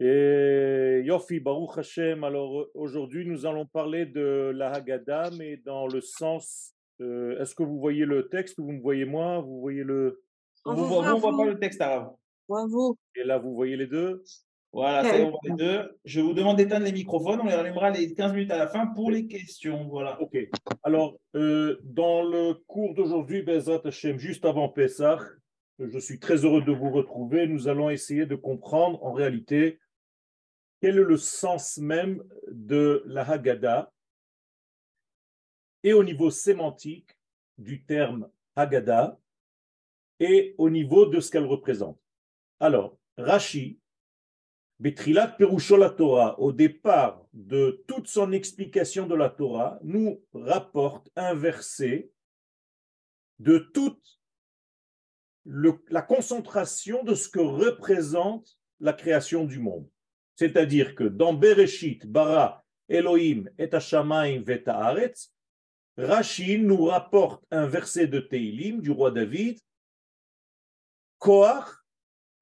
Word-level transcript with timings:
Et 0.00 1.02
Yofi, 1.04 1.38
Baruch 1.38 1.78
Hashem, 1.78 2.24
alors 2.24 2.66
aujourd'hui 2.74 3.24
nous 3.24 3.46
allons 3.46 3.64
parler 3.64 4.06
de 4.06 4.50
la 4.52 4.72
Haggadah, 4.72 5.30
mais 5.38 5.56
dans 5.58 5.86
le 5.86 6.00
sens, 6.00 6.74
euh, 7.00 7.40
est-ce 7.40 7.54
que 7.54 7.62
vous 7.62 7.78
voyez 7.78 8.04
le 8.04 8.28
texte 8.28 8.58
ou 8.58 8.64
vous 8.64 8.72
me 8.72 8.80
voyez 8.80 9.04
moi? 9.04 9.40
Vous 9.40 9.60
voyez 9.60 9.84
le... 9.84 10.20
On 10.64 10.74
vous 10.74 10.86
voit, 10.86 11.14
voit 11.14 11.36
pas 11.36 11.44
le 11.44 11.60
texte 11.60 11.80
arabe. 11.80 12.12
Bravo. 12.48 12.96
Et 13.14 13.22
là 13.22 13.38
vous 13.38 13.54
voyez 13.54 13.76
les 13.76 13.86
deux 13.86 14.24
Voilà, 14.72 15.08
c'est 15.08 15.22
on 15.22 15.30
voit 15.30 15.38
les 15.44 15.54
deux. 15.54 15.96
Je 16.04 16.20
vous 16.20 16.32
demande 16.32 16.56
d'éteindre 16.56 16.86
les 16.86 16.92
microphones, 16.92 17.40
on 17.40 17.46
les 17.46 17.54
rallumera 17.54 17.90
les 17.90 18.14
15 18.14 18.32
minutes 18.32 18.50
à 18.50 18.58
la 18.58 18.66
fin 18.66 18.88
pour 18.88 19.12
les 19.12 19.28
questions. 19.28 19.86
Voilà. 19.88 20.20
Ok. 20.20 20.36
Alors, 20.82 21.16
euh, 21.36 21.78
dans 21.84 22.22
le 22.22 22.54
cours 22.66 22.94
d'aujourd'hui, 22.94 23.42
Bezat 23.42 23.82
Hashem, 23.84 24.18
juste 24.18 24.44
avant 24.44 24.68
Pessah, 24.68 25.20
je 25.78 25.98
suis 26.00 26.18
très 26.18 26.44
heureux 26.44 26.62
de 26.62 26.72
vous 26.72 26.90
retrouver. 26.90 27.46
Nous 27.46 27.68
allons 27.68 27.90
essayer 27.90 28.26
de 28.26 28.34
comprendre 28.34 29.00
en 29.04 29.12
réalité 29.12 29.78
quel 30.84 30.98
est 30.98 31.02
le 31.02 31.16
sens 31.16 31.78
même 31.78 32.22
de 32.46 33.02
la 33.06 33.26
Haggadah 33.26 33.90
et 35.82 35.94
au 35.94 36.04
niveau 36.04 36.28
sémantique 36.28 37.18
du 37.56 37.86
terme 37.86 38.30
Haggadah 38.54 39.18
et 40.20 40.54
au 40.58 40.68
niveau 40.68 41.06
de 41.06 41.20
ce 41.20 41.30
qu'elle 41.30 41.46
représente. 41.46 41.98
Alors, 42.60 42.98
Rashi, 43.16 43.80
Betrilat 44.78 45.28
Perusho 45.28 45.78
la 45.78 45.88
Torah, 45.88 46.38
au 46.38 46.52
départ 46.52 47.24
de 47.32 47.82
toute 47.88 48.06
son 48.06 48.32
explication 48.32 49.06
de 49.06 49.14
la 49.14 49.30
Torah, 49.30 49.78
nous 49.82 50.22
rapporte 50.34 51.10
un 51.16 51.32
verset 51.32 52.10
de 53.38 53.56
toute 53.56 54.20
la 55.46 56.02
concentration 56.02 57.04
de 57.04 57.14
ce 57.14 57.30
que 57.30 57.40
représente 57.40 58.58
la 58.80 58.92
création 58.92 59.46
du 59.46 59.60
monde. 59.60 59.88
C'est-à-dire 60.36 60.94
que 60.94 61.04
dans 61.04 61.32
Bereshit, 61.32 62.06
Bara, 62.06 62.64
Elohim 62.88 63.48
et 63.58 63.72
Hashamayim 63.72 64.42
Vetaaretz, 64.42 65.32
Rashi 65.96 66.58
nous 66.58 66.86
rapporte 66.86 67.44
un 67.50 67.66
verset 67.66 68.08
de 68.08 68.18
Teilim 68.20 68.80
du 68.80 68.90
roi 68.90 69.10
David, 69.10 69.60
Koach 71.18 71.68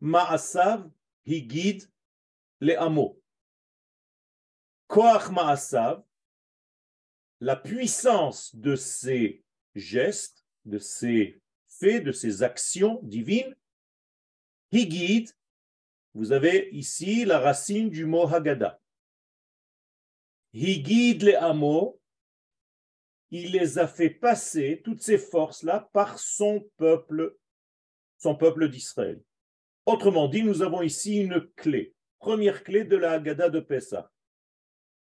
Ma'asav 0.01 0.91
Higid 1.27 1.89
le 2.61 2.81
Amo. 2.81 3.21
Koach 4.87 5.31
Ma'asav, 5.31 6.03
la 7.41 7.57
puissance 7.57 8.55
de 8.57 8.75
ses 8.75 9.45
gestes, 9.75 10.45
de 10.65 10.79
ses 10.79 11.41
faits, 11.69 12.05
de 12.05 12.13
ses 12.13 12.43
actions 12.43 13.01
divines, 13.03 13.55
Higid 14.71 15.31
vous 16.15 16.33
avez 16.33 16.69
ici 16.73 17.25
la 17.25 17.39
racine 17.39 17.89
du 17.89 18.05
mot 18.05 18.27
Haggadah. 18.27 18.79
Higid 20.53 21.23
le 21.23 21.43
amo, 21.43 22.01
il 23.31 23.53
les 23.53 23.79
a 23.79 23.87
fait 23.87 24.11
passer, 24.11 24.83
toutes 24.85 25.01
ces 25.01 25.17
forces-là, 25.17 25.89
par 25.95 26.19
son 26.19 26.69
peuple, 26.77 27.37
son 28.19 28.37
peuple 28.37 28.69
d'Israël. 28.69 29.23
Autrement 29.87 30.29
dit, 30.29 30.43
nous 30.43 30.61
avons 30.61 30.83
ici 30.83 31.23
une 31.23 31.41
clé, 31.57 31.95
première 32.19 32.63
clé 32.63 32.85
de 32.85 32.97
la 32.97 33.13
Haggadah 33.13 33.49
de 33.49 33.61
Pessah. 33.61 34.11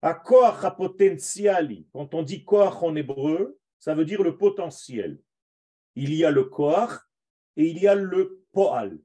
A 0.01 0.13
koach 0.13 0.75
potentiali, 0.75 1.87
quand 1.93 2.13
on 2.13 2.23
dit 2.23 2.43
koach 2.43 2.83
en 2.83 2.95
hébreu, 2.95 3.57
ça 3.79 3.95
veut 3.95 4.05
dire 4.05 4.21
le 4.21 4.37
potentiel. 4.37 5.21
Il 5.95 6.13
y 6.13 6.25
a 6.25 6.31
le 6.31 6.43
koach 6.43 6.91
et 7.55 7.67
il 7.67 7.79
y 7.79 7.87
a 7.87 7.95
le 7.95 8.45
poal. 8.51 8.99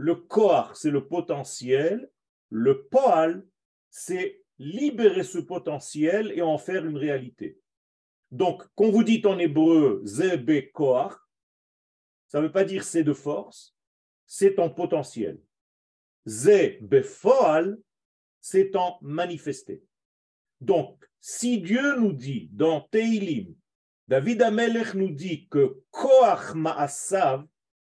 Le 0.00 0.14
koar, 0.14 0.76
c'est 0.76 0.90
le 0.90 1.06
potentiel. 1.06 2.10
Le 2.48 2.86
poal, 2.86 3.46
c'est 3.90 4.42
libérer 4.58 5.24
ce 5.24 5.36
potentiel 5.36 6.32
et 6.34 6.40
en 6.40 6.56
faire 6.56 6.86
une 6.86 6.96
réalité. 6.96 7.60
Donc, 8.30 8.62
quand 8.76 8.90
vous 8.90 9.04
dites 9.04 9.26
en 9.26 9.38
hébreu 9.38 10.00
zebe 10.06 10.72
koar, 10.72 11.28
ça 12.28 12.40
ne 12.40 12.46
veut 12.46 12.52
pas 12.52 12.64
dire 12.64 12.82
c'est 12.82 13.04
de 13.04 13.12
force, 13.12 13.76
c'est 14.24 14.58
en 14.58 14.70
potentiel. 14.70 15.38
Zebe 16.26 17.02
foal, 17.02 17.78
c'est 18.40 18.74
en 18.76 18.96
manifesté. 19.02 19.84
Donc, 20.62 21.04
si 21.20 21.60
Dieu 21.60 21.96
nous 21.96 22.14
dit 22.14 22.48
dans 22.54 22.80
Teilim, 22.80 23.54
David 24.08 24.40
Amelech 24.40 24.94
nous 24.94 25.10
dit 25.10 25.46
que 25.48 25.82
koach 25.90 26.54
ma'asav, 26.54 27.46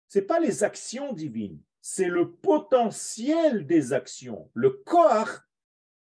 c'est 0.08 0.24
pas 0.24 0.40
les 0.40 0.64
actions 0.64 1.14
divines, 1.14 1.62
c'est 1.82 2.08
le 2.08 2.32
potentiel 2.32 3.66
des 3.66 3.94
actions, 3.94 4.50
le 4.54 4.70
corps 4.70 5.42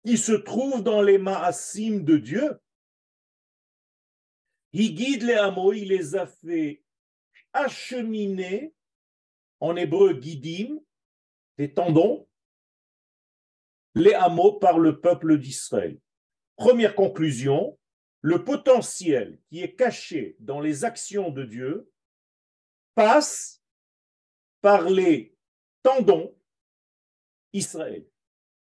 qui 0.05 0.19
se 0.19 0.33
trouve 0.33 0.83
dans 0.83 1.03
les 1.03 1.19
maasim 1.19 2.01
de 2.01 2.17
Dieu. 2.17 2.59
Il 4.73 4.95
guide 4.95 5.23
les 5.23 5.35
hameaux, 5.35 5.73
il 5.73 5.89
les 5.89 6.15
a 6.15 6.27
fait 6.27 6.83
acheminer, 7.53 8.75
en 9.59 9.77
hébreu 9.77 10.15
guidim, 10.15 10.79
des 11.59 11.73
tendons, 11.73 12.29
les 13.95 14.15
hameaux 14.15 14.53
par 14.53 14.79
le 14.79 15.01
peuple 15.01 15.39
d'Israël. 15.39 15.99
Première 16.57 16.95
conclusion, 16.95 17.79
le 18.21 18.45
potentiel 18.45 19.41
qui 19.49 19.63
est 19.63 19.75
caché 19.75 20.37
dans 20.41 20.61
les 20.61 20.85
actions 20.85 21.31
de 21.31 21.45
Dieu 21.45 21.91
passe 22.95 23.63
par 24.61 24.89
les 24.89 25.30
tendons 25.83 26.35
Israël. 27.53 28.07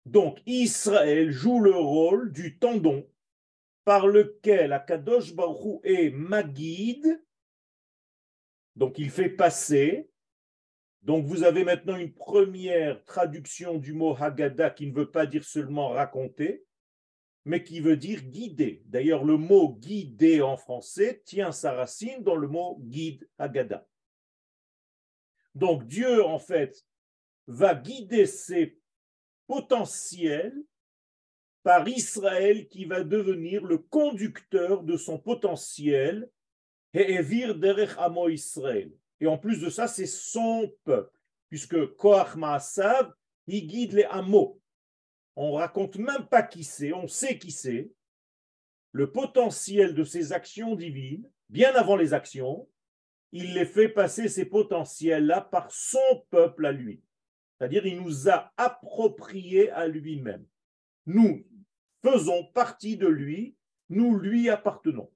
Donc 0.06 0.42
Israël 0.46 1.32
joue 1.32 1.60
le 1.60 1.76
rôle 1.76 2.32
du 2.32 2.58
tendon 2.58 3.08
par 3.84 4.08
lequel 4.08 4.74
Akadosh 4.74 5.34
Baruch 5.34 5.82
est 5.84 6.12
Magid, 6.12 7.24
donc 8.76 8.98
il 8.98 9.10
fait 9.10 9.30
passer. 9.30 10.10
Donc 11.02 11.26
vous 11.26 11.44
avez 11.44 11.64
maintenant 11.64 11.98
une 11.98 12.14
première 12.14 13.04
traduction 13.06 13.78
du 13.78 13.94
mot 13.94 14.16
Haggadah 14.16 14.70
qui 14.72 14.88
ne 14.88 14.94
veut 14.94 15.12
pas 15.12 15.26
dire 15.26 15.44
seulement 15.44 15.90
raconter, 15.90 16.66
mais 17.46 17.64
qui 17.64 17.80
veut 17.80 17.98
dire 17.98 18.22
guider. 18.24 18.84
D'ailleurs, 18.86 19.24
le 19.24 19.38
mot 19.38 19.74
guider 19.74 20.42
en 20.42 20.58
français 20.58 21.22
tient 21.26 21.52
sa 21.52 21.74
racine 21.74 22.24
dans 22.24 22.36
le 22.36 22.48
mot 22.48 22.78
guide 22.82 23.28
Haggadah. 23.38 23.88
Donc 25.56 25.88
Dieu, 25.88 26.24
en 26.24 26.40
fait, 26.40 26.86
va 27.50 27.76
guider 27.76 28.26
ses 28.26 28.80
potentiels 29.48 30.56
par 31.64 31.88
Israël 31.88 32.68
qui 32.68 32.86
va 32.86 33.04
devenir 33.04 33.66
le 33.66 33.80
conducteur 33.80 34.84
de 34.84 34.96
son 34.96 35.18
potentiel 35.18 36.30
et 36.94 37.20
en 39.28 39.38
plus 39.38 39.60
de 39.62 39.70
ça, 39.70 39.88
c'est 39.88 40.08
son 40.08 40.74
peuple, 40.86 41.20
puisque 41.50 41.96
Koach 41.96 42.36
Maasav, 42.36 43.14
il 43.48 43.68
guide 43.68 43.94
les 43.94 44.06
hameaux. 44.06 44.60
On 45.36 45.54
raconte 45.54 45.98
même 45.98 46.26
pas 46.28 46.42
qui 46.44 46.64
c'est, 46.64 46.94
on 46.94 47.08
sait 47.08 47.38
qui 47.38 47.52
c'est. 47.52 47.92
Le 48.92 49.12
potentiel 49.12 49.94
de 49.94 50.04
ses 50.04 50.34
actions 50.34 50.76
divines, 50.76 51.30
bien 51.50 51.74
avant 51.76 51.96
les 51.96 52.14
actions, 52.14 52.68
il 53.32 53.54
les 53.54 53.66
fait 53.66 53.90
passer 53.90 54.28
ces 54.28 54.46
potentiels-là 54.46 55.42
par 55.42 55.72
son 55.72 56.26
peuple 56.32 56.66
à 56.66 56.72
lui. 56.72 57.04
C'est-à-dire, 57.60 57.86
il 57.86 58.02
nous 58.02 58.30
a 58.30 58.54
approprié 58.56 59.70
à 59.72 59.86
lui-même. 59.88 60.46
Nous 61.06 61.46
faisons 62.02 62.46
partie 62.54 62.96
de 62.96 63.08
lui, 63.08 63.58
nous 63.90 64.18
lui 64.18 64.50
appartenons. 64.50 65.12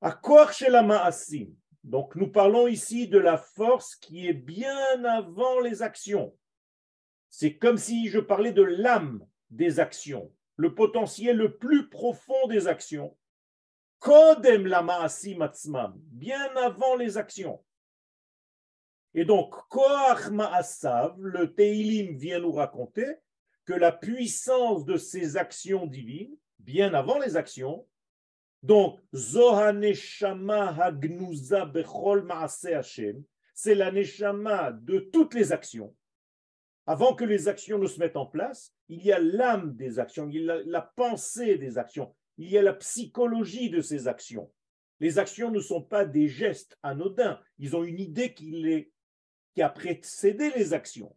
À 0.00 0.20
chez 0.52 0.70
la 0.70 0.82
Ma'asim. 0.82 1.54
Donc, 1.82 2.16
nous 2.16 2.28
parlons 2.28 2.66
ici 2.66 3.06
de 3.06 3.18
la 3.18 3.36
force 3.36 3.96
qui 3.96 4.26
est 4.26 4.34
bien 4.34 5.04
avant 5.04 5.60
les 5.60 5.82
actions. 5.82 6.34
C'est 7.28 7.58
comme 7.58 7.76
si 7.76 8.08
je 8.08 8.18
parlais 8.18 8.52
de 8.52 8.62
l'âme 8.62 9.26
des 9.50 9.80
actions, 9.80 10.32
le 10.56 10.74
potentiel 10.74 11.36
le 11.36 11.58
plus 11.58 11.90
profond 11.90 12.46
des 12.48 12.66
actions. 12.66 13.14
Kodem 13.98 14.66
la 14.66 14.82
Ma'asim 14.82 15.42
atzmam, 15.42 15.94
bien 15.96 16.54
avant 16.56 16.96
les 16.96 17.18
actions. 17.18 17.62
Et 19.14 19.24
donc, 19.24 19.54
Koach 19.68 20.28
Ma'asav, 20.30 21.16
le 21.20 21.54
Teilim 21.54 22.16
vient 22.16 22.40
nous 22.40 22.52
raconter 22.52 23.06
que 23.64 23.72
la 23.72 23.92
puissance 23.92 24.84
de 24.84 24.96
ces 24.96 25.36
actions 25.36 25.86
divines, 25.86 26.36
bien 26.58 26.92
avant 26.94 27.18
les 27.18 27.36
actions, 27.36 27.86
donc 28.62 28.98
Zohaneshama 29.14 30.74
Hagnuza 30.80 31.66
Bechol 31.66 32.24
Maase 32.24 32.66
Hashem, 32.66 33.22
c'est 33.54 33.74
la 33.74 33.92
Neshama 33.92 34.72
de 34.72 34.98
toutes 34.98 35.34
les 35.34 35.52
actions. 35.52 35.94
Avant 36.86 37.14
que 37.14 37.24
les 37.24 37.46
actions 37.46 37.78
ne 37.78 37.86
se 37.86 38.00
mettent 38.00 38.16
en 38.16 38.26
place, 38.26 38.74
il 38.88 39.02
y 39.04 39.12
a 39.12 39.18
l'âme 39.18 39.74
des 39.76 39.98
actions, 39.98 40.28
il 40.28 40.42
y 40.42 40.50
a 40.50 40.60
la 40.64 40.82
pensée 40.82 41.56
des 41.56 41.78
actions, 41.78 42.14
il 42.36 42.50
y 42.50 42.58
a 42.58 42.62
la 42.62 42.74
psychologie 42.74 43.70
de 43.70 43.80
ces 43.80 44.08
actions. 44.08 44.50
Les 45.00 45.18
actions 45.18 45.50
ne 45.50 45.60
sont 45.60 45.82
pas 45.82 46.04
des 46.04 46.28
gestes 46.28 46.78
anodins, 46.82 47.40
ils 47.58 47.76
ont 47.76 47.84
une 47.84 48.00
idée 48.00 48.34
qui 48.34 48.50
les 48.50 48.93
qui 49.54 49.62
a 49.62 49.68
précédé 49.68 50.50
les 50.56 50.72
actions. 50.72 51.14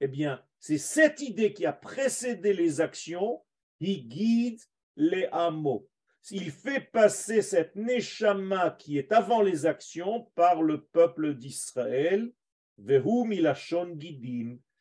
eh 0.00 0.08
bien, 0.08 0.42
c'est 0.58 0.78
cette 0.78 1.20
idée 1.20 1.52
qui 1.52 1.66
a 1.66 1.72
précédé 1.72 2.52
les 2.52 2.80
actions, 2.80 3.42
il 3.80 4.08
guide 4.08 4.60
les 4.96 5.28
hameaux. 5.32 5.88
Il 6.30 6.50
fait 6.50 6.80
passer 6.80 7.40
cette 7.40 7.76
neshama 7.76 8.70
qui 8.70 8.98
est 8.98 9.12
avant 9.12 9.42
les 9.42 9.64
actions 9.64 10.28
par 10.34 10.62
le 10.62 10.82
peuple 10.82 11.34
d'Israël. 11.34 12.32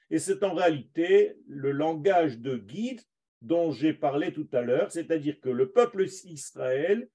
Et 0.09 0.19
c'est 0.19 0.43
en 0.43 0.53
réalité 0.53 1.37
le 1.47 1.71
langage 1.71 2.39
de 2.39 2.57
guide 2.57 3.01
dont 3.41 3.71
j'ai 3.71 3.93
parlé 3.93 4.33
tout 4.33 4.49
à 4.53 4.61
l'heure, 4.61 4.91
c'est-à-dire 4.91 5.39
que 5.39 5.49
le 5.49 5.71
peuple 5.71 6.05
d'Israël 6.05 7.07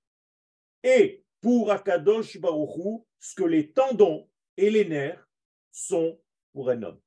est 0.82 1.24
pour 1.40 1.72
Akadosh 1.72 2.38
Baruchou 2.38 3.04
ce 3.18 3.34
que 3.34 3.44
les 3.44 3.72
tendons 3.72 4.28
et 4.56 4.70
les 4.70 4.84
nerfs 4.84 5.29
sont 5.70 6.20
pour 6.52 6.70
un 6.70 6.82
homme. 6.82 7.00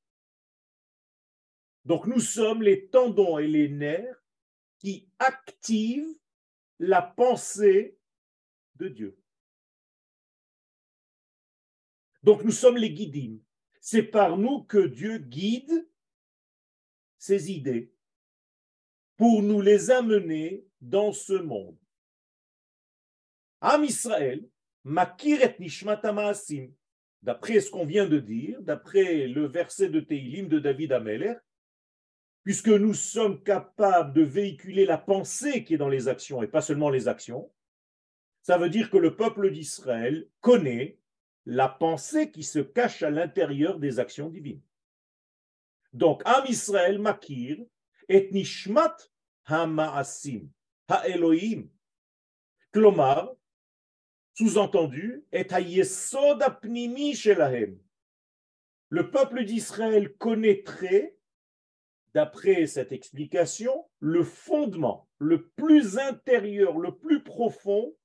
Donc 1.85 2.07
nous 2.07 2.19
sommes 2.19 2.61
les 2.61 2.87
tendons 2.87 3.37
et 3.39 3.47
les 3.47 3.69
nerfs 3.69 4.23
qui 4.79 5.09
activent 5.19 6.17
la 6.79 7.01
pensée 7.01 7.97
de 8.75 8.87
Dieu. 8.87 9.17
Donc 12.23 12.43
nous 12.43 12.51
sommes 12.51 12.77
les 12.77 12.91
guidim. 12.91 13.39
C'est 13.81 14.03
par 14.03 14.37
nous 14.37 14.63
que 14.63 14.87
Dieu 14.87 15.17
guide 15.17 15.89
ses 17.17 17.51
idées 17.51 17.93
pour 19.17 19.43
nous 19.43 19.61
les 19.61 19.91
amener 19.91 20.65
dans 20.79 21.11
ce 21.11 21.33
monde. 21.33 21.77
Am 23.61 23.83
Israël, 23.83 24.49
Makiret 24.83 25.57
Nishmat 25.59 26.01
D'après 27.23 27.61
ce 27.61 27.71
qu'on 27.71 27.85
vient 27.85 28.05
de 28.05 28.19
dire, 28.19 28.61
d'après 28.61 29.27
le 29.27 29.47
verset 29.47 29.87
de 29.87 30.01
Teilim 30.01 30.49
de 30.49 30.59
David 30.59 30.91
Ameler, 30.91 31.35
puisque 32.43 32.67
nous 32.67 32.93
sommes 32.93 33.41
capables 33.43 34.13
de 34.13 34.23
véhiculer 34.23 34.85
la 34.85 34.97
pensée 34.97 35.63
qui 35.63 35.75
est 35.75 35.77
dans 35.77 35.87
les 35.87 36.09
actions 36.09 36.43
et 36.43 36.47
pas 36.47 36.61
seulement 36.61 36.89
les 36.89 37.07
actions, 37.07 37.49
ça 38.41 38.57
veut 38.57 38.69
dire 38.69 38.89
que 38.89 38.97
le 38.97 39.15
peuple 39.15 39.51
d'Israël 39.51 40.27
connaît 40.41 40.99
la 41.45 41.69
pensée 41.69 42.29
qui 42.29 42.43
se 42.43 42.59
cache 42.59 43.03
à 43.03 43.09
l'intérieur 43.09 43.79
des 43.79 43.99
actions 43.99 44.29
divines. 44.29 44.61
Donc, 45.93 46.21
Am 46.25 46.43
Israël 46.49 46.99
makir 46.99 47.57
et 48.09 48.29
nishmat 48.31 48.97
ha-ma'asim, 49.45 50.49
ha-Elohim. 50.89 51.69
Klomar, 52.73 53.33
sous-entendu. 54.33 55.25
Le 58.89 59.11
peuple 59.11 59.45
d'Israël 59.45 60.13
connaîtrait 60.17 61.17
d'après 62.13 62.67
cette 62.67 62.91
explication, 62.91 63.85
le 63.99 64.23
fondement 64.23 65.07
le 65.17 65.47
plus 65.49 65.97
intérieur, 65.97 66.77
le 66.77 66.95
plus 66.95 67.23
profond, 67.23 67.95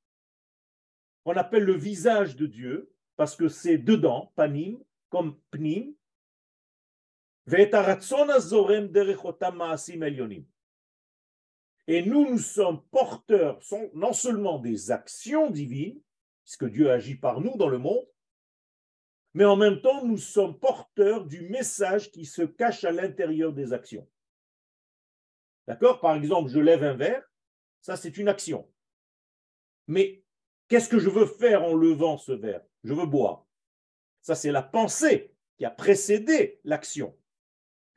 on 1.24 1.36
appelle 1.36 1.64
le 1.64 1.76
visage 1.76 2.36
de 2.36 2.46
Dieu, 2.46 2.90
parce 3.16 3.36
que 3.36 3.48
c'est 3.48 3.76
dedans, 3.76 4.32
panim, 4.36 4.78
comme 5.10 5.38
pnim, 5.50 5.94
et 11.86 12.02
nous, 12.02 12.30
nous 12.30 12.38
sommes 12.38 12.82
porteurs 12.90 13.58
non 13.94 14.12
seulement 14.12 14.58
des 14.58 14.90
actions 14.90 15.50
divines, 15.50 15.98
puisque 16.48 16.72
Dieu 16.72 16.90
agit 16.90 17.14
par 17.14 17.42
nous 17.42 17.58
dans 17.58 17.68
le 17.68 17.76
monde, 17.76 18.06
mais 19.34 19.44
en 19.44 19.54
même 19.54 19.82
temps, 19.82 20.02
nous 20.06 20.16
sommes 20.16 20.58
porteurs 20.58 21.26
du 21.26 21.42
message 21.42 22.10
qui 22.10 22.24
se 22.24 22.40
cache 22.40 22.84
à 22.84 22.90
l'intérieur 22.90 23.52
des 23.52 23.74
actions. 23.74 24.08
D'accord? 25.66 26.00
Par 26.00 26.16
exemple, 26.16 26.50
je 26.50 26.58
lève 26.58 26.82
un 26.84 26.94
verre, 26.94 27.22
ça 27.82 27.96
c'est 27.96 28.16
une 28.16 28.30
action. 28.30 28.66
Mais 29.88 30.24
qu'est-ce 30.68 30.88
que 30.88 30.98
je 30.98 31.10
veux 31.10 31.26
faire 31.26 31.64
en 31.64 31.74
levant 31.74 32.16
ce 32.16 32.32
verre? 32.32 32.64
Je 32.82 32.94
veux 32.94 33.04
boire. 33.04 33.46
Ça 34.22 34.34
c'est 34.34 34.50
la 34.50 34.62
pensée 34.62 35.34
qui 35.58 35.66
a 35.66 35.70
précédé 35.70 36.60
l'action. 36.64 37.14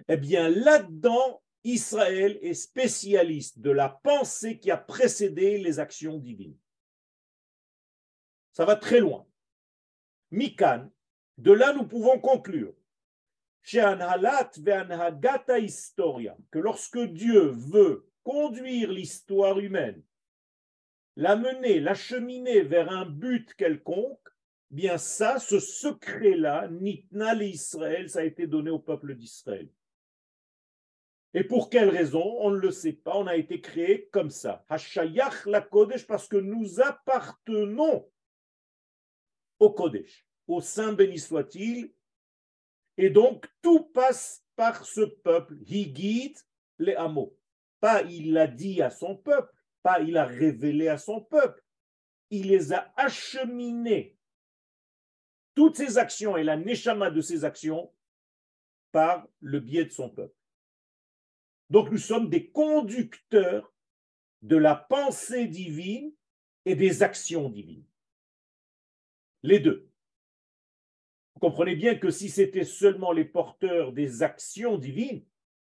Eh 0.10 0.18
bien, 0.18 0.50
là-dedans, 0.50 1.42
Israël 1.64 2.38
est 2.42 2.54
spécialiste 2.54 3.60
de 3.60 3.72
la 3.72 3.88
pensée 3.88 4.60
qui 4.60 4.72
a 4.72 4.78
précédé 4.78 5.58
les 5.58 5.80
actions 5.80 6.18
divines. 6.18 6.58
Ça 8.54 8.66
va 8.66 8.76
très 8.76 9.00
loin. 9.00 9.26
Mikan, 10.32 10.90
de 11.38 11.52
là, 11.52 11.74
nous 11.74 11.88
pouvons 11.88 12.20
conclure 12.20 12.74
que 16.52 16.60
lorsque 16.60 17.00
Dieu 17.00 17.48
veut 17.48 18.08
conduire 18.24 18.92
l'histoire 18.92 19.60
humaine, 19.60 20.02
l'amener, 21.16 21.80
l'acheminer 21.80 22.62
vers 22.62 22.92
un 22.92 23.06
but 23.06 23.54
quelconque, 23.54 24.18
bien 24.72 24.98
ça, 24.98 25.38
ce 25.40 25.60
secret-là, 25.60 26.70
Nitna 26.70 27.36
l'Israël, 27.36 28.10
ça 28.10 28.20
a 28.20 28.24
été 28.24 28.48
donné 28.48 28.72
au 28.72 28.80
peuple 28.80 29.16
d'Israël. 29.16 29.70
Et 31.34 31.44
pour 31.44 31.70
quelle 31.70 31.90
raison 31.90 32.24
On 32.40 32.52
ne 32.52 32.58
le 32.58 32.72
sait 32.72 32.94
pas, 32.94 33.16
on 33.16 33.28
a 33.28 33.36
été 33.36 33.62
créé 33.62 34.10
comme 34.12 34.30
ça. 34.30 34.66
Hashayach 34.70 35.46
la 35.46 35.62
Kodesh, 35.62 36.06
parce 36.06 36.28
que 36.28 36.38
nous 36.38 36.82
appartenons 36.82 38.10
au 39.62 39.70
Kodesh 39.70 40.26
au 40.48 40.60
Saint 40.60 40.94
béni 40.94 41.18
soit-il. 41.18 41.94
Et 42.98 43.10
donc, 43.10 43.48
tout 43.62 43.86
passe 43.86 44.44
par 44.56 44.86
ce 44.86 45.02
peuple. 45.02 45.56
Il 45.68 45.94
guide 45.94 46.38
les 46.78 46.96
hameaux. 46.96 47.38
Pas 47.80 48.02
il 48.04 48.34
l'a 48.34 48.48
dit 48.48 48.82
à 48.82 48.90
son 48.90 49.16
peuple, 49.16 49.54
pas 49.82 50.02
il 50.02 50.18
a 50.18 50.26
révélé 50.26 50.88
à 50.88 50.98
son 50.98 51.22
peuple. 51.22 51.64
Il 52.30 52.48
les 52.48 52.74
a 52.74 52.94
acheminés. 52.98 54.18
Toutes 55.56 55.78
ses 55.78 55.98
actions 55.98 56.38
et 56.38 56.44
la 56.44 56.58
neshama 56.58 57.12
de 57.12 57.22
ses 57.22 57.46
actions 57.46 57.94
par 58.92 59.28
le 59.40 59.60
biais 59.60 59.86
de 59.86 59.92
son 59.92 60.10
peuple. 60.10 60.36
Donc 61.70 61.90
nous 61.92 61.98
sommes 61.98 62.30
des 62.30 62.50
conducteurs 62.52 63.74
de 64.42 64.58
la 64.58 64.76
pensée 64.76 65.48
divine 65.48 66.14
et 66.66 66.76
des 66.76 67.04
actions 67.04 67.50
divines. 67.50 67.86
Les 69.44 69.60
deux 69.60 69.92
comprenez 71.42 71.76
bien 71.76 71.96
que 71.96 72.12
si 72.12 72.30
c'était 72.30 72.64
seulement 72.64 73.12
les 73.12 73.26
porteurs 73.26 73.92
des 73.92 74.22
actions 74.22 74.78
divines, 74.78 75.26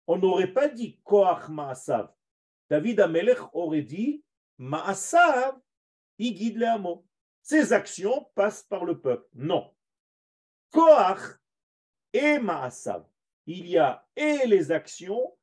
on 0.07 0.17
n'aurait 0.17 0.53
pas 0.53 0.69
dit 0.69 1.01
Koach 1.03 1.49
Ma'asav. 1.49 2.09
David 2.71 3.01
Amelech 3.01 3.39
aurait 3.53 3.83
dit 3.83 4.23
Ma'asav, 4.59 5.59
il 6.19 6.35
guide 6.35 6.59
les 6.59 6.67
hameaux. 6.67 7.05
Ces 7.43 7.73
actions 7.73 8.29
passent 8.35 8.63
par 8.63 8.85
le 8.85 9.01
peuple. 9.01 9.29
Non. 9.35 9.75
Koach 10.71 11.39
et 12.13 12.39
Ma'asav. 12.39 13.05
Il 13.47 13.67
y 13.67 13.77
a 13.77 14.07
et 14.15 14.47
les 14.47 14.71
actions 14.71 15.37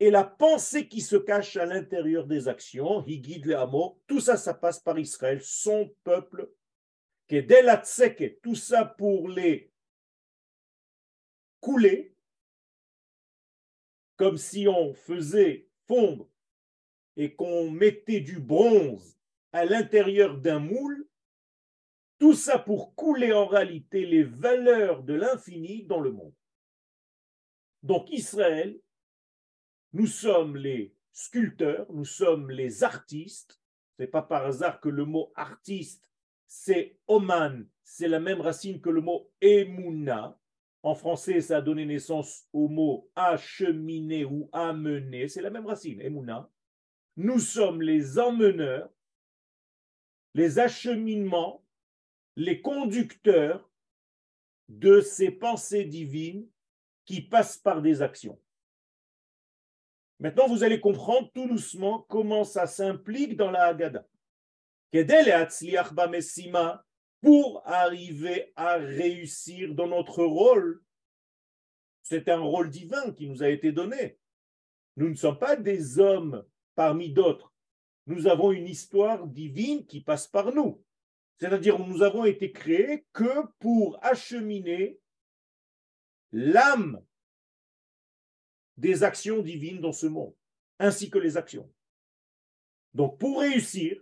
et 0.00 0.10
la 0.10 0.24
pensée 0.24 0.88
qui 0.88 1.00
se 1.00 1.16
cache 1.16 1.56
à 1.56 1.66
l'intérieur 1.66 2.26
des 2.26 2.48
actions. 2.48 3.04
Il 3.06 3.20
guide 3.20 3.46
les 3.46 3.54
hameaux. 3.54 4.00
Tout 4.08 4.20
ça, 4.20 4.36
ça 4.36 4.54
passe 4.54 4.80
par 4.80 4.98
Israël, 4.98 5.40
son 5.40 5.92
peuple 6.02 6.50
tout 8.42 8.54
ça 8.54 8.84
pour 8.84 9.28
les 9.28 9.70
couler, 11.60 12.14
comme 14.16 14.36
si 14.36 14.66
on 14.66 14.94
faisait 14.94 15.68
fondre 15.86 16.28
et 17.16 17.34
qu'on 17.34 17.70
mettait 17.70 18.20
du 18.20 18.40
bronze 18.40 19.18
à 19.52 19.64
l'intérieur 19.64 20.38
d'un 20.38 20.58
moule, 20.58 21.06
tout 22.18 22.34
ça 22.34 22.58
pour 22.58 22.94
couler 22.94 23.32
en 23.32 23.46
réalité 23.46 24.06
les 24.06 24.24
valeurs 24.24 25.02
de 25.02 25.14
l'infini 25.14 25.84
dans 25.84 26.00
le 26.00 26.12
monde. 26.12 26.34
Donc 27.82 28.10
Israël, 28.10 28.80
nous 29.92 30.06
sommes 30.06 30.56
les 30.56 30.94
sculpteurs, 31.12 31.92
nous 31.92 32.04
sommes 32.04 32.50
les 32.50 32.82
artistes. 32.82 33.60
Ce 33.96 34.02
n'est 34.02 34.08
pas 34.08 34.22
par 34.22 34.46
hasard 34.46 34.80
que 34.80 34.88
le 34.88 35.04
mot 35.04 35.32
artiste 35.34 36.04
c'est 36.48 36.96
Oman, 37.06 37.68
c'est 37.84 38.08
la 38.08 38.18
même 38.18 38.40
racine 38.40 38.80
que 38.80 38.90
le 38.90 39.02
mot 39.02 39.30
Emuna. 39.40 40.36
En 40.82 40.94
français, 40.94 41.40
ça 41.40 41.58
a 41.58 41.60
donné 41.60 41.84
naissance 41.84 42.48
au 42.52 42.68
mot 42.68 43.10
acheminer 43.14 44.24
ou 44.24 44.48
amener, 44.52 45.28
c'est 45.28 45.42
la 45.42 45.50
même 45.50 45.66
racine, 45.66 46.00
Emuna. 46.00 46.50
Nous 47.16 47.38
sommes 47.38 47.82
les 47.82 48.18
emmeneurs, 48.18 48.88
les 50.34 50.58
acheminements, 50.58 51.64
les 52.34 52.62
conducteurs 52.62 53.70
de 54.68 55.00
ces 55.00 55.30
pensées 55.30 55.84
divines 55.84 56.48
qui 57.04 57.20
passent 57.20 57.58
par 57.58 57.82
des 57.82 58.00
actions. 58.00 58.40
Maintenant, 60.20 60.48
vous 60.48 60.64
allez 60.64 60.80
comprendre 60.80 61.30
tout 61.32 61.46
doucement 61.46 62.06
comment 62.08 62.44
ça 62.44 62.66
s'implique 62.66 63.36
dans 63.36 63.50
la 63.50 63.64
Haggadah 63.66 64.06
pour 67.20 67.62
arriver 67.66 68.52
à 68.56 68.76
réussir 68.76 69.74
dans 69.74 69.88
notre 69.88 70.24
rôle, 70.24 70.82
C'est 72.02 72.30
un 72.30 72.40
rôle 72.40 72.70
divin 72.70 73.12
qui 73.12 73.28
nous 73.28 73.42
a 73.42 73.50
été 73.50 73.70
donné. 73.70 74.18
Nous 74.96 75.10
ne 75.10 75.14
sommes 75.14 75.38
pas 75.38 75.56
des 75.56 75.98
hommes 75.98 76.42
parmi 76.74 77.12
d'autres. 77.12 77.52
Nous 78.06 78.26
avons 78.26 78.50
une 78.50 78.66
histoire 78.66 79.26
divine 79.26 79.84
qui 79.84 80.00
passe 80.00 80.26
par 80.26 80.54
nous. 80.54 80.82
C'est-à-dire 81.38 81.78
nous 81.78 82.02
avons 82.02 82.24
été 82.24 82.50
créés 82.50 83.04
que 83.12 83.46
pour 83.58 84.02
acheminer 84.02 84.98
l'âme 86.32 87.04
des 88.78 89.02
actions 89.02 89.42
divines 89.42 89.80
dans 89.80 89.92
ce 89.92 90.06
monde, 90.06 90.34
ainsi 90.78 91.10
que 91.10 91.18
les 91.18 91.36
actions. 91.36 91.70
Donc 92.94 93.18
pour 93.18 93.40
réussir, 93.40 94.00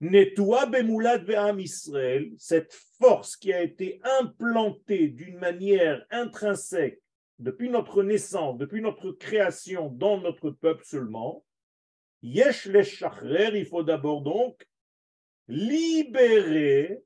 Netoua 0.00 0.66
Bemoulad 0.66 1.24
Ve'am 1.24 1.60
Israël, 1.60 2.30
cette 2.38 2.72
force 2.98 3.36
qui 3.36 3.52
a 3.52 3.62
été 3.62 4.00
implantée 4.20 5.08
d'une 5.08 5.38
manière 5.38 6.04
intrinsèque 6.10 7.00
depuis 7.38 7.68
notre 7.68 8.02
naissance, 8.02 8.58
depuis 8.58 8.80
notre 8.80 9.12
création 9.12 9.90
dans 9.90 10.18
notre 10.20 10.50
peuple 10.50 10.84
seulement, 10.84 11.44
Yesh 12.22 12.66
les 12.66 12.84
il 13.54 13.66
faut 13.66 13.82
d'abord 13.82 14.22
donc 14.22 14.66
libérer 15.48 17.02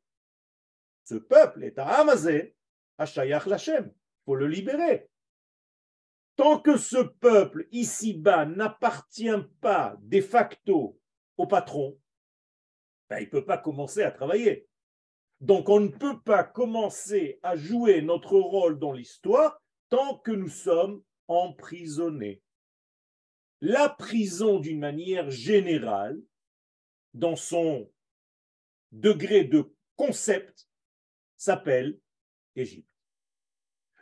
ce 1.04 1.14
peuple, 1.14 1.64
est 1.64 1.78
à 1.78 2.00
Amazé, 2.00 2.54
à 2.98 3.06
Shayach 3.06 3.46
Lachem. 3.46 3.86
Il 3.86 4.24
faut 4.24 4.34
le 4.36 4.48
libérer. 4.48 5.08
Tant 6.36 6.58
que 6.58 6.76
ce 6.76 6.96
peuple 6.96 7.68
ici-bas 7.70 8.46
n'appartient 8.46 9.28
pas 9.60 9.96
de 10.00 10.20
facto 10.20 10.98
au 11.36 11.46
patron, 11.46 11.96
ben, 13.08 13.18
il 13.18 13.24
ne 13.24 13.30
peut 13.30 13.44
pas 13.44 13.58
commencer 13.58 14.02
à 14.02 14.10
travailler. 14.10 14.66
Donc 15.40 15.68
on 15.68 15.80
ne 15.80 15.88
peut 15.88 16.20
pas 16.20 16.44
commencer 16.44 17.38
à 17.42 17.56
jouer 17.56 18.02
notre 18.02 18.38
rôle 18.38 18.78
dans 18.78 18.92
l'histoire 18.92 19.60
tant 19.88 20.18
que 20.18 20.30
nous 20.30 20.48
sommes 20.48 21.02
emprisonnés. 21.28 22.42
La 23.60 23.88
prison, 23.88 24.58
d'une 24.58 24.78
manière 24.78 25.30
générale, 25.30 26.20
dans 27.14 27.36
son 27.36 27.90
degré 28.92 29.44
de 29.44 29.72
concept, 29.96 30.68
s'appelle 31.36 31.98
Égypte. 32.56 32.88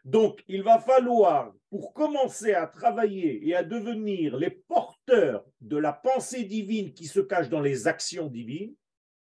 Donc, 0.04 0.42
il 0.48 0.62
va 0.64 0.80
falloir, 0.80 1.54
pour 1.70 1.92
commencer 1.92 2.54
à 2.54 2.66
travailler 2.66 3.46
et 3.46 3.54
à 3.54 3.62
devenir 3.62 4.36
les 4.36 4.50
porteurs 4.50 5.44
de 5.60 5.76
la 5.76 5.92
pensée 5.92 6.44
divine 6.44 6.92
qui 6.92 7.06
se 7.06 7.20
cache 7.20 7.48
dans 7.48 7.60
les 7.60 7.86
actions 7.86 8.26
divines, 8.26 8.74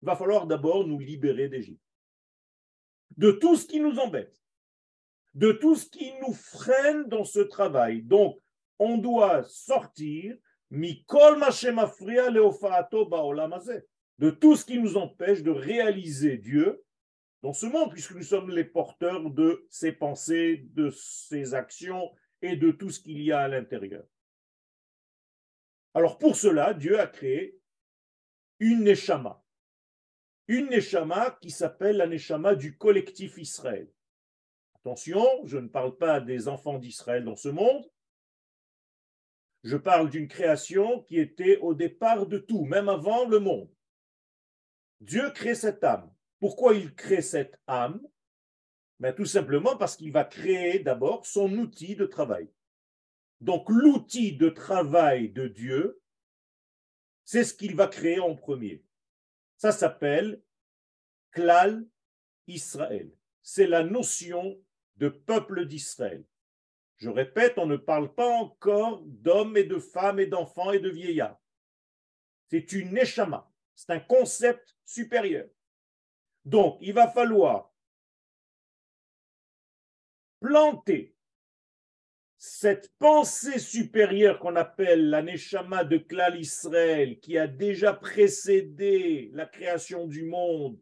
il 0.02 0.06
va 0.06 0.16
falloir 0.16 0.46
d'abord 0.46 0.86
nous 0.86 0.98
libérer 0.98 1.48
d'Égypte. 1.48 1.82
De 3.16 3.32
tout 3.32 3.56
ce 3.56 3.66
qui 3.66 3.80
nous 3.80 3.98
embête, 3.98 4.40
de 5.34 5.52
tout 5.52 5.74
ce 5.76 5.88
qui 5.88 6.12
nous 6.20 6.32
freine 6.32 7.04
dans 7.04 7.24
ce 7.24 7.40
travail. 7.40 8.02
Donc, 8.02 8.40
on 8.78 8.98
doit 8.98 9.42
sortir 9.44 10.36
de 14.18 14.30
tout 14.30 14.56
ce 14.56 14.64
qui 14.64 14.78
nous 14.78 14.96
empêche 14.96 15.42
de 15.42 15.50
réaliser 15.50 16.36
Dieu 16.36 16.84
dans 17.42 17.52
ce 17.52 17.66
monde, 17.66 17.92
puisque 17.92 18.14
nous 18.14 18.22
sommes 18.22 18.50
les 18.50 18.64
porteurs 18.64 19.30
de 19.30 19.66
ses 19.70 19.92
pensées, 19.92 20.66
de 20.74 20.90
ses 20.90 21.54
actions 21.54 22.10
et 22.42 22.56
de 22.56 22.70
tout 22.70 22.90
ce 22.90 23.00
qu'il 23.00 23.22
y 23.22 23.32
a 23.32 23.40
à 23.40 23.48
l'intérieur. 23.48 24.04
Alors 25.94 26.18
pour 26.18 26.36
cela, 26.36 26.74
Dieu 26.74 27.00
a 27.00 27.06
créé 27.06 27.58
une 28.60 28.84
Neshama 28.84 29.42
une 30.48 30.70
Neshama 30.70 31.38
qui 31.42 31.50
s'appelle 31.50 31.98
la 31.98 32.06
Neshama 32.06 32.54
du 32.54 32.76
collectif 32.76 33.36
Israël. 33.36 33.88
Attention, 34.76 35.24
je 35.44 35.58
ne 35.58 35.68
parle 35.68 35.96
pas 35.96 36.20
des 36.20 36.48
enfants 36.48 36.78
d'Israël 36.78 37.24
dans 37.24 37.36
ce 37.36 37.50
monde, 37.50 37.84
je 39.64 39.76
parle 39.76 40.08
d'une 40.08 40.28
création 40.28 41.02
qui 41.02 41.18
était 41.18 41.58
au 41.58 41.74
départ 41.74 42.26
de 42.26 42.38
tout, 42.38 42.64
même 42.64 42.88
avant 42.88 43.26
le 43.26 43.38
monde. 43.38 43.70
Dieu 45.00 45.30
crée 45.30 45.54
cette 45.54 45.84
âme. 45.84 46.10
Pourquoi 46.40 46.74
il 46.74 46.94
crée 46.94 47.22
cette 47.22 47.60
âme? 47.66 48.00
Ben, 49.00 49.12
Tout 49.12 49.26
simplement 49.26 49.76
parce 49.76 49.96
qu'il 49.96 50.12
va 50.12 50.24
créer 50.24 50.78
d'abord 50.78 51.26
son 51.26 51.52
outil 51.58 51.96
de 51.96 52.06
travail. 52.06 52.50
Donc 53.40 53.68
l'outil 53.68 54.36
de 54.36 54.48
travail 54.48 55.28
de 55.30 55.46
Dieu, 55.46 56.00
c'est 57.24 57.44
ce 57.44 57.54
qu'il 57.54 57.76
va 57.76 57.86
créer 57.86 58.20
en 58.20 58.34
premier. 58.34 58.82
Ça 59.58 59.72
s'appelle 59.72 60.40
Klal 61.32 61.84
Israël. 62.46 63.10
C'est 63.42 63.66
la 63.66 63.82
notion 63.82 64.56
de 64.96 65.08
peuple 65.08 65.66
d'Israël. 65.66 66.24
Je 66.96 67.10
répète, 67.10 67.58
on 67.58 67.66
ne 67.66 67.76
parle 67.76 68.14
pas 68.14 68.28
encore 68.28 69.02
d'hommes 69.04 69.56
et 69.56 69.64
de 69.64 69.78
femmes 69.78 70.20
et 70.20 70.26
d'enfants 70.26 70.72
et 70.72 70.78
de 70.78 70.88
vieillards. 70.88 71.40
C'est 72.50 72.72
une 72.72 72.92
neshama, 72.92 73.52
c'est 73.74 73.90
un 73.90 74.00
concept 74.00 74.76
supérieur. 74.84 75.48
Donc, 76.44 76.78
il 76.80 76.94
va 76.94 77.08
falloir 77.08 77.74
planter 80.40 81.16
cette 82.38 82.92
pensée 82.98 83.58
supérieure 83.58 84.38
qu'on 84.38 84.54
appelle 84.54 85.10
la 85.10 85.22
Neshama 85.22 85.82
de 85.84 85.98
Klal 85.98 86.38
Israël, 86.38 87.18
qui 87.18 87.36
a 87.36 87.48
déjà 87.48 87.92
précédé 87.92 89.30
la 89.34 89.44
création 89.44 90.06
du 90.06 90.24
monde, 90.24 90.80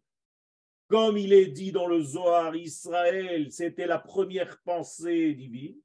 comme 0.88 1.16
il 1.16 1.32
est 1.32 1.46
dit 1.46 1.72
dans 1.72 1.86
le 1.86 2.02
Zohar, 2.02 2.54
Israël, 2.54 3.50
c'était 3.50 3.86
la 3.86 3.98
première 3.98 4.60
pensée 4.62 5.32
divine. 5.34 5.80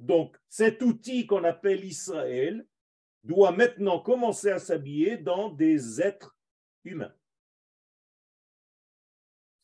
Donc, 0.00 0.36
cet 0.48 0.82
outil 0.82 1.26
qu'on 1.26 1.44
appelle 1.44 1.84
Israël 1.84 2.66
doit 3.22 3.52
maintenant 3.52 4.00
commencer 4.00 4.50
à 4.50 4.58
s'habiller 4.58 5.16
dans 5.16 5.50
des 5.50 6.02
êtres 6.02 6.36
humains. 6.84 7.14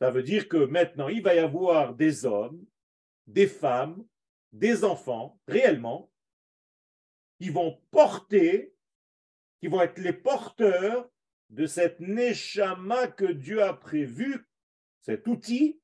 Ça 0.00 0.12
veut 0.12 0.22
dire 0.22 0.48
que 0.48 0.58
maintenant, 0.58 1.08
il 1.08 1.22
va 1.22 1.34
y 1.34 1.40
avoir 1.40 1.96
des 1.96 2.24
hommes, 2.24 2.64
des 3.26 3.48
femmes, 3.48 4.06
des 4.52 4.84
enfants, 4.84 5.40
réellement, 5.46 6.10
qui 7.38 7.50
vont 7.50 7.80
porter, 7.90 8.74
qui 9.60 9.68
vont 9.68 9.80
être 9.80 9.98
les 9.98 10.12
porteurs 10.12 11.08
de 11.50 11.66
cette 11.66 12.00
neshama 12.00 13.08
que 13.08 13.24
Dieu 13.26 13.62
a 13.62 13.74
prévu, 13.74 14.46
cet 15.00 15.26
outil 15.26 15.80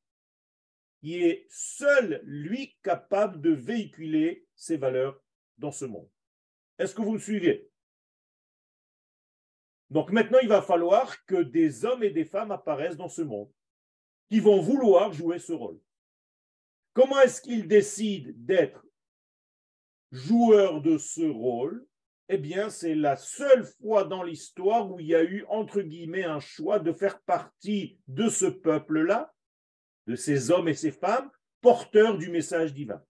qui 1.01 1.23
est 1.23 1.47
seul, 1.51 2.23
lui, 2.25 2.77
capable 2.83 3.41
de 3.43 3.51
véhiculer 3.51 4.47
ses 4.55 4.79
valeurs 4.79 5.23
dans 5.59 5.71
ce 5.71 5.85
monde. 5.85 6.09
Est-ce 6.79 6.95
que 6.95 7.03
vous 7.03 7.13
me 7.13 7.19
suivez? 7.19 7.71
Donc 9.91 10.11
maintenant, 10.11 10.39
il 10.41 10.49
va 10.49 10.63
falloir 10.63 11.25
que 11.27 11.43
des 11.43 11.85
hommes 11.85 12.03
et 12.03 12.11
des 12.11 12.25
femmes 12.25 12.53
apparaissent 12.53 12.97
dans 12.97 13.11
ce 13.11 13.23
monde 13.23 13.53
qui 14.31 14.41
vont 14.41 14.61
vouloir 14.61 15.13
jouer 15.13 15.39
ce 15.39 15.53
rôle. 15.53 15.79
Comment 16.95 17.21
est-ce 17.21 17.43
qu'ils 17.43 17.67
décident 17.67 18.31
d'être 18.37 18.87
joueurs 20.13 20.81
de 20.81 20.97
ce 20.97 21.29
rôle? 21.29 21.87
Eh 22.29 22.39
bien, 22.39 22.71
c'est 22.71 22.95
la 22.95 23.17
seule 23.17 23.65
fois 23.65 24.05
dans 24.05 24.23
l'histoire 24.23 24.91
où 24.91 24.99
il 24.99 25.09
y 25.09 25.15
a 25.15 25.23
eu, 25.23 25.45
entre 25.49 25.83
guillemets, 25.83 26.25
un 26.25 26.41
choix 26.41 26.79
de 26.79 26.93
faire 26.93 27.21
partie 27.23 27.99
de 28.07 28.29
ce 28.29 28.47
peuple-là, 28.47 29.35
de 30.07 30.15
ces 30.15 30.51
hommes 30.51 30.69
et 30.69 30.75
ces 30.75 30.93
femmes, 30.93 31.31
porteurs 31.61 32.17
du 32.17 32.31
message 32.31 32.73
divin. 32.73 33.05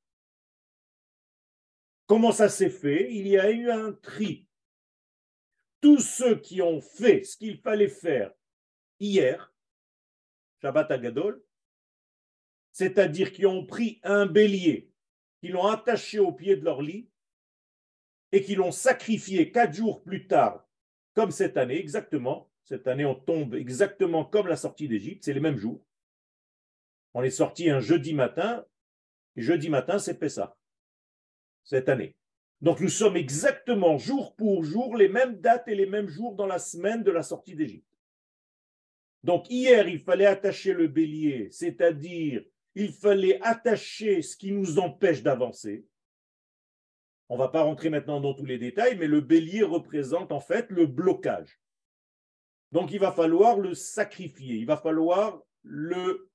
Comment 2.06 2.32
ça 2.32 2.48
s'est 2.48 2.70
fait? 2.70 3.12
Il 3.12 3.28
y 3.28 3.38
a 3.38 3.50
eu 3.50 3.70
un 3.70 3.92
tri. 3.92 4.48
Tous 5.80 6.00
ceux 6.00 6.36
qui 6.40 6.62
ont 6.62 6.80
fait 6.80 7.22
ce 7.22 7.36
qu'il 7.36 7.58
fallait 7.60 7.88
faire 7.88 8.32
hier, 8.98 9.52
Shabbat 10.62 10.90
Agadol, 10.90 11.42
c'est-à-dire 12.74 13.32
qui 13.32 13.46
ont 13.46 13.64
pris 13.64 14.00
un 14.02 14.26
bélier, 14.26 14.90
qui 15.40 15.48
l'ont 15.48 15.68
attaché 15.68 16.18
au 16.18 16.32
pied 16.32 16.56
de 16.56 16.64
leur 16.64 16.82
lit 16.82 17.08
et 18.32 18.42
qui 18.42 18.56
l'ont 18.56 18.72
sacrifié 18.72 19.52
quatre 19.52 19.72
jours 19.72 20.02
plus 20.02 20.26
tard, 20.26 20.68
comme 21.14 21.30
cette 21.30 21.56
année, 21.56 21.78
exactement. 21.78 22.50
Cette 22.64 22.88
année, 22.88 23.04
on 23.04 23.14
tombe 23.14 23.54
exactement 23.54 24.24
comme 24.24 24.48
la 24.48 24.56
sortie 24.56 24.88
d'Égypte, 24.88 25.22
c'est 25.24 25.32
les 25.32 25.40
mêmes 25.40 25.56
jours. 25.56 25.86
On 27.14 27.22
est 27.22 27.30
sorti 27.30 27.70
un 27.70 27.78
jeudi 27.78 28.12
matin, 28.12 28.66
et 29.36 29.42
jeudi 29.42 29.68
matin, 29.68 30.00
c'est 30.00 30.18
Pessah, 30.18 30.56
cette 31.62 31.88
année. 31.88 32.16
Donc 32.60 32.80
nous 32.80 32.88
sommes 32.88 33.16
exactement 33.16 33.98
jour 33.98 34.34
pour 34.34 34.64
jour 34.64 34.96
les 34.96 35.08
mêmes 35.08 35.40
dates 35.40 35.68
et 35.68 35.76
les 35.76 35.86
mêmes 35.86 36.08
jours 36.08 36.34
dans 36.34 36.46
la 36.46 36.58
semaine 36.58 37.04
de 37.04 37.12
la 37.12 37.22
sortie 37.22 37.54
d'Égypte. 37.54 37.86
Donc 39.22 39.48
hier, 39.48 39.86
il 39.86 40.00
fallait 40.00 40.26
attacher 40.26 40.72
le 40.72 40.88
bélier, 40.88 41.50
c'est-à-dire 41.52 42.44
il 42.74 42.92
fallait 42.92 43.40
attacher 43.42 44.22
ce 44.22 44.36
qui 44.36 44.52
nous 44.52 44.78
empêche 44.78 45.22
d'avancer. 45.22 45.86
On 47.28 47.34
ne 47.34 47.38
va 47.38 47.48
pas 47.48 47.62
rentrer 47.62 47.88
maintenant 47.88 48.20
dans 48.20 48.34
tous 48.34 48.44
les 48.44 48.58
détails, 48.58 48.96
mais 48.98 49.06
le 49.06 49.20
bélier 49.20 49.62
représente 49.62 50.32
en 50.32 50.40
fait 50.40 50.70
le 50.70 50.86
blocage. 50.86 51.60
Donc 52.72 52.92
il 52.92 52.98
va 52.98 53.12
falloir 53.12 53.58
le 53.58 53.74
sacrifier, 53.74 54.56
il 54.56 54.66
va 54.66 54.76
falloir 54.76 55.40
le 55.62 56.28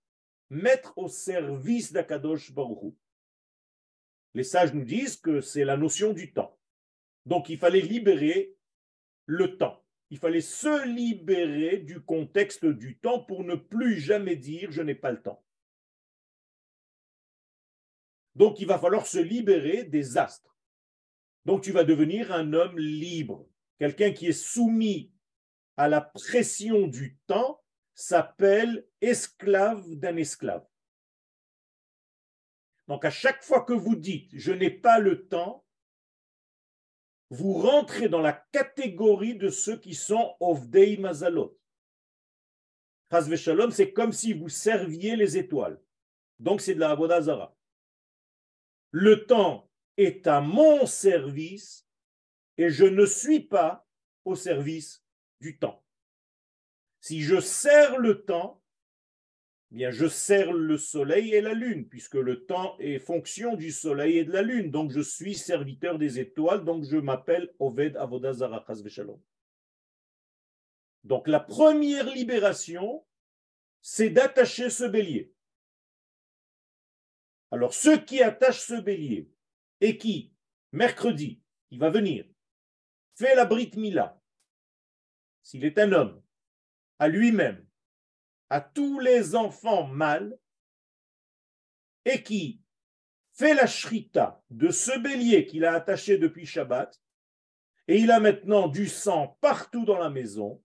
mettre 0.50 0.98
au 0.98 1.08
service 1.08 1.91
d'Akadosh 1.91 2.53
Baruch 2.53 2.96
Les 4.34 4.43
sages 4.43 4.74
nous 4.74 4.86
disent 4.86 5.17
que 5.17 5.41
c'est 5.41 5.65
la 5.65 5.77
notion 5.77 6.13
du 6.13 6.34
temps. 6.34 6.58
Donc 7.25 7.50
il 7.50 7.58
fallait 7.58 7.81
libérer 7.81 8.55
le 9.25 9.58
temps. 9.58 9.84
Il 10.10 10.17
fallait 10.17 10.41
se 10.41 10.88
libérer 10.88 11.77
du 11.77 12.01
contexte 12.01 12.65
du 12.65 12.98
temps 12.98 13.19
pour 13.19 13.43
ne 13.43 13.55
plus 13.55 14.00
jamais 14.00 14.36
dire 14.36 14.72
je 14.72 14.81
n'ai 14.81 14.96
pas 14.96 15.12
le 15.12 15.22
temps. 15.22 15.43
Donc 18.39 18.62
il 18.62 18.67
va 18.67 18.79
falloir 18.79 19.05
se 19.05 19.19
libérer 19.19 19.84
des 19.84 20.17
astres. 20.17 20.55
Donc 21.43 21.62
tu 21.62 21.74
vas 21.74 21.84
devenir 21.84 22.31
un 22.31 22.53
homme 22.53 22.79
libre. 22.79 23.46
Quelqu'un 23.79 24.13
qui 24.13 24.27
est 24.27 24.31
soumis 24.31 25.12
à 25.75 25.89
la 25.89 26.00
pression 26.00 26.88
du 26.88 27.17
temps 27.27 27.62
s'appelle 27.93 28.88
esclave 29.01 29.93
d'un 29.96 30.15
esclave. 30.15 30.65
Donc 32.88 33.03
à 33.03 33.10
chaque 33.10 33.43
fois 33.43 33.65
que 33.65 33.74
vous 33.74 33.98
dites 33.98 34.31
je 34.34 34.53
n'ai 34.53 34.72
pas 34.72 35.00
le 35.00 35.27
temps, 35.27 35.65
vous 37.31 37.51
rentrez 37.51 38.08
dans 38.08 38.22
la 38.22 38.34
catégorie 38.53 39.36
de 39.36 39.50
ceux 39.50 39.77
qui 39.77 39.93
sont 39.93 40.38
Ovdei 40.39 40.96
Mazalot. 40.96 41.60
Shalom, 43.36 43.72
c'est 43.72 43.91
comme 43.91 44.13
si 44.13 44.31
vous 44.31 44.48
serviez 44.48 45.17
les 45.17 45.38
étoiles. 45.38 45.81
Donc 46.39 46.62
c'est 46.62 46.75
de 46.75 46.79
la 46.79 46.91
Avodazara. 46.91 47.58
Le 48.91 49.25
temps 49.25 49.69
est 49.98 50.25
à 50.27 50.41
mon 50.41 50.86
service 50.86 51.88
et 52.58 52.69
je 52.69 52.86
ne 52.86 53.05
suis 53.05 53.41
pas 53.41 53.88
au 54.25 54.36
service 54.36 55.03
du 55.39 55.58
temps. 55.60 55.84
Si 57.00 57.22
je 57.22 57.39
sers 57.39 57.98
le 57.98 58.24
temps, 58.24 58.62
eh 59.72 59.75
bien 59.75 59.91
je 59.91 60.08
sers 60.08 60.51
le 60.51 60.77
soleil 60.77 61.34
et 61.34 61.41
la 61.41 61.53
lune, 61.53 61.88
puisque 61.88 62.15
le 62.15 62.46
temps 62.46 62.75
est 62.79 63.00
fonction 63.00 63.55
du 63.55 63.72
soleil 63.72 64.17
et 64.17 64.25
de 64.25 64.31
la 64.31 64.41
lune. 64.41 64.72
Donc 64.72 64.91
je 64.91 65.01
suis 65.01 65.36
serviteur 65.36 65.98
des 65.98 66.19
étoiles, 66.19 66.65
donc 66.65 66.84
je 66.84 66.98
m'appelle 66.98 67.53
Oved 67.60 67.96
Avodazara 67.96 68.65
Veshalom. 68.67 69.22
Donc 71.03 71.27
la 71.27 71.39
première 71.39 72.10
libération, 72.10 73.05
c'est 73.81 74.10
d'attacher 74.10 74.69
ce 74.69 74.84
bélier. 74.84 75.34
Alors 77.51 77.73
ceux 77.73 77.97
qui 77.97 78.21
attachent 78.21 78.65
ce 78.65 78.79
bélier 78.79 79.29
et 79.81 79.97
qui, 79.97 80.33
mercredi, 80.71 81.41
il 81.71 81.79
va 81.79 81.89
venir, 81.89 82.25
fait 83.15 83.35
la 83.35 83.45
Brit 83.45 83.71
Mila, 83.75 84.21
s'il 85.41 85.65
est 85.65 85.79
un 85.79 85.91
homme, 85.91 86.21
à 86.99 87.07
lui-même, 87.07 87.65
à 88.49 88.61
tous 88.61 88.99
les 88.99 89.35
enfants 89.35 89.87
mâles, 89.87 90.37
et 92.05 92.23
qui 92.23 92.61
fait 93.33 93.53
la 93.53 93.67
shrita 93.67 94.43
de 94.49 94.69
ce 94.69 94.97
bélier 94.99 95.45
qu'il 95.45 95.65
a 95.65 95.73
attaché 95.73 96.17
depuis 96.17 96.45
Shabbat, 96.45 97.01
et 97.87 97.97
il 97.97 98.11
a 98.11 98.19
maintenant 98.19 98.67
du 98.67 98.87
sang 98.87 99.37
partout 99.41 99.85
dans 99.85 99.97
la 99.97 100.09
maison, 100.09 100.63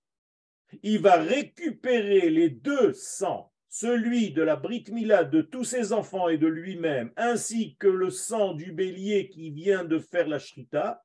il 0.82 1.00
va 1.00 1.16
récupérer 1.16 2.28
les 2.28 2.50
deux 2.50 2.92
sangs, 2.92 3.53
celui 3.75 4.31
de 4.31 4.40
la 4.40 4.54
Brit 4.54 4.85
Mila 4.93 5.25
de 5.25 5.43
tous 5.43 5.64
ses 5.64 5.93
enfants 5.93 6.28
et 6.28 6.38
de 6.38 6.47
lui-même, 6.47 7.12
ainsi 7.16 7.75
que 7.75 7.88
le 7.88 8.09
sang 8.09 8.54
du 8.54 8.71
bélier 8.71 9.28
qui 9.28 9.50
vient 9.50 9.83
de 9.83 9.99
faire 9.99 10.28
la 10.28 10.38
shrita, 10.38 11.04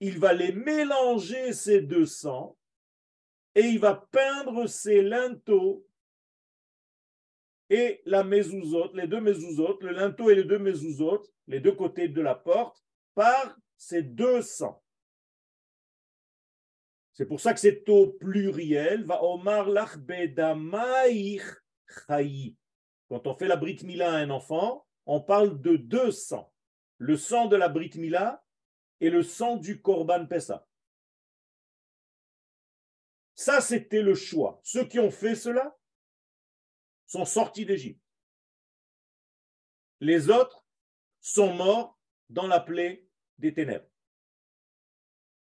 il 0.00 0.18
va 0.18 0.32
les 0.32 0.52
mélanger 0.52 1.52
ces 1.52 1.82
deux 1.82 2.06
sangs 2.06 2.56
et 3.54 3.66
il 3.66 3.78
va 3.78 4.08
peindre 4.10 4.66
ses 4.66 5.02
linteaux 5.02 5.86
et 7.68 8.00
la 8.06 8.24
mezuzot, 8.24 8.94
les 8.94 9.06
deux 9.06 9.20
mezuzot, 9.20 9.78
le 9.82 9.90
linteau 9.90 10.30
et 10.30 10.36
les 10.36 10.44
deux 10.44 10.58
mezuzot, 10.58 11.22
les 11.48 11.60
deux 11.60 11.72
côtés 11.72 12.08
de 12.08 12.22
la 12.22 12.34
porte, 12.34 12.82
par 13.14 13.58
ces 13.76 14.02
deux 14.02 14.40
sangs. 14.40 14.81
C'est 17.12 17.26
pour 17.26 17.40
ça 17.40 17.52
que 17.52 17.60
c'est 17.60 17.88
au 17.88 18.08
pluriel. 18.08 19.04
Va 19.04 19.22
Omar 19.22 19.68
Quand 23.08 23.26
on 23.26 23.34
fait 23.34 23.48
la 23.48 23.56
Brit 23.56 23.80
Mila 23.84 24.12
à 24.12 24.16
un 24.16 24.30
enfant, 24.30 24.86
on 25.06 25.20
parle 25.20 25.60
de 25.60 25.76
deux 25.76 26.10
sangs. 26.10 26.52
Le 26.98 27.16
sang 27.16 27.46
de 27.46 27.56
la 27.56 27.68
Brit 27.68 27.92
Mila 27.96 28.42
et 29.00 29.10
le 29.10 29.22
sang 29.22 29.56
du 29.56 29.82
Korban 29.82 30.26
Pessa. 30.26 30.66
Ça, 33.34 33.60
c'était 33.60 34.02
le 34.02 34.14
choix. 34.14 34.60
Ceux 34.62 34.86
qui 34.86 34.98
ont 34.98 35.10
fait 35.10 35.34
cela 35.34 35.76
sont 37.06 37.24
sortis 37.24 37.66
d'Égypte. 37.66 38.00
Les 40.00 40.30
autres 40.30 40.64
sont 41.20 41.52
morts 41.52 41.98
dans 42.30 42.46
la 42.46 42.60
plaie 42.60 43.06
des 43.38 43.52
ténèbres. 43.52 43.91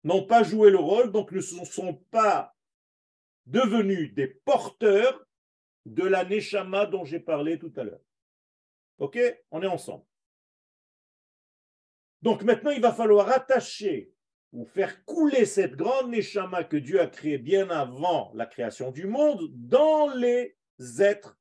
N'ont 0.06 0.24
pas 0.24 0.44
joué 0.44 0.70
le 0.70 0.78
rôle, 0.78 1.12
donc 1.12 1.32
ne 1.32 1.42
sont 1.42 1.96
pas 2.12 2.56
devenus 3.48 4.14
des 4.14 4.28
porteurs 4.28 5.26
de 5.88 6.04
la 6.04 6.24
Neshama 6.24 6.86
dont 6.86 7.04
j'ai 7.04 7.20
parlé 7.20 7.58
tout 7.58 7.74
à 7.76 7.84
l'heure. 7.84 8.04
Ok? 9.00 9.20
On 9.50 9.64
est 9.64 9.68
ensemble. 9.68 10.06
Donc 12.22 12.44
maintenant, 12.44 12.70
il 12.70 12.82
va 12.82 12.94
falloir 12.94 13.30
attacher 13.30 14.14
ou 14.54 14.64
faire 14.66 15.04
couler 15.06 15.46
cette 15.46 15.76
grande 15.76 16.12
neshama 16.12 16.64
que 16.64 16.78
Dieu 16.78 17.02
a 17.02 17.08
créée 17.08 17.38
bien 17.40 17.70
avant 17.72 18.32
la 18.36 18.46
création 18.46 18.92
du 18.92 19.08
monde 19.08 19.50
dans 19.54 20.14
les 20.16 20.56
êtres 21.00 21.38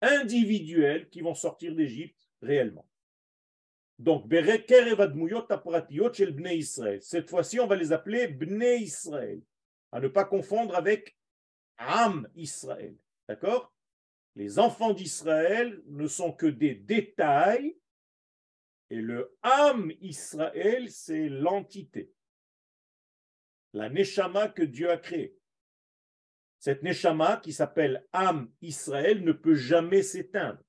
individuels 0.00 1.08
qui 1.08 1.20
vont 1.20 1.34
sortir 1.34 1.74
d'Égypte 1.74 2.28
réellement. 2.42 2.86
Donc, 4.02 4.28
cette 7.00 7.30
fois-ci, 7.30 7.60
on 7.60 7.68
va 7.68 7.76
les 7.76 7.92
appeler 7.92 8.26
Bnei 8.26 8.80
Israël, 8.80 9.40
à 9.92 10.00
ne 10.00 10.08
pas 10.08 10.24
confondre 10.24 10.74
avec 10.74 11.16
Am 11.78 12.28
Israël. 12.34 12.96
D'accord? 13.28 13.72
Les 14.34 14.58
enfants 14.58 14.92
d'Israël 14.92 15.80
ne 15.86 16.08
sont 16.08 16.32
que 16.32 16.46
des 16.46 16.74
détails 16.74 17.78
et 18.90 19.00
le 19.00 19.36
âme 19.42 19.92
Israël, 20.00 20.90
c'est 20.90 21.28
l'entité, 21.28 22.12
la 23.72 23.88
Neshama 23.88 24.48
que 24.48 24.64
Dieu 24.64 24.90
a 24.90 24.98
créée. 24.98 25.38
Cette 26.58 26.82
Neshama 26.82 27.36
qui 27.36 27.52
s'appelle 27.52 28.04
âme 28.12 28.50
Israël 28.62 29.22
ne 29.22 29.32
peut 29.32 29.54
jamais 29.54 30.02
s'éteindre. 30.02 30.60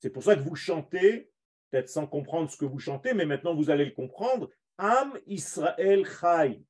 C'est 0.00 0.10
pour 0.10 0.24
ça 0.24 0.34
que 0.34 0.42
vous 0.42 0.56
chantez, 0.56 1.31
peut-être 1.72 1.88
sans 1.88 2.06
comprendre 2.06 2.50
ce 2.50 2.56
que 2.56 2.66
vous 2.66 2.78
chantez, 2.78 3.14
mais 3.14 3.24
maintenant 3.24 3.54
vous 3.54 3.70
allez 3.70 3.86
le 3.86 3.92
comprendre, 3.92 4.50
âme 4.76 5.18
Israël 5.26 6.04
Chai. 6.06 6.62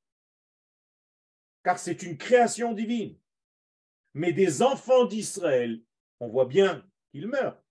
Car 1.63 1.77
c'est 1.77 2.03
une 2.03 2.17
création 2.17 2.71
divine. 2.71 3.17
Mais 4.13 4.31
des 4.31 4.61
enfants 4.61 5.05
d'Israël, 5.05 5.81
on 6.19 6.29
voit 6.29 6.45
bien 6.45 6.87
qu'ils 7.11 7.27
meurent. 7.27 7.61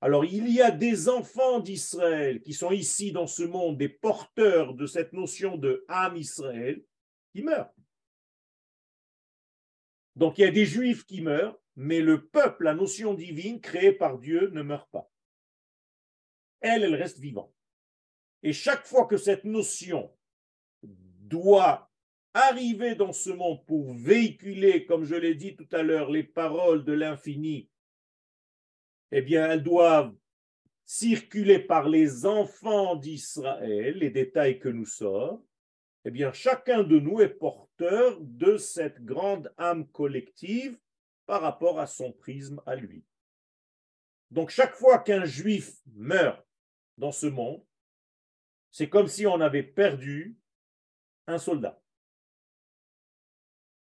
Alors, 0.00 0.24
il 0.24 0.48
y 0.48 0.60
a 0.60 0.70
des 0.70 1.08
enfants 1.08 1.60
d'Israël 1.60 2.40
qui 2.40 2.52
sont 2.52 2.70
ici 2.70 3.12
dans 3.12 3.26
ce 3.26 3.42
monde, 3.42 3.78
des 3.78 3.88
porteurs 3.88 4.74
de 4.74 4.86
cette 4.86 5.12
notion 5.12 5.56
de 5.56 5.84
âme 5.88 6.16
Israël, 6.16 6.82
qui 7.32 7.42
meurent. 7.42 7.72
Donc, 10.14 10.38
il 10.38 10.42
y 10.42 10.48
a 10.48 10.52
des 10.52 10.66
juifs 10.66 11.04
qui 11.04 11.20
meurent, 11.20 11.58
mais 11.76 12.00
le 12.00 12.26
peuple, 12.26 12.64
la 12.64 12.74
notion 12.74 13.14
divine 13.14 13.60
créée 13.60 13.92
par 13.92 14.18
Dieu, 14.18 14.50
ne 14.50 14.62
meurt 14.62 14.88
pas. 14.90 15.10
Elle, 16.60 16.84
elle 16.84 16.94
reste 16.94 17.18
vivante. 17.18 17.54
Et 18.42 18.52
chaque 18.52 18.86
fois 18.86 19.06
que 19.06 19.16
cette 19.16 19.44
notion 19.44 20.12
doit 20.82 21.90
arriver 22.34 22.94
dans 22.94 23.12
ce 23.12 23.30
monde 23.30 23.64
pour 23.66 23.94
véhiculer, 23.94 24.86
comme 24.86 25.04
je 25.04 25.14
l'ai 25.14 25.34
dit 25.34 25.56
tout 25.56 25.68
à 25.72 25.82
l'heure, 25.82 26.10
les 26.10 26.22
paroles 26.22 26.84
de 26.84 26.92
l'infini 26.92 27.68
eh 29.10 29.22
bien, 29.22 29.50
elles 29.50 29.62
doivent 29.62 30.14
circuler 30.84 31.58
par 31.58 31.88
les 31.88 32.26
enfants 32.26 32.96
d'Israël, 32.96 33.98
les 33.98 34.10
détails 34.10 34.58
que 34.58 34.68
nous 34.68 34.86
sommes, 34.86 35.42
eh 36.04 36.10
bien, 36.10 36.32
chacun 36.32 36.82
de 36.82 36.98
nous 36.98 37.20
est 37.20 37.28
porteur 37.28 38.18
de 38.20 38.56
cette 38.56 39.04
grande 39.04 39.52
âme 39.58 39.86
collective 39.88 40.78
par 41.26 41.42
rapport 41.42 41.80
à 41.80 41.86
son 41.86 42.12
prisme 42.12 42.62
à 42.66 42.74
lui. 42.76 43.04
Donc, 44.30 44.50
chaque 44.50 44.74
fois 44.74 44.98
qu'un 44.98 45.24
juif 45.24 45.74
meurt 45.94 46.46
dans 46.98 47.12
ce 47.12 47.26
monde, 47.26 47.64
c'est 48.70 48.88
comme 48.88 49.08
si 49.08 49.26
on 49.26 49.40
avait 49.40 49.62
perdu 49.62 50.36
un 51.26 51.38
soldat 51.38 51.80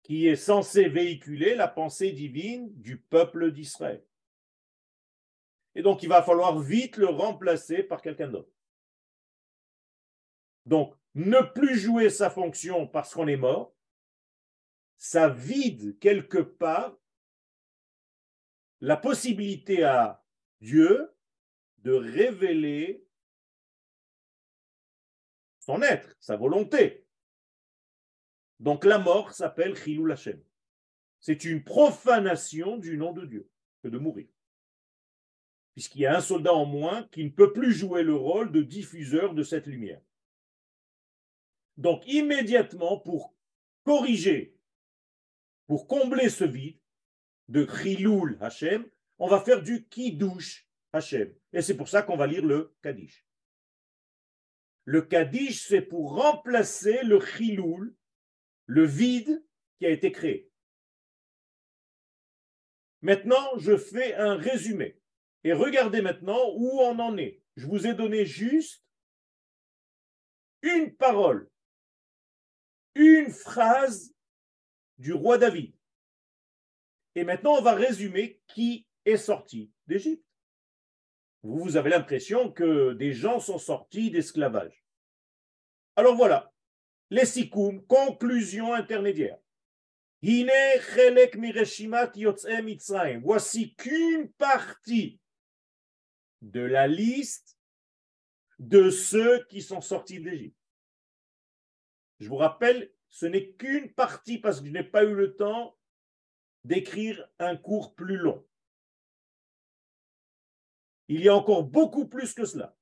qui 0.02 0.26
est 0.26 0.36
censé 0.36 0.88
véhiculer 0.88 1.54
la 1.54 1.68
pensée 1.68 2.10
divine 2.12 2.72
du 2.80 2.98
peuple 2.98 3.52
d'Israël. 3.52 4.04
Et 5.74 5.82
donc, 5.82 6.02
il 6.02 6.08
va 6.08 6.22
falloir 6.22 6.58
vite 6.58 6.96
le 6.96 7.06
remplacer 7.06 7.82
par 7.82 8.02
quelqu'un 8.02 8.28
d'autre. 8.28 8.52
Donc, 10.66 10.94
ne 11.14 11.40
plus 11.40 11.78
jouer 11.78 12.10
sa 12.10 12.30
fonction 12.30 12.86
parce 12.86 13.14
qu'on 13.14 13.28
est 13.28 13.36
mort, 13.36 13.74
ça 14.96 15.28
vide 15.28 15.98
quelque 15.98 16.38
part 16.38 16.96
la 18.80 18.96
possibilité 18.96 19.84
à 19.84 20.24
Dieu 20.60 21.14
de 21.82 21.92
révéler 21.92 23.04
son 25.60 25.82
être, 25.82 26.16
sa 26.20 26.36
volonté. 26.36 27.06
Donc 28.60 28.84
la 28.84 28.98
mort 28.98 29.32
s'appelle 29.32 29.76
Chilou 29.76 30.10
Hashem. 30.10 30.42
C'est 31.20 31.44
une 31.44 31.62
profanation 31.62 32.76
du 32.76 32.96
nom 32.96 33.12
de 33.12 33.26
Dieu 33.26 33.48
que 33.82 33.88
de 33.88 33.98
mourir. 33.98 34.28
Puisqu'il 35.74 36.02
y 36.02 36.06
a 36.06 36.16
un 36.16 36.20
soldat 36.20 36.52
en 36.52 36.66
moins 36.66 37.08
qui 37.12 37.24
ne 37.24 37.30
peut 37.30 37.52
plus 37.52 37.72
jouer 37.72 38.02
le 38.02 38.14
rôle 38.14 38.52
de 38.52 38.62
diffuseur 38.62 39.34
de 39.34 39.42
cette 39.42 39.66
lumière. 39.66 40.02
Donc 41.76 42.06
immédiatement, 42.06 42.98
pour 42.98 43.34
corriger, 43.84 44.56
pour 45.66 45.86
combler 45.86 46.28
ce 46.28 46.44
vide 46.44 46.78
de 47.48 47.66
Chiloul 47.66 48.36
Hashem, 48.40 48.88
on 49.18 49.28
va 49.28 49.40
faire 49.40 49.62
du 49.62 49.86
Kiddush 49.86 50.68
Hashem. 50.92 51.34
Et 51.52 51.62
c'est 51.62 51.76
pour 51.76 51.88
ça 51.88 52.02
qu'on 52.02 52.16
va 52.16 52.26
lire 52.26 52.44
le 52.44 52.74
Kaddish. 52.82 53.26
Le 54.84 55.02
Kaddish, 55.02 55.66
c'est 55.66 55.82
pour 55.82 56.16
remplacer 56.16 57.02
le 57.04 57.20
Chiloul, 57.20 57.94
le 58.66 58.84
vide 58.84 59.44
qui 59.78 59.86
a 59.86 59.90
été 59.90 60.12
créé. 60.12 60.50
Maintenant, 63.00 63.58
je 63.58 63.76
fais 63.76 64.14
un 64.14 64.36
résumé. 64.36 65.00
Et 65.44 65.52
regardez 65.52 66.02
maintenant 66.02 66.40
où 66.54 66.80
on 66.80 66.98
en 66.98 67.16
est. 67.16 67.42
Je 67.56 67.66
vous 67.66 67.86
ai 67.86 67.94
donné 67.94 68.24
juste 68.24 68.84
une 70.62 70.94
parole, 70.94 71.50
une 72.94 73.30
phrase 73.30 74.14
du 74.98 75.12
roi 75.12 75.38
David. 75.38 75.74
Et 77.14 77.24
maintenant, 77.24 77.56
on 77.58 77.62
va 77.62 77.74
résumer 77.74 78.40
qui 78.46 78.86
est 79.04 79.16
sorti 79.16 79.72
d'Égypte. 79.86 80.24
Vous, 81.42 81.76
avez 81.76 81.90
l'impression 81.90 82.52
que 82.52 82.92
des 82.92 83.12
gens 83.12 83.40
sont 83.40 83.58
sortis 83.58 84.10
d'esclavage. 84.10 84.84
Alors 85.96 86.14
voilà, 86.14 86.52
les 87.10 87.26
sikoum, 87.26 87.84
conclusion 87.86 88.72
intermédiaire. 88.72 89.38
Voici 93.22 93.74
qu'une 93.74 94.32
partie 94.38 95.20
de 96.42 96.60
la 96.60 96.86
liste 96.86 97.58
de 98.60 98.90
ceux 98.90 99.44
qui 99.46 99.60
sont 99.60 99.80
sortis 99.80 100.20
d'Égypte. 100.20 100.56
Je 102.20 102.28
vous 102.28 102.36
rappelle, 102.36 102.92
ce 103.08 103.26
n'est 103.26 103.50
qu'une 103.54 103.92
partie 103.92 104.38
parce 104.38 104.60
que 104.60 104.66
je 104.66 104.72
n'ai 104.72 104.84
pas 104.84 105.02
eu 105.02 105.14
le 105.14 105.34
temps 105.34 105.76
d'écrire 106.62 107.28
un 107.40 107.56
cours 107.56 107.96
plus 107.96 108.16
long. 108.16 108.46
Il 111.08 111.20
y 111.20 111.28
a 111.28 111.36
encore 111.36 111.64
beaucoup 111.64 112.06
plus 112.06 112.34
que 112.34 112.44
cela. 112.44 112.76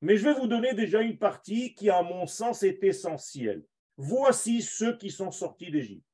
Mais 0.00 0.16
je 0.16 0.24
vais 0.24 0.34
vous 0.34 0.46
donner 0.46 0.74
déjà 0.74 1.00
une 1.00 1.18
partie 1.18 1.74
qui, 1.74 1.90
à 1.90 2.02
mon 2.02 2.26
sens, 2.26 2.62
est 2.62 2.82
essentielle. 2.82 3.64
Voici 3.96 4.62
ceux 4.62 4.96
qui 4.96 5.10
sont 5.10 5.30
sortis 5.30 5.70
d'Égypte. 5.70 6.06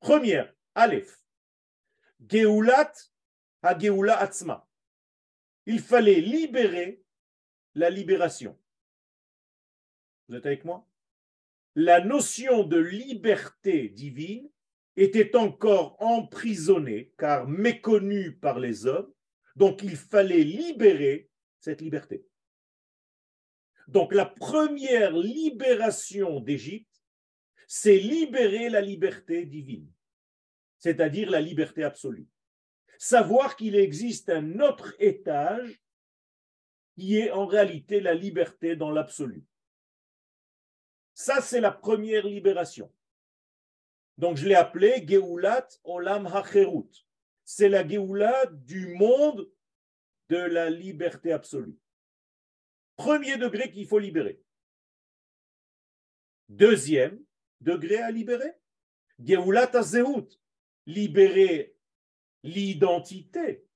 Première, 0.00 0.52
Aleph. 0.74 1.22
Geulat 2.28 2.92
ha 3.62 3.78
Geula 3.78 4.18
Atzma. 4.18 4.66
Il 5.66 5.80
fallait 5.80 6.20
libérer 6.20 7.02
la 7.74 7.90
libération. 7.90 8.58
Vous 10.28 10.36
êtes 10.36 10.46
avec 10.46 10.64
moi? 10.64 10.86
La 11.74 12.04
notion 12.04 12.64
de 12.64 12.78
liberté 12.78 13.88
divine 13.88 14.50
était 14.96 15.36
encore 15.36 15.96
emprisonnée, 16.02 17.14
car 17.16 17.46
méconnue 17.46 18.36
par 18.36 18.58
les 18.58 18.86
hommes, 18.86 19.12
donc 19.60 19.82
il 19.82 19.94
fallait 19.94 20.42
libérer 20.42 21.28
cette 21.58 21.82
liberté. 21.82 22.24
Donc 23.88 24.14
la 24.14 24.24
première 24.24 25.12
libération 25.12 26.40
d'Égypte, 26.40 26.88
c'est 27.68 27.98
libérer 27.98 28.70
la 28.70 28.80
liberté 28.80 29.44
divine, 29.44 29.92
c'est-à-dire 30.78 31.28
la 31.28 31.42
liberté 31.42 31.84
absolue. 31.84 32.26
Savoir 32.96 33.54
qu'il 33.54 33.76
existe 33.76 34.30
un 34.30 34.60
autre 34.60 34.94
étage 34.98 35.78
qui 36.94 37.18
est 37.18 37.30
en 37.30 37.44
réalité 37.44 38.00
la 38.00 38.14
liberté 38.14 38.76
dans 38.76 38.90
l'absolu. 38.90 39.44
Ça, 41.12 41.42
c'est 41.42 41.60
la 41.60 41.70
première 41.70 42.24
libération. 42.24 42.90
Donc 44.16 44.38
je 44.38 44.48
l'ai 44.48 44.54
appelé 44.54 45.04
Geulat 45.06 45.68
Olam 45.84 46.26
Hacherut. 46.28 46.88
C'est 47.52 47.68
la 47.68 47.86
Geoula 47.86 48.46
du 48.46 48.94
monde 48.94 49.50
de 50.28 50.36
la 50.36 50.70
liberté 50.70 51.32
absolue. 51.32 51.76
Premier 52.94 53.38
degré 53.38 53.72
qu'il 53.72 53.88
faut 53.88 53.98
libérer. 53.98 54.40
Deuxième, 56.48 57.20
degré 57.60 57.96
à 57.96 58.12
libérer. 58.12 58.52
Geulat 59.18 59.76
Azehut, 59.76 60.28
libérer 60.86 61.74
l'identité 62.44 63.66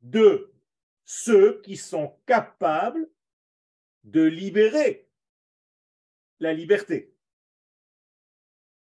de 0.00 0.52
ceux 1.04 1.60
qui 1.60 1.76
sont 1.76 2.18
capables 2.26 3.08
de 4.02 4.22
libérer 4.22 5.08
la 6.40 6.52
liberté. 6.52 7.14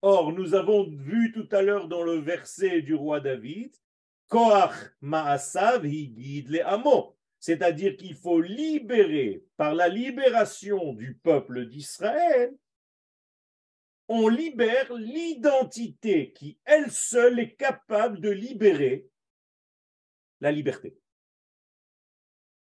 Or, 0.02 0.34
nous 0.34 0.56
avons 0.56 0.90
vu 0.90 1.32
tout 1.32 1.48
à 1.52 1.62
l'heure 1.62 1.88
dans 1.88 2.02
le 2.02 2.16
verset 2.16 2.82
du 2.82 2.96
roi 2.96 3.20
David, 3.20 3.76
C'est-à-dire 7.40 7.96
qu'il 7.98 8.16
faut 8.16 8.42
libérer 8.42 9.44
par 9.58 9.74
la 9.74 9.88
libération 9.88 10.94
du 10.94 11.16
peuple 11.16 11.68
d'Israël 11.68 12.56
on 14.10 14.28
libère 14.28 14.92
l'identité 14.94 16.34
qui, 16.34 16.60
elle 16.66 16.92
seule, 16.92 17.40
est 17.40 17.56
capable 17.56 18.20
de 18.20 18.30
libérer 18.30 19.08
la 20.42 20.52
liberté. 20.52 20.98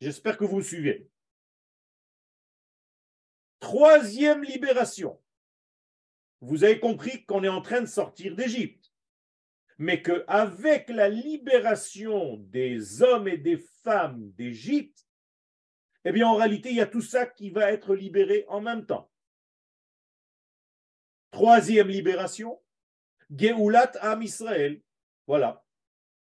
J'espère 0.01 0.39
que 0.39 0.45
vous 0.45 0.63
suivez. 0.63 1.11
Troisième 3.59 4.45
libération. 4.45 5.21
Vous 6.41 6.63
avez 6.63 6.79
compris 6.79 7.25
qu'on 7.25 7.43
est 7.43 7.49
en 7.49 7.63
train 7.63 7.81
de 7.81 7.87
sortir 7.87 8.37
d'Égypte, 8.37 8.84
mais 9.79 10.03
qu'avec 10.03 10.89
la 10.89 11.09
libération 11.09 12.37
des 12.37 13.03
hommes 13.03 13.29
et 13.29 13.39
des 13.39 13.59
femmes 13.83 14.31
d'Égypte, 14.33 15.07
eh 16.05 16.13
bien 16.13 16.29
en 16.29 16.37
réalité, 16.37 16.71
il 16.71 16.77
y 16.77 16.81
a 16.81 16.87
tout 16.87 17.01
ça 17.01 17.27
qui 17.27 17.51
va 17.51 17.73
être 17.73 17.95
libéré 17.95 18.45
en 18.49 18.61
même 18.61 18.87
temps. 18.87 19.11
Troisième 21.31 21.89
libération, 21.89 22.61
Geulat 23.31 23.93
Am 24.01 24.23
Israël. 24.23 24.81
Voilà. 25.27 25.65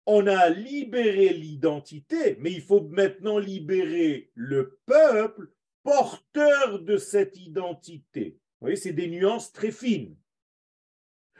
On 0.05 0.25
a 0.25 0.49
libéré 0.49 1.29
l'identité, 1.33 2.37
mais 2.39 2.51
il 2.51 2.61
faut 2.61 2.81
maintenant 2.81 3.37
libérer 3.37 4.31
le 4.33 4.79
peuple 4.85 5.51
porteur 5.83 6.79
de 6.79 6.97
cette 6.97 7.37
identité. 7.37 8.37
Vous 8.59 8.65
voyez, 8.65 8.75
c'est 8.75 8.93
des 8.93 9.07
nuances 9.07 9.51
très 9.51 9.71
fines. 9.71 10.17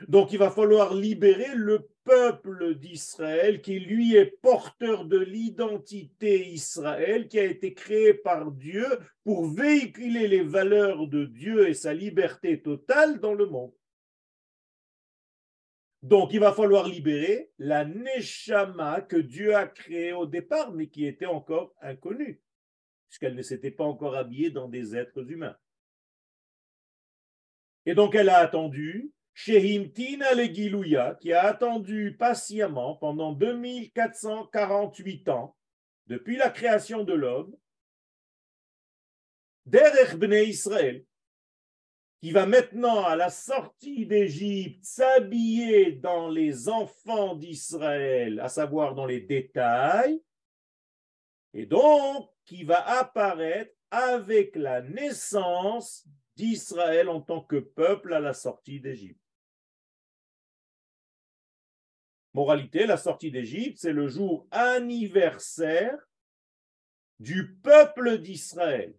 Donc 0.06 0.32
il 0.32 0.38
va 0.38 0.50
falloir 0.50 0.94
libérer 0.94 1.54
le 1.54 1.88
peuple 2.04 2.76
d'Israël 2.76 3.60
qui 3.60 3.80
lui 3.80 4.14
est 4.14 4.38
porteur 4.40 5.04
de 5.04 5.18
l'identité 5.18 6.46
Israël 6.48 7.26
qui 7.26 7.38
a 7.38 7.44
été 7.44 7.74
créé 7.74 8.14
par 8.14 8.52
Dieu 8.52 8.86
pour 9.24 9.48
véhiculer 9.48 10.28
les 10.28 10.42
valeurs 10.42 11.08
de 11.08 11.24
Dieu 11.24 11.68
et 11.68 11.74
sa 11.74 11.92
liberté 11.92 12.62
totale 12.62 13.18
dans 13.18 13.34
le 13.34 13.46
monde. 13.46 13.72
Donc 16.02 16.32
il 16.32 16.38
va 16.38 16.52
falloir 16.52 16.86
libérer 16.86 17.50
la 17.58 17.84
Neshama 17.84 19.00
que 19.00 19.16
Dieu 19.16 19.56
a 19.56 19.66
créée 19.66 20.12
au 20.12 20.26
départ 20.26 20.72
mais 20.72 20.86
qui 20.86 21.06
était 21.06 21.26
encore 21.26 21.74
inconnue 21.82 22.40
puisqu'elle 23.08 23.34
ne 23.34 23.42
s'était 23.42 23.70
pas 23.70 23.84
encore 23.84 24.16
habillée 24.16 24.50
dans 24.50 24.68
des 24.68 24.94
êtres 24.94 25.28
humains. 25.30 25.56
Et 27.84 27.94
donc 27.94 28.14
elle 28.14 28.28
a 28.28 28.38
attendu 28.38 29.12
Shehimtina 29.40 30.34
le 30.34 30.48
qui 31.20 31.32
a 31.32 31.44
attendu 31.44 32.16
patiemment 32.18 32.96
pendant 32.96 33.32
2448 33.32 35.28
ans, 35.28 35.56
depuis 36.08 36.36
la 36.36 36.50
création 36.50 37.04
de 37.04 37.12
l'homme, 37.12 37.56
Derech 39.64 40.16
Bnei 40.16 40.48
Israël, 40.48 41.04
qui 42.20 42.32
va 42.32 42.46
maintenant, 42.46 43.04
à 43.04 43.14
la 43.14 43.30
sortie 43.30 44.06
d'Égypte, 44.06 44.84
s'habiller 44.84 45.92
dans 45.92 46.28
les 46.28 46.68
enfants 46.68 47.36
d'Israël, 47.36 48.40
à 48.40 48.48
savoir 48.48 48.96
dans 48.96 49.06
les 49.06 49.20
détails, 49.20 50.20
et 51.54 51.64
donc 51.64 52.28
qui 52.44 52.64
va 52.64 52.84
apparaître 52.98 53.72
avec 53.92 54.56
la 54.56 54.82
naissance 54.82 56.08
d'Israël 56.34 57.08
en 57.08 57.20
tant 57.20 57.42
que 57.42 57.60
peuple 57.60 58.14
à 58.14 58.18
la 58.18 58.34
sortie 58.34 58.80
d'Égypte. 58.80 59.27
Moralité, 62.34 62.86
la 62.86 62.96
sortie 62.96 63.30
d'Égypte, 63.30 63.78
c'est 63.78 63.92
le 63.92 64.08
jour 64.08 64.46
anniversaire 64.50 65.98
du 67.18 67.56
peuple 67.56 68.18
d'Israël, 68.18 68.94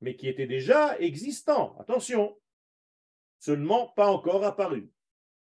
mais 0.00 0.16
qui 0.16 0.28
était 0.28 0.46
déjà 0.46 0.98
existant. 0.98 1.76
Attention, 1.78 2.36
seulement 3.38 3.88
pas 3.88 4.08
encore 4.08 4.44
apparu. 4.44 4.90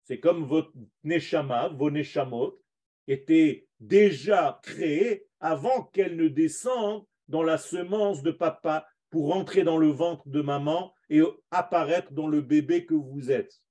C'est 0.04 0.20
comme 0.20 0.44
votre 0.44 0.74
neshama, 1.04 1.70
vos 1.70 1.92
neshamot 1.92 2.60
étaient 3.08 3.68
déjà 3.80 4.60
créés 4.64 5.28
avant 5.40 5.84
qu'elles 5.84 6.16
ne 6.16 6.28
descendent 6.28 7.06
dans 7.28 7.44
la 7.44 7.58
semence 7.58 8.24
de 8.24 8.32
papa 8.32 8.88
pour 9.12 9.36
entrer 9.36 9.64
dans 9.64 9.78
le 9.78 9.90
ventre 9.90 10.28
de 10.28 10.42
maman 10.42 10.94
et 11.10 11.22
apparaître 11.52 12.12
dans 12.12 12.28
le 12.28 12.42
bébé 12.42 12.86
que 12.86 12.94
vous 12.94 13.32
êtes. 13.32 13.62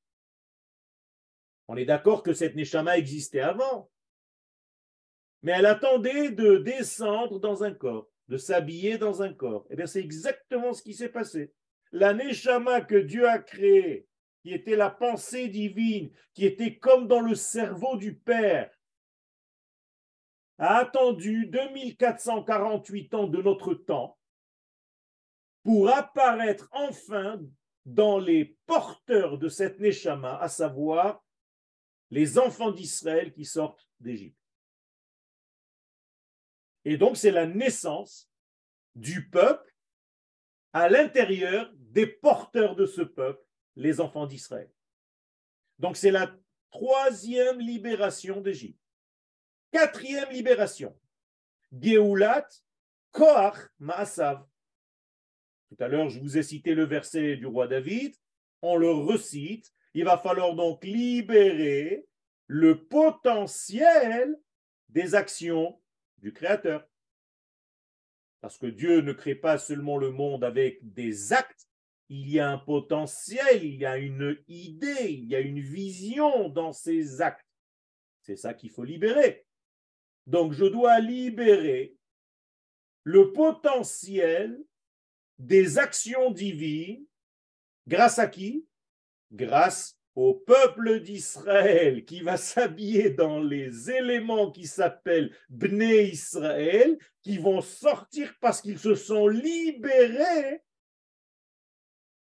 On 1.69 1.77
est 1.77 1.85
d'accord 1.85 2.23
que 2.23 2.33
cette 2.33 2.57
neshama 2.57 2.97
existait 2.97 3.41
avant, 3.41 3.91
mais 5.43 5.53
elle 5.53 5.67
attendait 5.67 6.31
de 6.31 6.57
descendre 6.57 7.39
dans 7.39 7.63
un 7.63 7.73
corps, 7.73 8.09
de 8.29 8.39
s'habiller 8.39 8.97
dans 8.97 9.23
un 9.23 9.33
corps. 9.33 9.67
Et 9.69 9.75
eh 9.75 9.77
bien, 9.77 9.87
c'est 9.87 10.01
exactement 10.01 10.73
ce 10.73 10.83
qui 10.83 10.95
s'est 10.95 11.11
passé. 11.11 11.53
La 11.93 12.15
neshama 12.15 12.81
que 12.81 12.97
Dieu 12.97 13.29
a 13.29 13.39
créée, 13.39 14.07
qui 14.43 14.55
était 14.55 14.77
la 14.77 14.91
pensée 14.91 15.49
divine, 15.49 16.11
qui 16.33 16.47
était 16.47 16.79
comme 16.79 17.07
dans 17.07 17.21
le 17.21 17.35
cerveau 17.35 17.97
du 17.99 18.17
Père, 18.17 18.71
a 20.57 20.79
attendu 20.79 21.47
2448 21.47 23.15
ans 23.15 23.27
de 23.29 23.43
notre 23.43 23.75
temps 23.75 24.19
pour 25.63 25.91
apparaître 25.91 26.69
enfin 26.73 27.41
dans 27.85 28.19
les 28.19 28.57
porteurs 28.67 29.39
de 29.39 29.49
cette 29.49 29.81
Neshama, 29.81 30.39
à 30.39 30.49
savoir 30.49 31.23
les 32.11 32.39
enfants 32.39 32.71
d'Israël 32.71 33.33
qui 33.33 33.45
sortent 33.45 33.89
d'Égypte. 34.01 34.39
Et 36.85 36.97
donc, 36.97 37.17
c'est 37.17 37.31
la 37.31 37.47
naissance 37.47 38.31
du 38.95 39.29
peuple 39.29 39.75
à 40.73 40.89
l'intérieur 40.89 41.71
des 41.75 42.07
porteurs 42.07 42.77
de 42.77 42.87
ce 42.87 43.03
peuple, 43.03 43.45
les 43.77 44.01
enfants 44.01 44.27
d'Israël. 44.27 44.71
Donc, 45.79 45.97
c'est 45.97 46.11
la 46.11 46.35
troisième 46.71 47.61
libération 47.61 48.41
d'Égypte. 48.41 48.81
Quatrième 49.71 50.31
libération. 50.31 50.99
Geulat 51.73 52.49
Koach 53.13 53.69
Maasav. 53.79 54.47
Tout 55.69 55.77
à 55.83 55.89
l'heure, 55.89 56.09
je 56.09 56.21
vous 56.21 56.39
ai 56.39 56.43
cité 56.43 56.75
le 56.75 56.85
verset 56.85 57.37
du 57.37 57.47
roi 57.47 57.69
David. 57.69 58.15
On 58.63 58.77
le 58.77 58.91
recite. 58.91 59.73
Il 59.95 60.05
va 60.05 60.19
falloir 60.19 60.55
donc 60.55 60.85
libérer 60.85 62.07
le 62.47 62.85
potentiel 62.85 64.39
des 64.89 65.15
actions 65.15 65.81
du 66.19 66.33
Créateur. 66.33 66.87
Parce 68.41 68.59
que 68.59 68.67
Dieu 68.67 69.01
ne 69.01 69.13
crée 69.13 69.35
pas 69.35 69.59
seulement 69.59 69.97
le 69.97 70.11
monde 70.11 70.45
avec 70.45 70.79
des 70.93 71.33
actes, 71.33 71.69
il 72.09 72.29
y 72.31 72.41
a 72.41 72.49
un 72.49 72.59
potentiel, 72.59 73.65
il 73.65 73.75
y 73.75 73.85
a 73.85 73.99
une 73.99 74.39
idée, 74.49 75.11
il 75.11 75.27
y 75.27 75.35
a 75.35 75.41
une 75.41 75.61
vision 75.61 76.49
dans 76.49 76.73
ces 76.73 77.21
actes. 77.21 77.47
C'est 78.23 78.37
ça 78.37 78.55
qu'il 78.55 78.71
faut 78.71 78.85
libérer. 78.85 79.47
Donc 80.27 80.53
je 80.53 80.65
dois 80.65 81.01
libérer 81.01 81.97
le 83.03 83.33
potentiel 83.33 84.63
des 85.39 85.79
actions 85.79 86.31
divines 86.31 87.07
grâce 87.87 88.19
à 88.19 88.27
qui? 88.27 88.68
Grâce 89.33 89.99
au 90.15 90.35
peuple 90.35 91.01
d'Israël 91.01 92.05
qui 92.05 92.23
va 92.23 92.37
s'habiller 92.37 93.11
dans 93.11 93.41
les 93.41 93.91
éléments 93.91 94.51
qui 94.51 94.67
s'appellent 94.67 95.33
Bné 95.49 96.09
Israël, 96.09 96.99
qui 97.23 97.39
vont 97.39 97.61
sortir 97.61 98.35
parce 98.41 98.61
qu'ils 98.61 98.79
se 98.79 98.95
sont 98.95 99.29
libérés 99.29 100.63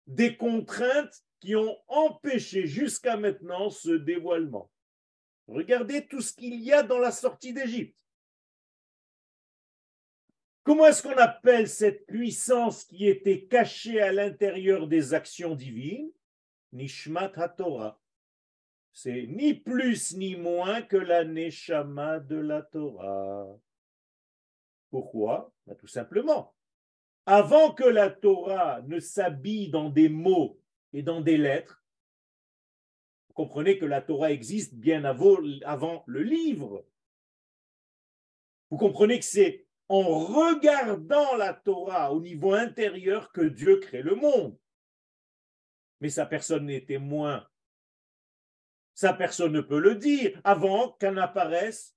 des 0.07 0.37
contraintes 0.37 1.21
qui 1.41 1.55
ont 1.55 1.77
empêché 1.87 2.67
jusqu'à 2.67 3.17
maintenant 3.17 3.69
ce 3.69 3.89
dévoilement. 3.89 4.71
Regardez 5.47 6.07
tout 6.07 6.21
ce 6.21 6.33
qu'il 6.33 6.61
y 6.61 6.71
a 6.71 6.83
dans 6.83 6.99
la 6.99 7.11
sortie 7.11 7.51
d'Égypte. 7.51 7.97
Comment 10.63 10.85
est-ce 10.85 11.01
qu'on 11.01 11.17
appelle 11.17 11.67
cette 11.67 12.05
puissance 12.05 12.85
qui 12.85 13.07
était 13.07 13.45
cachée 13.45 13.99
à 13.99 14.13
l'intérieur 14.13 14.87
des 14.87 15.13
actions 15.13 15.55
divines? 15.55 16.11
Nishmat 16.73 17.31
HaTorah. 17.35 17.99
C'est 18.93 19.25
ni 19.27 19.53
plus 19.53 20.15
ni 20.15 20.35
moins 20.35 20.81
que 20.81 20.97
la 20.97 21.23
Neshama 21.23 22.19
de 22.19 22.35
la 22.35 22.61
Torah. 22.61 23.47
Pourquoi? 24.89 25.53
Ben, 25.65 25.75
Tout 25.75 25.87
simplement. 25.87 26.53
Avant 27.25 27.73
que 27.73 27.83
la 27.83 28.09
Torah 28.09 28.81
ne 28.81 28.99
s'habille 28.99 29.69
dans 29.69 29.89
des 29.89 30.09
mots 30.09 30.59
et 30.91 31.03
dans 31.03 31.21
des 31.21 31.37
lettres, 31.37 31.83
vous 33.27 33.33
comprenez 33.33 33.77
que 33.77 33.85
la 33.85 34.01
Torah 34.01 34.31
existe 34.31 34.73
bien 34.73 35.05
avant 35.05 36.03
le 36.05 36.21
livre. 36.23 36.85
Vous 38.69 38.77
comprenez 38.77 39.19
que 39.19 39.25
c'est 39.25 39.65
en 39.87 40.01
regardant 40.01 41.35
la 41.35 41.53
Torah 41.53 42.13
au 42.13 42.21
niveau 42.21 42.53
intérieur 42.53 43.31
que 43.31 43.41
Dieu 43.41 43.77
crée 43.77 44.01
le 44.01 44.15
monde 44.15 44.57
mais 46.01 46.09
sa 46.09 46.25
personne 46.25 46.65
n'est 46.65 46.85
témoin. 46.85 47.47
Sa 48.93 49.13
personne 49.13 49.53
ne 49.53 49.61
peut 49.61 49.79
le 49.79 49.95
dire 49.95 50.39
avant 50.43 50.97
qu'en 50.99 51.15
apparaisse 51.17 51.95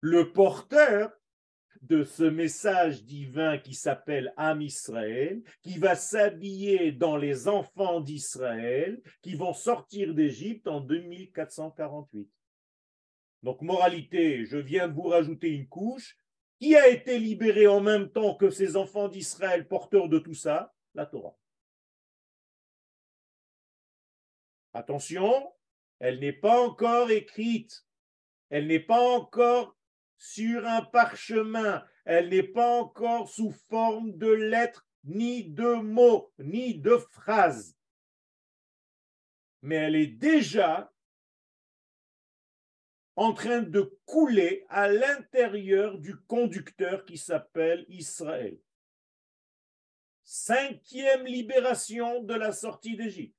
le 0.00 0.32
porteur 0.32 1.10
de 1.82 2.04
ce 2.04 2.24
message 2.24 3.04
divin 3.04 3.58
qui 3.58 3.74
s'appelle 3.74 4.32
Am 4.36 4.60
Israël, 4.60 5.42
qui 5.62 5.78
va 5.78 5.94
s'habiller 5.94 6.92
dans 6.92 7.16
les 7.16 7.48
enfants 7.48 8.00
d'Israël, 8.00 9.00
qui 9.22 9.34
vont 9.34 9.52
sortir 9.52 10.14
d'Égypte 10.14 10.66
en 10.66 10.80
2448. 10.80 12.28
Donc, 13.42 13.62
moralité, 13.62 14.44
je 14.44 14.58
viens 14.58 14.88
de 14.88 14.94
vous 14.94 15.08
rajouter 15.08 15.50
une 15.50 15.68
couche. 15.68 16.16
Qui 16.58 16.74
a 16.74 16.88
été 16.88 17.18
libéré 17.18 17.66
en 17.66 17.80
même 17.80 18.10
temps 18.10 18.34
que 18.34 18.48
ces 18.48 18.76
enfants 18.76 19.08
d'Israël 19.08 19.68
porteurs 19.68 20.08
de 20.08 20.18
tout 20.18 20.34
ça? 20.34 20.72
La 20.94 21.04
Torah. 21.04 21.36
Attention, 24.76 25.54
elle 26.00 26.20
n'est 26.20 26.34
pas 26.34 26.60
encore 26.60 27.10
écrite, 27.10 27.86
elle 28.50 28.66
n'est 28.66 28.78
pas 28.78 29.00
encore 29.00 29.74
sur 30.18 30.66
un 30.66 30.82
parchemin, 30.82 31.82
elle 32.04 32.28
n'est 32.28 32.42
pas 32.42 32.82
encore 32.82 33.30
sous 33.30 33.52
forme 33.70 34.12
de 34.18 34.28
lettres, 34.28 34.86
ni 35.04 35.48
de 35.48 35.76
mots, 35.76 36.30
ni 36.38 36.78
de 36.78 36.98
phrases. 37.10 37.74
Mais 39.62 39.76
elle 39.76 39.96
est 39.96 40.08
déjà 40.18 40.92
en 43.14 43.32
train 43.32 43.62
de 43.62 43.98
couler 44.04 44.66
à 44.68 44.88
l'intérieur 44.88 45.98
du 45.98 46.16
conducteur 46.16 47.06
qui 47.06 47.16
s'appelle 47.16 47.86
Israël. 47.88 48.58
Cinquième 50.22 51.24
libération 51.24 52.22
de 52.22 52.34
la 52.34 52.52
sortie 52.52 52.98
d'Égypte. 52.98 53.35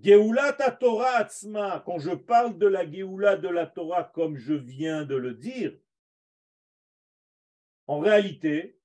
Geulat 0.00 0.52
Torah 0.78 1.16
Atzma, 1.16 1.82
quand 1.84 1.98
je 1.98 2.12
parle 2.12 2.56
de 2.56 2.66
la 2.66 2.88
Geoula 2.88 3.36
de 3.36 3.48
la 3.48 3.66
Torah 3.66 4.04
comme 4.04 4.36
je 4.36 4.54
viens 4.54 5.04
de 5.04 5.16
le 5.16 5.34
dire, 5.34 5.72
en 7.88 7.98
réalité, 7.98 8.78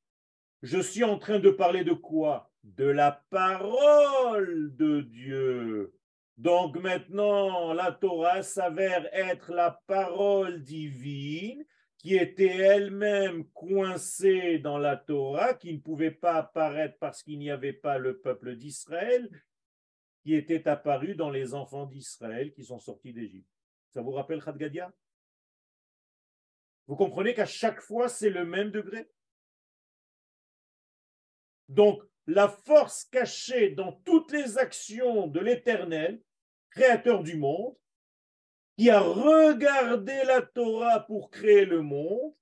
je 0.64 0.80
suis 0.80 1.04
en 1.04 1.20
train 1.20 1.40
de 1.40 1.50
parler 1.50 1.84
de 1.84 1.94
quoi? 1.94 2.52
De 2.64 2.86
la 2.86 3.24
parole 3.30 4.76
de 4.76 5.02
Dieu. 5.02 5.94
Donc 6.38 6.78
maintenant, 6.78 7.74
la 7.74 7.92
Torah 7.92 8.42
s'avère 8.42 9.08
être 9.14 9.52
la 9.52 9.82
parole 9.86 10.64
divine 10.64 11.64
qui 11.98 12.16
était 12.16 12.58
elle-même 12.58 13.46
coincée 13.54 14.58
dans 14.58 14.78
la 14.78 14.98
Torah, 14.98 15.54
qui 15.54 15.74
ne 15.74 15.80
pouvait 15.80 16.12
pas 16.12 16.36
apparaître 16.36 16.98
parce 17.00 17.22
qu'il 17.22 17.40
n'y 17.40 17.52
avait 17.52 17.72
pas 17.74 17.98
le 17.98 18.18
peuple 18.18 18.56
d'Israël, 18.56 19.30
qui 20.24 20.36
était 20.36 20.68
apparu 20.68 21.16
dans 21.16 21.30
les 21.30 21.54
enfants 21.54 21.86
d'Israël 21.86 22.54
qui 22.54 22.64
sont 22.64 22.80
sortis 22.80 23.14
d'Égypte. 23.14 23.50
Ça 23.90 24.02
vous 24.02 24.12
rappelle 24.12 24.42
Khadgadia? 24.42 24.92
Vous 26.88 26.96
comprenez 26.96 27.34
qu'à 27.34 27.46
chaque 27.46 27.82
fois, 27.82 28.10
c'est 28.10 28.30
le 28.30 28.46
même 28.46 28.72
degré? 28.72 29.10
Donc, 31.70 32.02
la 32.26 32.48
force 32.48 33.06
cachée 33.06 33.70
dans 33.70 33.92
toutes 34.06 34.32
les 34.32 34.58
actions 34.58 35.28
de 35.28 35.40
l'Éternel, 35.40 36.22
créateur 36.72 37.24
du 37.24 37.36
monde, 37.36 37.76
qui 38.78 38.90
a 38.90 39.00
regardé 39.00 40.24
la 40.26 40.42
Torah 40.42 41.02
pour 41.02 41.30
créer 41.30 41.66
le 41.66 41.82
monde, 41.82 42.34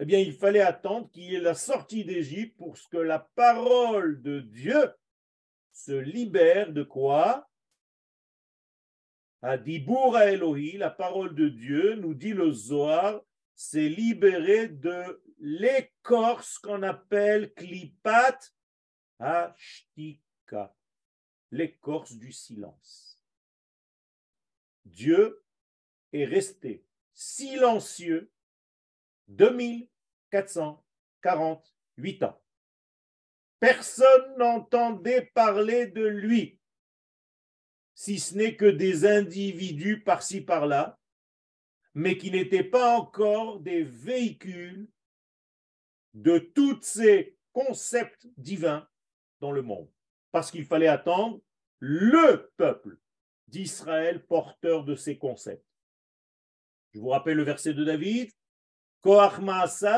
eh 0.00 0.04
bien, 0.04 0.18
il 0.18 0.34
fallait 0.34 0.60
attendre 0.60 1.10
qu'il 1.10 1.24
y 1.24 1.36
ait 1.36 1.40
la 1.40 1.54
sortie 1.54 2.04
d'Égypte 2.04 2.56
pour 2.56 2.76
que 2.90 2.96
la 2.96 3.20
parole 3.20 4.20
de 4.22 4.40
Dieu 4.40 4.92
se 5.74 5.92
libère 5.92 6.72
de 6.72 6.82
quoi? 6.82 7.46
À 9.42 9.56
Elohi, 9.56 10.78
la 10.78 10.88
parole 10.88 11.34
de 11.34 11.50
Dieu, 11.50 11.96
nous 11.96 12.14
dit 12.14 12.32
le 12.32 12.50
Zohar, 12.50 13.20
s'est 13.54 13.90
libéré 13.90 14.68
de 14.68 15.22
l'écorce 15.38 16.58
qu'on 16.58 16.82
appelle 16.82 17.52
klipat 17.52 18.38
ashtika, 19.18 20.74
l'écorce 21.50 22.14
du 22.14 22.32
silence. 22.32 23.20
Dieu 24.86 25.44
est 26.12 26.24
resté 26.24 26.86
silencieux 27.12 28.32
2448 29.28 32.22
ans. 32.22 32.43
Personne 33.60 34.36
n'entendait 34.36 35.30
parler 35.34 35.86
de 35.86 36.04
lui, 36.04 36.58
si 37.94 38.18
ce 38.18 38.34
n'est 38.34 38.56
que 38.56 38.66
des 38.66 39.06
individus 39.06 40.02
par-ci 40.02 40.40
par-là, 40.40 40.98
mais 41.94 42.18
qui 42.18 42.30
n'étaient 42.30 42.64
pas 42.64 42.96
encore 42.98 43.60
des 43.60 43.84
véhicules 43.84 44.88
de 46.12 46.38
tous 46.38 46.82
ces 46.82 47.36
concepts 47.52 48.26
divins 48.36 48.86
dans 49.40 49.52
le 49.52 49.62
monde. 49.62 49.88
Parce 50.32 50.50
qu'il 50.50 50.66
fallait 50.66 50.88
attendre 50.88 51.40
le 51.78 52.50
peuple 52.56 52.98
d'Israël 53.48 54.24
porteur 54.26 54.84
de 54.84 54.96
ces 54.96 55.16
concepts. 55.16 55.64
Je 56.92 57.00
vous 57.00 57.08
rappelle 57.08 57.36
le 57.36 57.44
verset 57.44 57.74
de 57.74 57.84
David, 57.84 58.30
Koach 59.00 59.38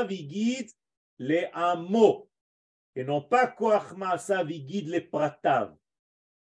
vigid 0.09 0.71
les 1.19 1.49
amo, 1.53 2.26
et 2.97 3.05
non 3.05 3.21
pas 3.21 3.47
Koach 3.47 3.93
vigid 4.47 4.89
les 4.89 5.03
pratav. 5.03 5.77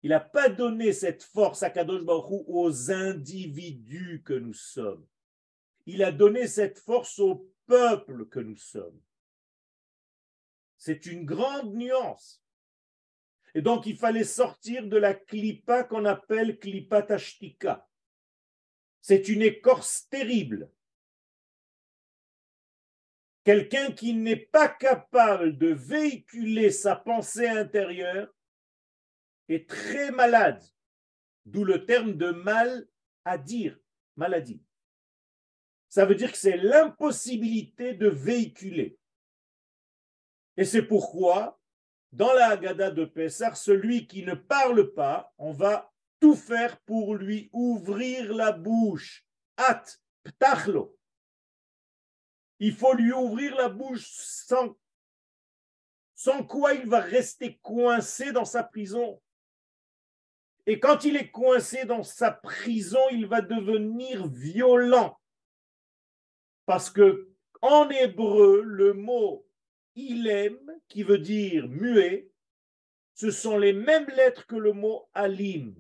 Il 0.04 0.10
n'a 0.10 0.20
pas 0.20 0.50
donné 0.50 0.92
cette 0.92 1.24
force 1.24 1.64
à 1.64 1.70
Kadosh 1.70 2.04
Baruch 2.04 2.44
aux 2.48 2.92
individus 2.92 4.22
que 4.26 4.34
nous 4.34 4.54
sommes. 4.54 5.08
Il 5.86 6.04
a 6.04 6.12
donné 6.12 6.48
cette 6.48 6.80
force 6.80 7.20
au 7.20 7.50
peuple 7.66 8.28
que 8.28 8.40
nous 8.40 8.58
sommes. 8.58 9.00
C'est 10.78 11.06
une 11.06 11.26
grande 11.26 11.74
nuance. 11.76 12.44
Et 13.54 13.62
donc, 13.62 13.86
il 13.86 13.98
fallait 13.98 14.24
sortir 14.24 14.88
de 14.88 14.98
la 14.98 15.14
clipa 15.14 15.84
qu'on 15.84 16.06
appelle 16.06 16.58
klipa 16.60 17.02
tashtika. 17.02 17.88
C'est 19.02 19.30
une 19.30 19.42
écorce 19.42 20.08
terrible. 20.10 20.70
Quelqu'un 23.44 23.92
qui 23.92 24.14
n'est 24.14 24.36
pas 24.36 24.70
capable 24.70 25.58
de 25.58 25.68
véhiculer 25.68 26.70
sa 26.70 26.96
pensée 26.96 27.48
intérieure 27.48 28.32
est 29.50 29.68
très 29.68 30.12
malade, 30.12 30.64
d'où 31.46 31.64
le 31.64 31.86
terme 31.86 32.14
de 32.14 32.30
mal 32.32 32.88
à 33.26 33.38
dire, 33.38 33.80
maladie. 34.16 34.64
Ça 35.90 36.06
veut 36.06 36.16
dire 36.16 36.32
que 36.32 36.38
c'est 36.38 36.58
l'impossibilité 36.58 37.94
de 37.94 38.08
véhiculer. 38.08 38.98
Et 40.56 40.64
c'est 40.64 40.84
pourquoi, 40.84 41.60
dans 42.12 42.34
la 42.34 42.50
Haggadah 42.50 42.92
de 42.92 43.06
Pessah, 43.06 43.56
celui 43.56 44.08
qui 44.08 44.24
ne 44.24 44.36
parle 44.36 44.94
pas, 44.94 45.34
on 45.38 45.52
va 45.52 45.92
tout 46.20 46.36
faire 46.36 46.80
pour 46.82 47.16
lui 47.16 47.50
ouvrir 47.52 48.34
la 48.34 48.52
bouche. 48.52 49.26
At. 49.58 49.84
Il 52.64 52.76
faut 52.76 52.94
lui 52.94 53.12
ouvrir 53.12 53.56
la 53.56 53.70
bouche 53.70 54.08
sans, 54.08 54.78
sans 56.14 56.46
quoi 56.46 56.76
il 56.76 56.88
va 56.88 57.00
rester 57.00 57.58
coincé 57.58 58.32
dans 58.32 58.46
sa 58.46 58.64
prison. 58.64 59.20
Et 60.68 60.80
quand 60.80 61.04
il 61.04 61.16
est 61.16 61.32
coincé 61.32 61.86
dans 61.86 62.04
sa 62.04 62.30
prison, 62.30 63.00
il 63.12 63.26
va 63.26 63.42
devenir 63.42 64.28
violent. 64.28 65.20
Parce 66.68 66.92
que 66.92 67.32
en 67.64 67.90
hébreu, 67.90 68.62
le 68.64 68.94
mot 68.94 69.44
ilem, 69.96 70.60
qui 70.88 71.02
veut 71.02 71.18
dire 71.18 71.68
muet, 71.68 72.30
ce 73.16 73.32
sont 73.32 73.58
les 73.58 73.74
mêmes 73.74 74.08
lettres 74.10 74.46
que 74.46 74.56
le 74.56 74.74
mot 74.74 75.10
alim. 75.16 75.74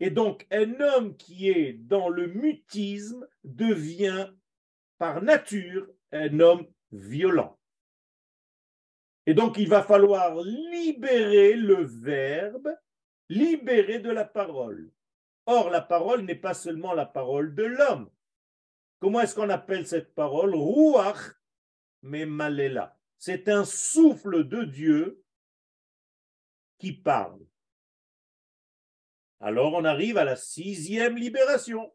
Et 0.00 0.08
donc, 0.08 0.46
un 0.50 0.80
homme 0.80 1.18
qui 1.18 1.50
est 1.50 1.74
dans 1.74 2.08
le 2.08 2.28
mutisme 2.28 3.28
devient 3.44 4.32
par 5.02 5.20
nature 5.20 5.88
un 6.12 6.38
homme 6.38 6.64
violent. 6.92 7.58
Et 9.26 9.34
donc, 9.34 9.58
il 9.58 9.68
va 9.68 9.82
falloir 9.82 10.40
libérer 10.44 11.54
le 11.54 11.82
verbe, 11.82 12.68
libérer 13.28 13.98
de 13.98 14.10
la 14.10 14.24
parole. 14.24 14.92
Or, 15.46 15.70
la 15.70 15.80
parole 15.80 16.20
n'est 16.22 16.36
pas 16.36 16.54
seulement 16.54 16.92
la 16.92 17.04
parole 17.04 17.52
de 17.52 17.64
l'homme. 17.64 18.12
Comment 19.00 19.22
est-ce 19.22 19.34
qu'on 19.34 19.50
appelle 19.50 19.88
cette 19.88 20.14
parole? 20.14 20.54
Ruach 20.54 21.34
mais 22.02 22.24
malela. 22.24 22.96
C'est 23.18 23.48
un 23.48 23.64
souffle 23.64 24.46
de 24.46 24.62
Dieu 24.62 25.24
qui 26.78 26.92
parle. 26.92 27.44
Alors 29.40 29.74
on 29.74 29.84
arrive 29.84 30.16
à 30.16 30.24
la 30.24 30.36
sixième 30.36 31.16
libération. 31.16 31.92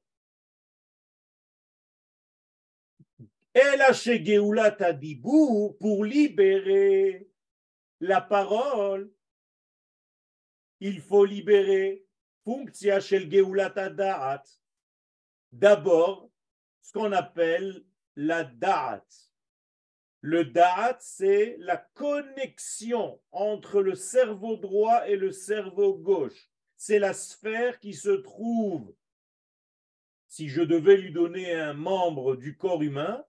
Pour 5.79 6.05
libérer 6.05 7.27
la 7.99 8.21
parole. 8.21 9.11
Il 10.79 11.01
faut 11.01 11.25
libérer 11.25 12.05
Functia 12.43 12.99
shel 12.99 13.27
Da'at. 13.27 14.43
D'abord, 15.51 16.29
ce 16.83 16.93
qu'on 16.93 17.11
appelle 17.11 17.83
la 18.15 18.43
Da'at. 18.43 19.07
Le 20.21 20.45
Da'at, 20.45 20.97
c'est 20.99 21.55
la 21.59 21.77
connexion 21.77 23.19
entre 23.31 23.81
le 23.81 23.95
cerveau 23.95 24.57
droit 24.57 25.07
et 25.07 25.15
le 25.15 25.31
cerveau 25.31 25.95
gauche. 25.97 26.51
C'est 26.75 26.99
la 26.99 27.13
sphère 27.13 27.79
qui 27.79 27.95
se 27.95 28.11
trouve, 28.11 28.93
si 30.27 30.47
je 30.47 30.61
devais 30.61 30.97
lui 30.97 31.11
donner 31.11 31.55
un 31.55 31.73
membre 31.73 32.35
du 32.35 32.55
corps 32.55 32.83
humain, 32.83 33.25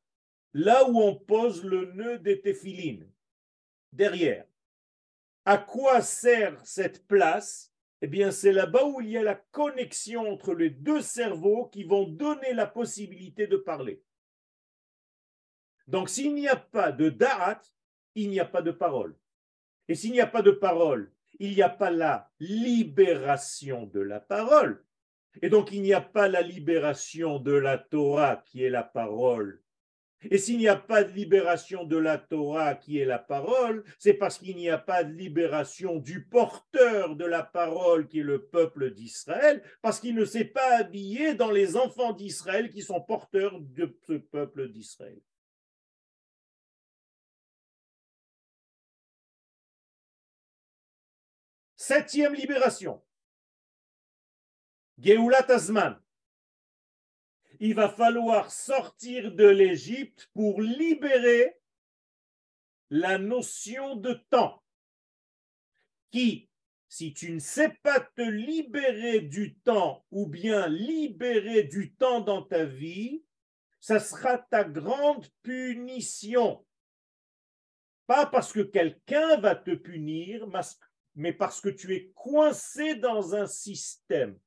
là 0.55 0.89
où 0.89 1.01
on 1.01 1.15
pose 1.15 1.65
le 1.65 1.93
nœud 1.93 2.19
des 2.19 2.41
téphilines, 2.41 3.11
derrière. 3.93 4.47
À 5.45 5.59
quoi 5.59 6.03
sert 6.03 6.61
cette 6.65 7.07
place? 7.07 7.73
Eh 8.01 8.07
bien, 8.07 8.31
c'est 8.31 8.53
là-bas 8.53 8.85
où 8.85 9.01
il 9.01 9.11
y 9.11 9.17
a 9.17 9.23
la 9.23 9.35
connexion 9.35 10.31
entre 10.31 10.55
les 10.55 10.71
deux 10.71 11.01
cerveaux 11.01 11.67
qui 11.67 11.85
vont 11.85 12.07
donner 12.07 12.53
la 12.53 12.67
possibilité 12.67 13.47
de 13.47 13.57
parler. 13.57 14.03
Donc, 15.87 16.09
s'il 16.09 16.35
n'y 16.35 16.49
a 16.49 16.57
pas 16.57 16.93
de 16.93 17.09
da'at, 17.09 17.63
il 18.15 18.29
n'y 18.29 18.41
a 18.41 18.45
pas 18.45 18.63
de 18.63 18.71
parole. 18.71 19.17
Et 19.89 19.95
s'il 19.95 20.13
n'y 20.13 20.21
a 20.21 20.27
pas 20.27 20.43
de 20.43 20.51
parole, 20.51 21.13
il 21.39 21.55
n'y 21.55 21.63
a 21.63 21.71
pas 21.71 21.91
la 21.91 22.31
libération 22.41 23.87
de 23.87 24.01
la 24.01 24.21
parole. 24.21 24.85
Et 25.41 25.49
donc, 25.49 25.73
il 25.73 25.83
n'y 25.83 25.95
a 25.95 26.01
pas 26.01 26.29
la 26.29 26.43
libération 26.43 27.39
de 27.39 27.53
la 27.53 27.79
Torah 27.79 28.43
qui 28.45 28.65
est 28.65 28.71
la 28.71 28.83
parole. 28.83 29.63
Et 30.23 30.39
s'il 30.39 30.59
n'y 30.59 30.69
a 30.69 30.77
pas 30.77 31.05
de 31.05 31.13
libération 31.13 31.85
de 31.85 31.97
la 31.97 32.19
Torah 32.19 32.75
qui 32.75 32.99
est 32.99 33.05
la 33.05 33.21
parole, 33.21 33.85
c'est 33.99 34.15
parce 34.15 34.39
qu'il 34.39 34.57
n'y 34.57 34.69
a 34.69 34.79
pas 34.79 35.05
de 35.05 35.13
libération 35.13 35.97
du 35.97 36.25
porteur 36.25 37.15
de 37.15 37.25
la 37.25 37.43
parole 37.43 38.09
qui 38.09 38.21
est 38.21 38.25
le 38.25 38.45
peuple 38.47 38.93
d'Israël, 38.93 39.63
parce 39.81 40.01
qu'il 40.01 40.17
ne 40.17 40.25
s'est 40.25 40.45
pas 40.45 40.79
habillé 40.79 41.35
dans 41.35 41.53
les 41.53 41.77
enfants 41.77 42.13
d'Israël 42.13 42.71
qui 42.71 42.83
sont 42.83 43.01
porteurs 43.01 43.61
de 43.61 43.97
ce 44.07 44.15
peuple 44.15 44.69
d'Israël. 44.69 45.21
Septième 51.77 52.35
libération. 52.35 53.01
Geulat 54.99 55.47
Azman. 55.49 55.97
Il 57.61 57.75
va 57.75 57.89
falloir 57.89 58.53
sortir 58.53 59.33
de 59.35 59.47
l'Égypte 59.47 60.31
pour 60.33 60.61
libérer 60.61 61.59
la 62.91 63.19
notion 63.19 63.97
de 63.97 64.15
temps. 64.31 64.63
Qui, 66.11 66.49
si 66.89 67.13
tu 67.13 67.33
ne 67.33 67.39
sais 67.39 67.77
pas 67.83 68.01
te 68.01 68.23
libérer 68.23 69.21
du 69.21 69.57
temps 69.57 70.07
ou 70.11 70.27
bien 70.27 70.69
libérer 70.69 71.65
du 71.65 71.93
temps 71.95 72.21
dans 72.21 72.43
ta 72.43 72.65
vie, 72.65 73.25
ça 73.81 74.01
sera 74.01 74.39
ta 74.39 74.65
grande 74.65 75.27
punition. 75.43 76.65
Pas 78.07 78.27
parce 78.27 78.53
que 78.53 78.61
quelqu'un 78.61 79.39
va 79.39 79.55
te 79.55 79.75
punir, 79.75 80.49
mais 81.15 81.33
parce 81.33 81.61
que 81.61 81.69
tu 81.69 81.95
es 81.95 82.11
coincé 82.15 82.95
dans 82.95 83.35
un 83.35 83.47
système. 83.47 84.39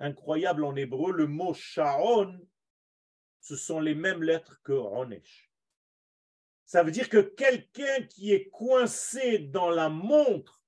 Incroyable 0.00 0.64
en 0.64 0.76
hébreu, 0.76 1.12
le 1.12 1.26
mot 1.26 1.54
Sharon, 1.54 2.38
ce 3.40 3.56
sont 3.56 3.80
les 3.80 3.94
mêmes 3.94 4.22
lettres 4.22 4.60
que 4.62 4.72
Ronesh. 4.72 5.50
Ça 6.64 6.82
veut 6.82 6.90
dire 6.90 7.08
que 7.08 7.18
quelqu'un 7.18 8.02
qui 8.02 8.32
est 8.32 8.48
coincé 8.50 9.38
dans 9.38 9.70
la 9.70 9.88
montre 9.88 10.58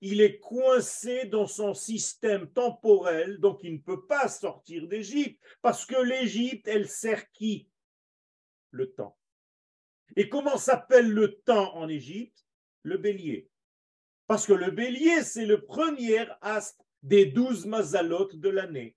il 0.00 0.22
est 0.22 0.38
coincé 0.38 1.26
dans 1.26 1.46
son 1.46 1.74
système 1.74 2.50
temporel, 2.50 3.38
donc 3.38 3.60
il 3.62 3.74
ne 3.74 3.78
peut 3.78 4.06
pas 4.06 4.28
sortir 4.28 4.88
d'Égypte, 4.88 5.42
parce 5.60 5.84
que 5.84 6.00
l'Égypte, 6.00 6.66
elle 6.68 6.88
sert 6.88 7.30
qui? 7.32 7.68
Le 8.70 8.92
temps. 8.92 9.18
Et 10.16 10.28
comment 10.28 10.56
s'appelle 10.56 11.10
le 11.10 11.40
temps 11.40 11.76
en 11.76 11.88
Égypte? 11.88 12.46
Le 12.82 12.96
bélier. 12.96 13.50
Parce 14.26 14.46
que 14.46 14.54
le 14.54 14.70
bélier, 14.70 15.22
c'est 15.22 15.44
le 15.44 15.64
premier 15.66 16.26
astre 16.40 16.84
des 17.02 17.26
douze 17.26 17.66
mazalotes 17.66 18.36
de 18.36 18.48
l'année. 18.48 18.96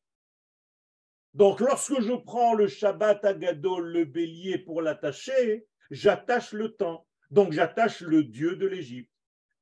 Donc, 1.34 1.60
lorsque 1.60 2.00
je 2.02 2.14
prends 2.14 2.54
le 2.54 2.68
Shabbat 2.68 3.26
à 3.26 3.34
Gadol, 3.34 3.92
le 3.92 4.06
bélier, 4.06 4.60
pour 4.60 4.82
l'attacher, 4.82 5.66
j'attache 5.90 6.54
le 6.54 6.76
temps. 6.76 7.08
Donc, 7.32 7.54
j'attache 7.54 8.02
le 8.02 8.24
dieu 8.24 8.56
de 8.56 8.68
l'Égypte, 8.68 9.12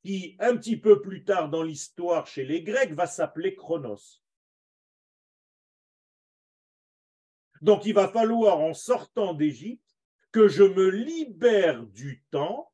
qui, 0.03 0.35
un 0.39 0.57
petit 0.57 0.77
peu 0.77 1.01
plus 1.01 1.23
tard 1.23 1.49
dans 1.49 1.63
l'histoire 1.63 2.27
chez 2.27 2.43
les 2.43 2.63
Grecs, 2.63 2.93
va 2.93 3.07
s'appeler 3.07 3.55
Chronos. 3.55 4.21
Donc, 7.61 7.85
il 7.85 7.93
va 7.93 8.09
falloir, 8.09 8.59
en 8.59 8.73
sortant 8.73 9.33
d'Égypte, 9.33 9.85
que 10.31 10.47
je 10.47 10.63
me 10.63 10.89
libère 10.89 11.85
du 11.85 12.23
temps 12.31 12.71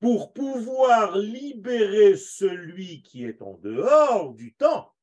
pour 0.00 0.34
pouvoir 0.34 1.16
libérer 1.16 2.16
celui 2.16 3.02
qui 3.02 3.24
est 3.24 3.40
en 3.40 3.54
dehors 3.54 4.34
du 4.34 4.54
temps, 4.54 4.93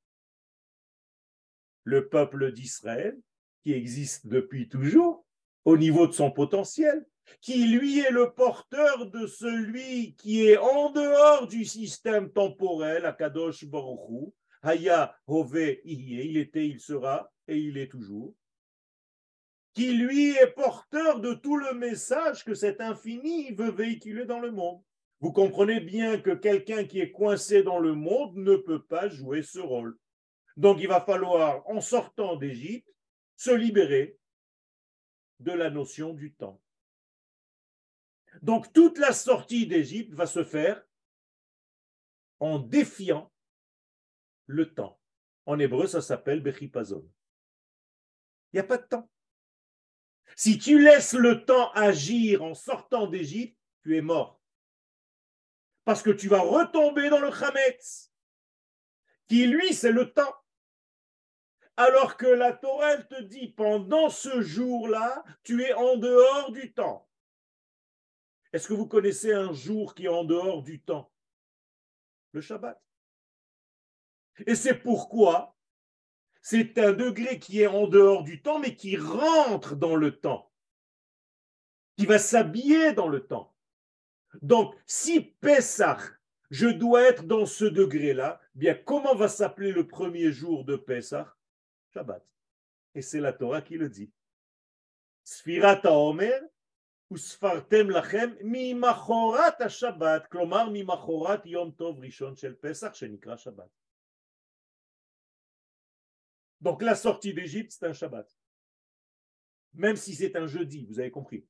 le 1.84 2.08
peuple 2.08 2.52
d'Israël, 2.52 3.18
qui 3.64 3.74
existe 3.74 4.28
depuis 4.28 4.70
toujours, 4.70 5.26
au 5.66 5.78
niveau 5.78 6.08
de 6.08 6.14
son 6.14 6.32
potentiel, 6.32 7.06
qui 7.40 7.66
lui 7.68 8.00
est 8.00 8.12
le 8.12 8.32
porteur 8.34 9.10
de 9.10 9.28
celui 9.28 10.16
qui 10.16 10.48
est 10.48 10.58
en 10.58 10.92
dehors 10.92 11.48
du 11.48 11.66
système 11.66 12.32
temporel, 12.32 13.06
Akadosh 13.06 13.66
Baruchu, 13.66 14.32
Haya 14.64 15.16
Hove 15.28 15.58
il 15.86 16.38
était, 16.38 16.68
il 16.68 16.80
sera 16.80 17.32
et 17.48 17.58
il 17.58 17.78
est 17.78 17.90
toujours, 17.90 18.34
qui 19.74 19.94
lui 19.94 20.32
est 20.32 20.54
porteur 20.54 21.20
de 21.20 21.34
tout 21.34 21.58
le 21.58 21.74
message 21.74 22.44
que 22.44 22.54
cet 22.54 22.82
infini 22.82 23.54
veut 23.54 23.72
véhiculer 23.72 24.26
dans 24.26 24.40
le 24.40 24.52
monde. 24.52 24.82
Vous 25.22 25.32
comprenez 25.32 25.80
bien 25.80 26.20
que 26.20 26.32
quelqu'un 26.32 26.84
qui 26.84 27.00
est 27.00 27.12
coincé 27.12 27.64
dans 27.64 27.80
le 27.80 27.94
monde 27.94 28.36
ne 28.36 28.56
peut 28.56 28.82
pas 28.82 29.08
jouer 29.08 29.44
ce 29.44 29.60
rôle. 29.60 29.98
Donc 30.58 30.80
il 30.80 30.88
va 30.88 31.02
falloir, 31.02 31.68
en 31.70 31.82
sortant 31.82 32.36
d'Égypte, 32.36 32.90
se 33.36 33.52
libérer 33.52 34.18
de 35.40 35.52
la 35.52 35.70
notion 35.70 36.14
du 36.14 36.34
temps. 36.34 36.62
Donc 38.42 38.72
toute 38.74 38.98
la 38.98 39.14
sortie 39.14 39.68
d'Égypte 39.68 40.14
va 40.14 40.26
se 40.26 40.44
faire 40.44 40.84
en 42.40 42.60
défiant 42.60 43.32
le 44.46 44.74
temps. 44.74 45.00
En 45.46 45.60
hébreu, 45.60 45.88
ça 45.88 46.02
s'appelle 46.02 46.42
Bechipazon. 46.42 47.10
Il 48.54 48.58
n'y 48.58 48.60
a 48.60 48.64
pas 48.64 48.78
de 48.78 48.88
temps. 48.88 49.10
Si 50.36 50.58
tu 50.58 50.82
laisses 50.82 51.14
le 51.14 51.46
temps 51.46 51.72
agir 51.72 52.44
en 52.44 52.54
sortant 52.54 53.08
d'Égypte, 53.08 53.58
tu 53.84 53.98
es 53.98 54.02
mort. 54.02 54.42
Parce 55.84 56.02
que 56.02 56.12
tu 56.12 56.28
vas 56.28 56.42
retomber 56.42 57.10
dans 57.10 57.20
le 57.20 57.32
Hametz, 57.32 58.12
qui 59.28 59.48
lui, 59.48 59.74
c'est 59.74 59.92
le 59.92 60.12
temps. 60.14 60.36
Alors 61.78 62.18
que 62.18 62.28
la 62.28 62.54
Torah, 62.54 62.98
te 62.98 63.22
dit, 63.22 63.48
pendant 63.48 64.10
ce 64.10 64.42
jour-là, 64.42 65.24
tu 65.44 65.64
es 65.64 65.74
en 65.74 65.98
dehors 65.98 66.52
du 66.52 66.74
temps. 66.74 67.08
Est-ce 68.54 68.68
que 68.68 68.74
vous 68.74 68.88
connaissez 68.88 69.34
un 69.34 69.54
jour 69.54 69.96
qui 69.96 70.06
est 70.06 70.10
en 70.10 70.24
dehors 70.24 70.62
du 70.62 70.82
temps? 70.82 71.12
Le 72.34 72.42
Shabbat. 72.42 72.82
Et 74.46 74.56
c'est 74.56 74.76
pourquoi 74.76 75.56
c'est 76.42 76.78
un 76.80 76.92
degré 76.92 77.40
qui 77.40 77.62
est 77.62 77.68
en 77.68 77.88
dehors 77.88 78.24
du 78.24 78.42
temps, 78.42 78.60
mais 78.60 78.76
qui 78.76 78.98
rentre 78.98 79.76
dans 79.76 79.96
le 79.96 80.20
temps, 80.20 80.52
qui 81.98 82.06
va 82.06 82.18
s'habiller 82.18 82.94
dans 82.94 83.08
le 83.08 83.26
temps. 83.26 83.56
Donc, 84.42 84.76
si 84.86 85.22
Pessah, 85.22 85.98
je 86.50 86.68
dois 86.68 87.04
être 87.04 87.24
dans 87.24 87.46
ce 87.46 87.66
degré-là, 87.66 88.42
bien 88.56 88.74
comment 88.74 89.16
va 89.16 89.28
s'appeler 89.28 89.72
le 89.72 89.88
premier 89.88 90.32
jour 90.32 90.66
de 90.66 90.76
Pessah? 90.76 91.36
Shabbat. 91.94 92.26
Et 92.96 93.02
c'est 93.02 93.20
la 93.20 93.34
Torah 93.34 93.62
qui 93.62 93.78
le 93.78 93.90
dit. 93.90 94.12
Ou 97.10 97.18
Shabbat, 99.70 100.28
Yom 101.46 101.76
Tov 101.76 102.00
Rishon 102.00 102.36
shel 102.36 102.58
Pesach, 102.58 102.96
shenikra 102.96 103.38
Shabbat. 103.38 103.70
Donc 106.62 106.82
la 106.82 106.96
sortie 106.96 107.34
d'Égypte, 107.34 107.72
c'est 107.78 107.86
un 107.88 107.94
Shabbat. 107.94 108.30
Même 109.74 109.96
si 109.96 110.16
c'est 110.16 110.36
un 110.36 110.48
jeudi, 110.48 110.86
vous 110.86 111.00
avez 111.00 111.12
compris. 111.12 111.46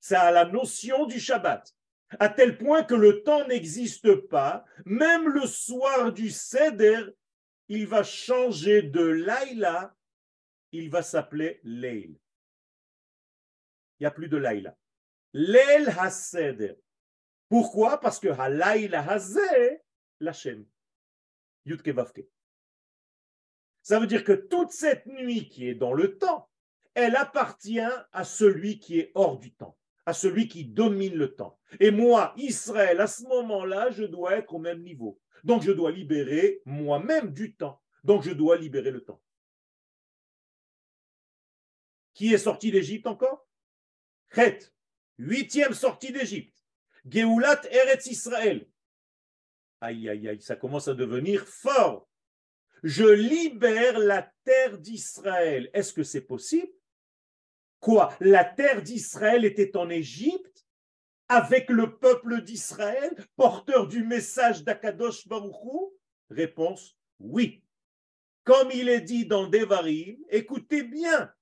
Ça 0.00 0.22
a 0.22 0.30
la 0.30 0.46
notion 0.46 1.06
du 1.06 1.20
Shabbat, 1.20 1.72
à 2.18 2.28
tel 2.28 2.58
point 2.58 2.82
que 2.82 2.94
le 2.94 3.22
temps 3.22 3.46
n'existe 3.46 4.14
pas. 4.28 4.64
Même 4.84 5.28
le 5.28 5.46
soir 5.46 6.12
du 6.12 6.30
Seder, 6.30 7.04
il 7.68 7.86
va 7.86 8.02
changer 8.02 8.82
de 8.82 9.02
Laïla, 9.02 9.96
il 10.72 10.90
va 10.90 11.02
s'appeler 11.02 11.60
Leil. 11.64 12.18
Il 13.98 14.02
n'y 14.02 14.06
a 14.06 14.10
plus 14.10 14.28
de 14.28 14.36
Laïla. 14.36 14.76
Leil 15.32 15.86
Haseder. 15.98 16.74
Pourquoi? 17.48 18.00
Parce 18.00 18.18
que 18.18 18.28
Halaïla 18.28 19.06
Hazeh, 19.10 19.82
l'Hachem. 20.20 20.66
Yudke 21.66 21.88
Vavke. 21.88 22.26
Ça 23.82 24.00
veut 24.00 24.06
dire 24.06 24.24
que 24.24 24.32
toute 24.32 24.70
cette 24.70 25.06
nuit 25.06 25.48
qui 25.48 25.68
est 25.68 25.74
dans 25.74 25.92
le 25.92 26.16
temps, 26.16 26.48
elle 26.94 27.16
appartient 27.16 27.80
à 27.80 28.24
celui 28.24 28.78
qui 28.78 28.98
est 28.98 29.12
hors 29.14 29.38
du 29.38 29.52
temps, 29.52 29.76
à 30.06 30.12
celui 30.12 30.48
qui 30.48 30.64
domine 30.64 31.14
le 31.14 31.34
temps. 31.34 31.58
Et 31.80 31.90
moi, 31.90 32.32
Israël, 32.36 33.00
à 33.00 33.06
ce 33.06 33.24
moment-là, 33.24 33.90
je 33.90 34.04
dois 34.04 34.36
être 34.36 34.54
au 34.54 34.58
même 34.58 34.82
niveau. 34.82 35.20
Donc 35.42 35.62
je 35.62 35.72
dois 35.72 35.90
libérer 35.90 36.62
moi-même 36.64 37.32
du 37.32 37.54
temps. 37.54 37.82
Donc 38.04 38.22
je 38.22 38.30
dois 38.30 38.56
libérer 38.56 38.90
le 38.90 39.04
temps. 39.04 39.22
Qui 42.14 42.32
est 42.32 42.38
sorti 42.38 42.70
d'Égypte 42.70 43.06
encore? 43.06 43.46
Chet, 44.34 44.58
huitième 45.18 45.74
sortie 45.74 46.12
d'Égypte. 46.12 46.56
Geulat 47.04 47.60
Eretz 47.70 48.06
Israël. 48.06 48.68
Aïe, 49.80 50.08
aïe, 50.08 50.28
aïe, 50.28 50.40
ça 50.40 50.56
commence 50.56 50.88
à 50.88 50.94
devenir 50.94 51.46
fort 51.46 52.08
je 52.82 53.04
libère 53.04 53.98
la 53.98 54.32
terre 54.44 54.78
d'Israël. 54.78 55.70
Est-ce 55.72 55.92
que 55.92 56.02
c'est 56.02 56.22
possible? 56.22 56.72
Quoi? 57.78 58.14
La 58.20 58.44
terre 58.44 58.82
d'Israël 58.82 59.44
était 59.44 59.76
en 59.76 59.88
Égypte 59.88 60.51
avec 61.28 61.70
le 61.70 61.96
peuple 61.96 62.42
d'Israël, 62.42 63.14
porteur 63.36 63.88
du 63.88 64.04
message 64.04 64.64
d'Akadosh 64.64 65.26
Baruchou 65.26 65.94
Réponse 66.30 66.96
oui. 67.20 67.62
Comme 68.44 68.70
il 68.72 68.88
est 68.88 69.02
dit 69.02 69.26
dans 69.26 69.46
Devarim, 69.46 70.16
écoutez 70.28 70.82
bien, 70.82 71.32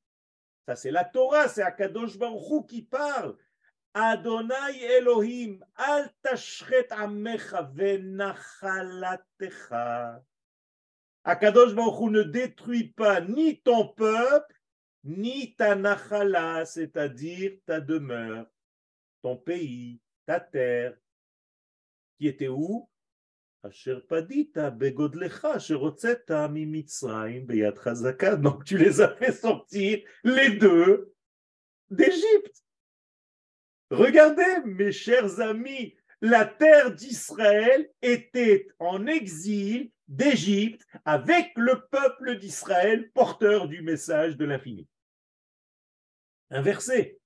ça 0.66 0.76
c'est 0.76 0.90
la 0.90 1.04
Torah, 1.04 1.48
c'est 1.48 1.62
Akadosh 1.62 2.18
Baruchou 2.18 2.64
qui 2.64 2.82
parle. 2.82 3.34
Adonai 3.94 4.82
Elohim, 4.98 5.64
al 5.74 6.12
tashret 6.22 6.86
amecha 6.90 7.62
venachalatecha. 7.62 10.22
Akadosh 11.24 11.74
Baruch 11.74 12.10
ne 12.10 12.22
détruit 12.22 12.92
pas 12.92 13.20
ni 13.20 13.60
ton 13.60 13.88
peuple, 13.88 14.54
ni 15.04 15.54
ta 15.56 15.74
nachala, 15.74 16.64
c'est-à-dire 16.66 17.58
ta 17.66 17.80
demeure, 17.80 18.46
ton 19.22 19.36
pays, 19.36 20.00
ta 20.26 20.40
terre, 20.40 20.96
qui 22.18 22.28
était 22.28 22.48
où? 22.48 22.88
Donc 23.62 23.72
tu 28.64 28.78
les 28.78 29.00
as 29.00 29.16
fait 29.16 29.32
sortir 29.32 29.98
les 30.24 30.50
deux 30.50 31.14
d'Égypte. 31.90 32.64
Regardez, 33.90 34.60
mes 34.64 34.92
chers 34.92 35.40
amis, 35.40 35.96
la 36.20 36.46
terre 36.46 36.94
d'Israël 36.94 37.90
était 38.02 38.68
en 38.78 39.06
exil 39.06 39.90
d'Égypte 40.06 40.86
avec 41.04 41.50
le 41.56 41.86
peuple 41.88 42.38
d'Israël 42.38 43.10
porteur 43.12 43.68
du 43.68 43.82
message 43.82 44.36
de 44.36 44.44
l'infini. 44.44 44.86
Inversé. 46.50 47.19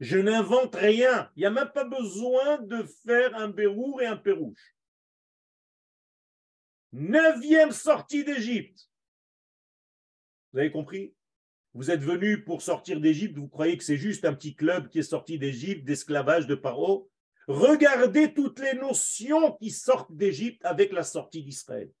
Je 0.00 0.18
n'invente 0.18 0.74
rien. 0.74 1.30
Il 1.36 1.40
n'y 1.40 1.46
a 1.46 1.50
même 1.50 1.72
pas 1.72 1.84
besoin 1.84 2.58
de 2.58 2.82
faire 3.06 3.34
un 3.34 3.48
bérour 3.48 4.02
et 4.02 4.06
un 4.06 4.16
pérouche. 4.16 4.76
Neuvième 6.92 7.72
sortie 7.72 8.24
d'Égypte. 8.24 8.88
Vous 10.52 10.58
avez 10.60 10.70
compris? 10.70 11.14
Vous 11.74 11.90
êtes 11.90 12.00
venu 12.00 12.42
pour 12.42 12.62
sortir 12.62 13.00
d'Égypte, 13.00 13.36
vous 13.36 13.48
croyez 13.48 13.76
que 13.76 13.84
c'est 13.84 13.98
juste 13.98 14.24
un 14.24 14.32
petit 14.32 14.54
club 14.54 14.88
qui 14.88 15.00
est 15.00 15.02
sorti 15.02 15.38
d'Égypte, 15.38 15.84
d'esclavage 15.84 16.46
de 16.46 16.54
Paro? 16.54 17.10
Regardez 17.48 18.32
toutes 18.32 18.60
les 18.60 18.74
notions 18.74 19.54
qui 19.56 19.70
sortent 19.70 20.14
d'Égypte 20.14 20.64
avec 20.64 20.92
la 20.92 21.02
sortie 21.02 21.42
d'Israël. 21.42 21.92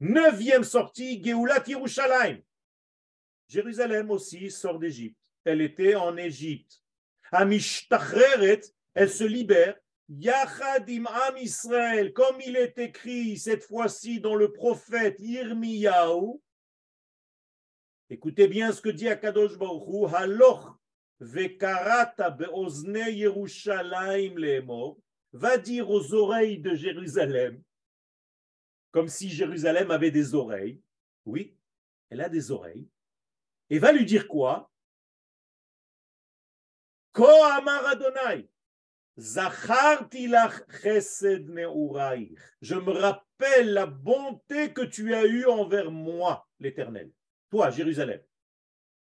Neuvième 0.00 0.62
sortie, 0.62 1.22
Geulat 1.22 1.64
Yerushalayim. 1.66 2.42
Jérusalem 3.48 4.10
aussi 4.10 4.50
sort 4.50 4.78
d'Égypte. 4.78 5.16
Elle 5.46 5.60
était 5.60 5.94
en 5.94 6.16
Égypte. 6.16 6.82
Amishtachreret, 7.30 8.62
elle 8.94 9.08
se 9.08 9.22
libère. 9.22 9.78
Yachadim 10.08 11.06
Am 11.06 11.36
Israël, 11.36 12.12
comme 12.12 12.40
il 12.40 12.56
est 12.56 12.76
écrit 12.78 13.38
cette 13.38 13.62
fois-ci 13.62 14.20
dans 14.20 14.34
le 14.34 14.52
prophète 14.52 15.20
Yirmiyahu. 15.20 16.40
Écoutez 18.10 18.48
bien 18.48 18.72
ce 18.72 18.80
que 18.80 18.88
dit 18.88 19.08
Akadosh 19.08 19.56
Baruch 19.56 20.12
Haloch 20.14 20.76
vekarata 21.20 22.30
beozne 22.30 23.08
Yerushalayim 23.08 24.38
lemor, 24.38 24.98
va 25.32 25.58
dire 25.58 25.88
aux 25.88 26.12
oreilles 26.12 26.58
de 26.58 26.74
Jérusalem, 26.74 27.62
comme 28.90 29.08
si 29.08 29.28
Jérusalem 29.28 29.92
avait 29.92 30.10
des 30.10 30.34
oreilles. 30.34 30.80
Oui, 31.24 31.56
elle 32.10 32.20
a 32.20 32.28
des 32.28 32.50
oreilles. 32.50 32.88
Et 33.70 33.78
va 33.78 33.92
lui 33.92 34.04
dire 34.04 34.26
quoi? 34.26 34.70
Je 42.60 42.74
me 42.74 42.90
rappelle 42.90 43.72
la 43.72 43.86
bonté 43.86 44.74
que 44.74 44.82
tu 44.82 45.14
as 45.14 45.24
eue 45.24 45.46
envers 45.46 45.90
moi, 45.90 46.46
l'Éternel. 46.60 47.10
Toi, 47.48 47.70
Jérusalem. 47.70 48.20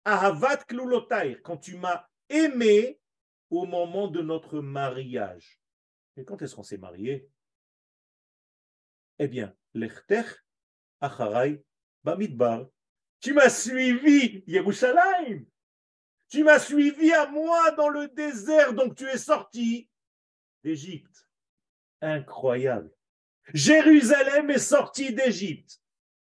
Ahavat 0.06 0.64
klulotair, 0.64 1.42
quand 1.44 1.58
tu 1.58 1.76
m'as 1.76 2.06
aimé 2.30 3.02
au 3.50 3.66
moment 3.66 4.08
de 4.08 4.22
notre 4.22 4.62
mariage. 4.62 5.60
Et 6.16 6.24
quand 6.24 6.42
est-ce 6.42 6.56
qu'on 6.56 6.64
s'est 6.64 6.78
marié? 6.78 7.28
Eh 9.18 9.28
bien, 9.28 9.54
lechtech 9.74 10.28
acharai 11.02 11.66
bamidbar. 12.06 12.66
Tu 13.20 13.34
m'as 13.34 13.50
suivi, 13.50 14.42
Yerushalayim. 14.48 15.49
Tu 16.30 16.44
m'as 16.44 16.60
suivi 16.60 17.12
à 17.12 17.28
moi 17.28 17.72
dans 17.72 17.90
le 17.90 18.08
désert, 18.08 18.74
donc 18.74 18.96
tu 18.96 19.08
es 19.08 19.18
sorti 19.18 19.90
d'Égypte. 20.64 21.28
Incroyable. 22.02 22.92
Jérusalem 23.54 24.52
est 24.52 24.60
sorti 24.60 25.14
d'Égypte 25.14 25.82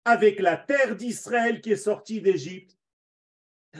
avec 0.05 0.39
la 0.39 0.55
terre 0.55 0.95
d'Israël 0.95 1.61
qui 1.61 1.71
est 1.71 1.75
sortie 1.75 2.21
d'Égypte, 2.21 2.77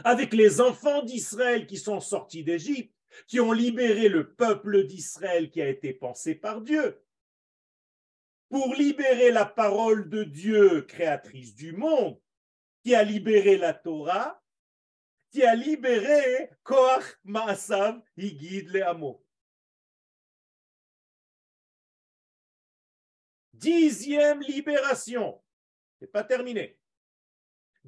avec 0.03 0.33
les 0.33 0.59
enfants 0.59 1.03
d'Israël 1.03 1.67
qui 1.67 1.77
sont 1.77 1.99
sortis 1.99 2.43
d'Égypte, 2.43 2.93
qui 3.27 3.39
ont 3.39 3.53
libéré 3.53 4.09
le 4.09 4.33
peuple 4.33 4.85
d'Israël 4.85 5.49
qui 5.49 5.61
a 5.61 5.69
été 5.69 5.93
pensé 5.93 6.35
par 6.35 6.61
Dieu, 6.61 7.01
pour 8.49 8.73
libérer 8.75 9.31
la 9.31 9.45
parole 9.45 10.09
de 10.09 10.23
Dieu, 10.23 10.81
créatrice 10.81 11.55
du 11.55 11.73
monde, 11.73 12.19
qui 12.83 12.95
a 12.95 13.03
libéré 13.03 13.57
la 13.57 13.73
Torah, 13.73 14.41
qui 15.29 15.43
a 15.43 15.55
libéré 15.55 16.49
Koach 16.63 17.17
Maasav 17.23 18.01
Higid 18.15 18.69
le 18.69 18.85
Amo. 18.85 19.23
Dixième 23.53 24.41
libération. 24.41 25.41
C'est 25.99 26.11
pas 26.11 26.23
terminé. 26.23 26.79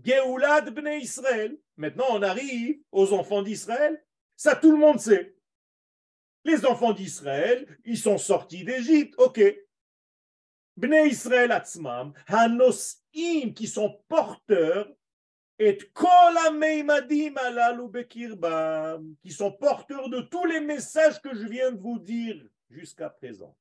Geoulad 0.03 0.73
Bnei 0.73 1.01
Israël. 1.01 1.57
Maintenant, 1.77 2.07
on 2.09 2.21
arrive 2.23 2.79
aux 2.91 3.13
enfants 3.13 3.43
d'Israël. 3.43 4.03
Ça, 4.35 4.55
tout 4.55 4.71
le 4.71 4.77
monde 4.77 4.99
sait. 4.99 5.35
Les 6.43 6.65
enfants 6.65 6.93
d'Israël, 6.93 7.67
ils 7.85 7.97
sont 7.97 8.17
sortis 8.17 8.63
d'Égypte. 8.63 9.13
OK. 9.17 9.41
Bnei 10.77 11.09
Israël 11.09 11.51
Atzmam, 11.51 12.13
Hanos'im, 12.27 13.53
qui 13.53 13.67
sont 13.67 14.01
porteurs, 14.07 14.89
et 15.60 15.78
qui 19.22 19.32
sont 19.32 19.51
porteurs 19.51 20.10
de 20.10 20.22
tous 20.22 20.45
les 20.45 20.62
messages 20.62 21.22
que 21.22 21.36
je 21.36 21.45
viens 21.47 21.72
de 21.74 21.80
vous 21.80 21.99
dire 21.99 22.41
jusqu'à 22.70 23.10
présent. 23.10 23.55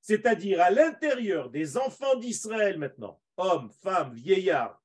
C'est-à-dire 0.00 0.60
à 0.60 0.70
l'intérieur 0.70 1.50
des 1.50 1.76
enfants 1.76 2.16
d'Israël 2.16 2.78
maintenant, 2.78 3.20
hommes, 3.36 3.70
femmes, 3.80 4.12
vieillards, 4.14 4.82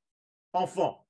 enfants, 0.53 1.03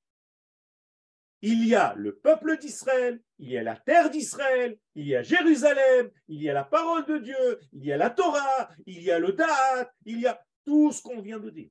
il 1.42 1.68
y 1.68 1.74
a 1.74 1.92
le 1.94 2.16
peuple 2.16 2.56
d'Israël, 2.56 3.20
il 3.38 3.50
y 3.50 3.58
a 3.58 3.62
la 3.62 3.76
terre 3.76 4.08
d'Israël, 4.08 4.78
il 4.94 5.06
y 5.06 5.14
a 5.14 5.22
Jérusalem, 5.22 6.10
il 6.28 6.42
y 6.42 6.48
a 6.48 6.54
la 6.54 6.64
parole 6.64 7.04
de 7.04 7.18
Dieu, 7.18 7.60
il 7.74 7.84
y 7.84 7.92
a 7.92 7.98
la 7.98 8.08
Torah, 8.08 8.70
il 8.86 9.02
y 9.02 9.10
a 9.10 9.18
le 9.18 9.32
Da'at, 9.32 9.92
il 10.06 10.20
y 10.20 10.26
a 10.26 10.42
tout 10.64 10.90
ce 10.92 11.02
qu'on 11.02 11.20
vient 11.20 11.38
de 11.38 11.50
dire. 11.50 11.68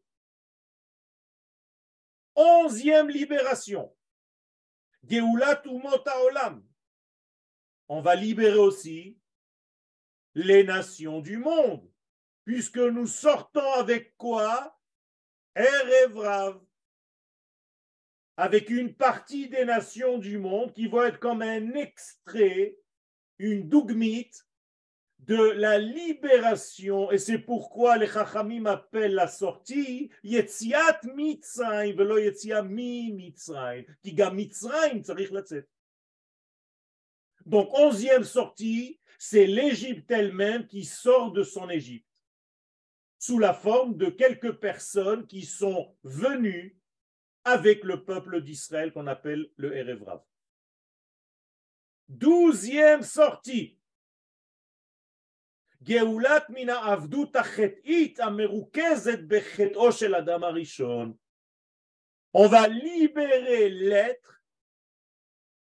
Onzième 2.36 3.10
libération. 3.10 3.96
Olam. 5.10 6.66
On 7.90 8.02
va 8.02 8.16
libérer 8.16 8.58
aussi 8.58 9.20
les 10.36 10.64
nations 10.64 11.20
du 11.20 11.38
monde, 11.38 11.88
puisque 12.46 12.78
nous 12.78 13.08
sortons 13.08 13.72
avec 13.74 14.16
quoi? 14.18 14.80
Erevrav 15.56 16.60
avec 18.38 18.70
une 18.70 18.96
partie 18.96 19.48
des 19.50 19.66
nations 19.66 20.18
du 20.18 20.38
monde 20.38 20.74
qui 20.74 20.88
vont 20.88 21.04
être 21.04 21.20
comme 21.20 21.42
un 21.42 21.74
extrait, 21.74 22.78
une 23.38 23.70
dougmite 23.70 24.46
de 25.28 25.52
la 25.52 25.80
libération, 25.80 27.10
et 27.12 27.18
c'est 27.18 27.40
pourquoi 27.40 27.98
les 27.98 28.08
Chachamim 28.08 28.66
appellent 28.66 29.14
la 29.14 29.28
sortie 29.28 30.10
Yetziat 30.24 31.02
Mitzrayim, 31.16 31.96
velo 31.96 32.18
Yetziat 32.18 32.64
mi 32.64 33.14
Mitzrayim, 33.14 33.86
qui 34.02 34.14
ga 34.14 34.32
Mitzrayim 34.32 35.02
tzarich. 35.02 35.32
Donc, 37.46 37.70
onzième 37.74 38.24
sortie, 38.24 39.00
c'est 39.18 39.46
l'Égypte 39.46 40.12
elle-même 40.12 40.68
qui 40.68 40.84
sort 40.84 41.32
de 41.32 41.44
son 41.44 41.70
Égypte, 41.70 42.08
sous 43.18 43.40
la 43.40 43.54
forme 43.54 43.96
de 43.96 44.10
quelques 44.10 44.54
personnes 44.60 45.26
qui 45.26 45.44
sont 45.44 45.96
venues 46.04 46.78
avec 47.46 47.84
le 47.84 48.04
peuple 48.04 48.42
d'Israël 48.42 48.92
qu'on 48.92 49.08
appelle 49.08 49.50
le 49.56 49.76
Erevrav. 49.76 50.22
Douzième 52.10 53.04
sortie. 53.04 53.80
On 62.34 62.48
va 62.48 62.68
libérer 62.68 63.70
l'être 63.70 64.42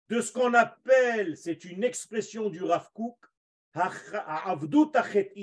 de 0.09 0.22
ce 0.22 0.32
qu'on 0.32 0.53
appelle, 0.53 1.38
c'est 1.38 1.65
une 1.65 1.84
expression 1.84 2.49
du 2.49 2.63
Rav 2.63 2.89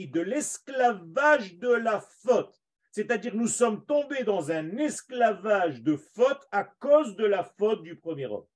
de 0.07 0.21
l'esclavage 0.21 1.57
de 1.59 1.69
la 1.69 2.01
faute. 2.01 2.61
C'est-à-dire 2.91 3.35
nous 3.35 3.49
sommes 3.49 3.85
tombés 3.85 4.25
dans 4.25 4.51
un 4.51 4.77
esclavage 4.79 5.83
de 5.83 5.97
faute 5.97 6.47
à 6.53 6.65
cause 6.65 7.17
de 7.17 7.25
la 7.25 7.45
faute 7.45 7.83
du 7.83 7.97
premier 7.97 8.27
homme. 8.27 8.47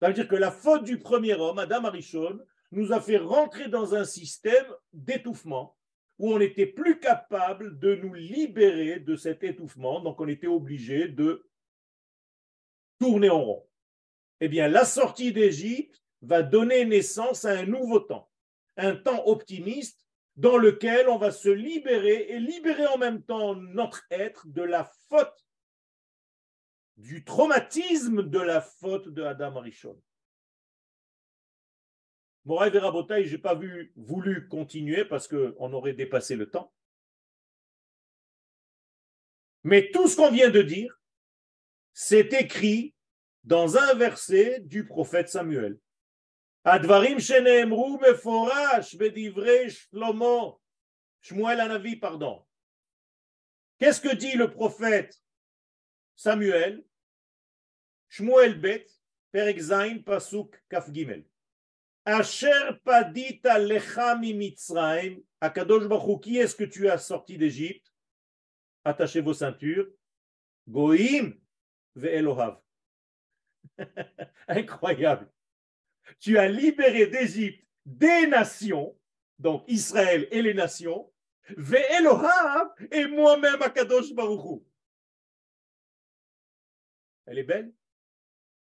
Ça 0.00 0.08
veut 0.08 0.14
dire 0.14 0.28
que 0.28 0.36
la 0.36 0.50
faute 0.50 0.84
du 0.84 0.98
premier 0.98 1.34
homme, 1.34 1.58
Adam 1.58 1.84
Arishon, 1.84 2.40
nous 2.72 2.92
a 2.92 3.00
fait 3.00 3.18
rentrer 3.18 3.68
dans 3.68 3.94
un 3.94 4.04
système 4.04 4.66
d'étouffement 4.92 5.76
où 6.18 6.32
on 6.32 6.38
n'était 6.38 6.66
plus 6.66 6.98
capable 7.00 7.78
de 7.78 7.94
nous 7.96 8.14
libérer 8.14 9.00
de 9.00 9.16
cet 9.16 9.44
étouffement, 9.44 10.00
donc 10.00 10.20
on 10.20 10.28
était 10.28 10.46
obligé 10.46 11.08
de 11.08 11.48
tourner 12.98 13.30
en 13.30 13.42
rond. 13.42 13.68
Eh 14.40 14.48
bien, 14.48 14.68
la 14.68 14.84
sortie 14.84 15.32
d'Égypte 15.32 16.02
va 16.22 16.42
donner 16.42 16.84
naissance 16.84 17.44
à 17.44 17.58
un 17.58 17.66
nouveau 17.66 18.00
temps, 18.00 18.30
un 18.76 18.96
temps 18.96 19.26
optimiste 19.26 20.06
dans 20.36 20.56
lequel 20.56 21.08
on 21.08 21.18
va 21.18 21.30
se 21.30 21.48
libérer 21.48 22.28
et 22.30 22.40
libérer 22.40 22.86
en 22.86 22.98
même 22.98 23.22
temps 23.22 23.54
notre 23.54 24.04
être 24.10 24.46
de 24.48 24.62
la 24.62 24.90
faute, 25.08 25.46
du 26.96 27.24
traumatisme 27.24 28.22
de 28.22 28.38
la 28.38 28.60
faute 28.60 29.08
de 29.08 29.22
Adam 29.22 29.56
Arishon. 29.56 30.00
Moray 32.44 32.70
Verabotay, 32.70 33.24
je 33.24 33.36
n'ai 33.36 33.42
pas 33.42 33.58
voulu 33.96 34.48
continuer 34.48 35.04
parce 35.04 35.28
qu'on 35.28 35.72
aurait 35.72 35.92
dépassé 35.92 36.34
le 36.34 36.50
temps. 36.50 36.72
Mais 39.64 39.90
tout 39.90 40.08
ce 40.08 40.16
qu'on 40.16 40.30
vient 40.30 40.50
de 40.50 40.62
dire, 40.62 41.00
c'est 41.92 42.32
écrit 42.32 42.94
dans 43.44 43.76
un 43.76 43.94
verset 43.94 44.60
du 44.60 44.86
prophète 44.86 45.28
Samuel. 45.28 45.78
Advarim 46.64 47.18
sheneemru 47.18 47.98
meforash 48.00 48.96
bedivrei 48.96 49.68
Shlomo, 49.68 50.60
Shmuel 51.20 51.60
Anavi, 51.60 51.96
pardon. 51.96 52.44
Qu'est-ce 53.78 54.00
que 54.00 54.14
dit 54.14 54.36
le 54.36 54.50
prophète 54.50 55.20
Samuel? 56.16 56.84
Shmuel 58.08 58.60
Bet, 58.60 58.86
Perek 59.32 60.04
Pasuk, 60.04 60.62
Kaf 60.68 60.92
Gimel. 60.92 61.24
Asher 62.04 62.80
padita 62.84 63.58
lecha 63.58 64.16
mitzrayim. 64.16 65.22
Akadosh 65.40 65.86
Baruch 65.88 66.22
qui 66.22 66.38
est-ce 66.38 66.56
que 66.56 66.64
tu 66.64 66.88
as 66.88 66.98
sorti 66.98 67.38
d'Égypte? 67.38 67.92
Attachez 68.84 69.20
vos 69.20 69.34
ceintures. 69.34 69.88
Goïm 70.68 71.34
ve'elohav. 71.94 72.60
Incroyable. 74.48 75.30
Tu 76.18 76.38
as 76.38 76.48
libéré 76.48 77.06
d'Égypte 77.06 77.64
des 77.84 78.26
nations, 78.26 78.96
donc 79.38 79.64
Israël 79.68 80.28
et 80.30 80.42
les 80.42 80.54
nations, 80.54 81.12
ve'elohav 81.56 82.72
et 82.90 83.06
moi-même 83.06 83.60
Akadosh 83.62 84.12
Baruch 84.12 84.62
Elle 87.26 87.38
est 87.38 87.44
belle 87.44 87.72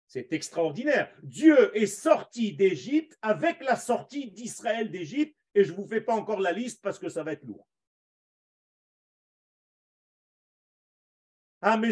c'est 0.10 0.34
extraordinaire. 0.34 1.10
Dieu 1.22 1.76
est 1.78 1.86
sorti 1.86 2.54
d'Égypte 2.54 3.18
avec 3.22 3.64
la 3.64 3.76
sortie 3.76 4.32
d'Israël 4.32 4.92
d'Égypte, 4.92 5.38
et 5.54 5.64
je 5.64 5.72
ne 5.72 5.78
vous 5.78 5.88
fais 5.88 6.02
pas 6.02 6.16
encore 6.16 6.40
la 6.40 6.52
liste 6.52 6.82
parce 6.82 7.00
que 7.00 7.10
ça 7.10 7.24
va 7.24 7.34
être 7.34 7.46
lourd. 7.46 7.68
Donc 11.62 11.86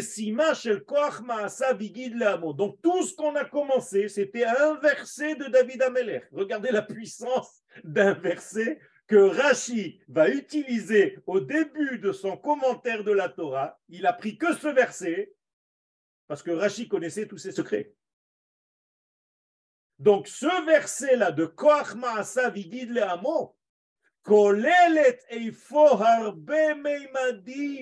tout 2.82 3.02
ce 3.02 3.14
qu'on 3.14 3.36
a 3.36 3.44
commencé, 3.44 4.08
c'était 4.08 4.44
un 4.44 4.74
verset 4.80 5.36
de 5.36 5.44
David 5.44 5.82
Ameler. 5.82 6.22
Regardez 6.32 6.70
la 6.70 6.82
puissance 6.82 7.62
d'un 7.84 8.14
verset 8.14 8.80
que 9.06 9.16
Rashi 9.16 10.00
va 10.08 10.28
utiliser 10.28 11.18
au 11.26 11.38
début 11.38 11.98
de 11.98 12.12
son 12.12 12.36
commentaire 12.36 13.04
de 13.04 13.12
la 13.12 13.28
Torah. 13.28 13.78
Il 13.88 14.06
a 14.06 14.12
pris 14.12 14.38
que 14.38 14.54
ce 14.54 14.68
verset 14.68 15.32
parce 16.26 16.42
que 16.42 16.50
Rashi 16.50 16.88
connaissait 16.88 17.26
tous 17.26 17.38
ses 17.38 17.52
secrets. 17.52 17.94
Donc 19.98 20.28
ce 20.28 20.64
verset-là 20.66 21.32
de 21.32 21.44
Koach 21.44 21.94
Maasa 21.94 22.50
Vigid 22.50 22.90
le 22.90 23.02
Amo, 23.02 23.56
Kolelet 24.22 25.18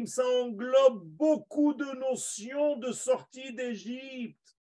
ça 0.06 0.24
englobe 0.26 1.04
beaucoup 1.04 1.74
de 1.74 1.98
notions 1.98 2.76
de 2.76 2.92
sortie 2.92 3.52
d'Égypte. 3.52 4.56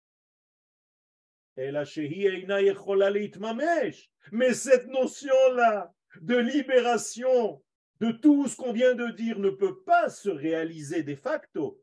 Mais 4.32 4.54
cette 4.54 4.86
notion-là 4.88 5.94
de 6.22 6.36
libération 6.36 7.62
de 8.00 8.10
tout 8.10 8.48
ce 8.48 8.56
qu'on 8.56 8.72
vient 8.72 8.94
de 8.94 9.08
dire 9.12 9.38
ne 9.38 9.50
peut 9.50 9.82
pas 9.82 10.08
se 10.08 10.30
réaliser 10.30 11.02
de 11.02 11.14
facto, 11.14 11.80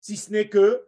si 0.00 0.16
ce 0.16 0.30
n'est 0.30 0.48
que 0.48 0.86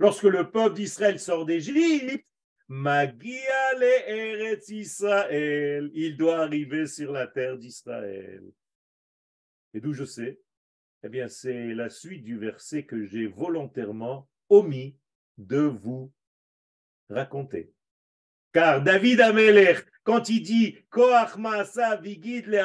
Lorsque 0.00 0.24
le 0.24 0.50
peuple 0.50 0.74
d'Israël 0.74 1.18
sort 1.18 1.46
d'Égypte, 1.46 2.26
Israël, 4.68 5.90
il 5.94 6.16
doit 6.18 6.42
arriver 6.42 6.86
sur 6.86 7.12
la 7.12 7.26
terre 7.26 7.56
d'Israël. 7.56 8.42
Et 9.72 9.80
d'où 9.80 9.94
je 9.94 10.04
sais? 10.04 10.38
Eh 11.04 11.08
bien, 11.08 11.28
c'est 11.28 11.74
la 11.74 11.88
suite 11.88 12.24
du 12.24 12.36
verset 12.36 12.84
que 12.84 13.06
j'ai 13.06 13.26
volontairement 13.26 14.28
omis 14.50 14.98
de 15.38 15.60
vous 15.60 16.12
raconter. 17.08 17.72
Car 18.52 18.82
David 18.82 19.20
Ameler, 19.20 19.74
quand 20.04 20.30
il 20.30 20.42
dit 20.42 20.78
Koach 20.88 21.36
Maasa 21.36 21.96
Vigid 21.96 22.46
le 22.46 22.62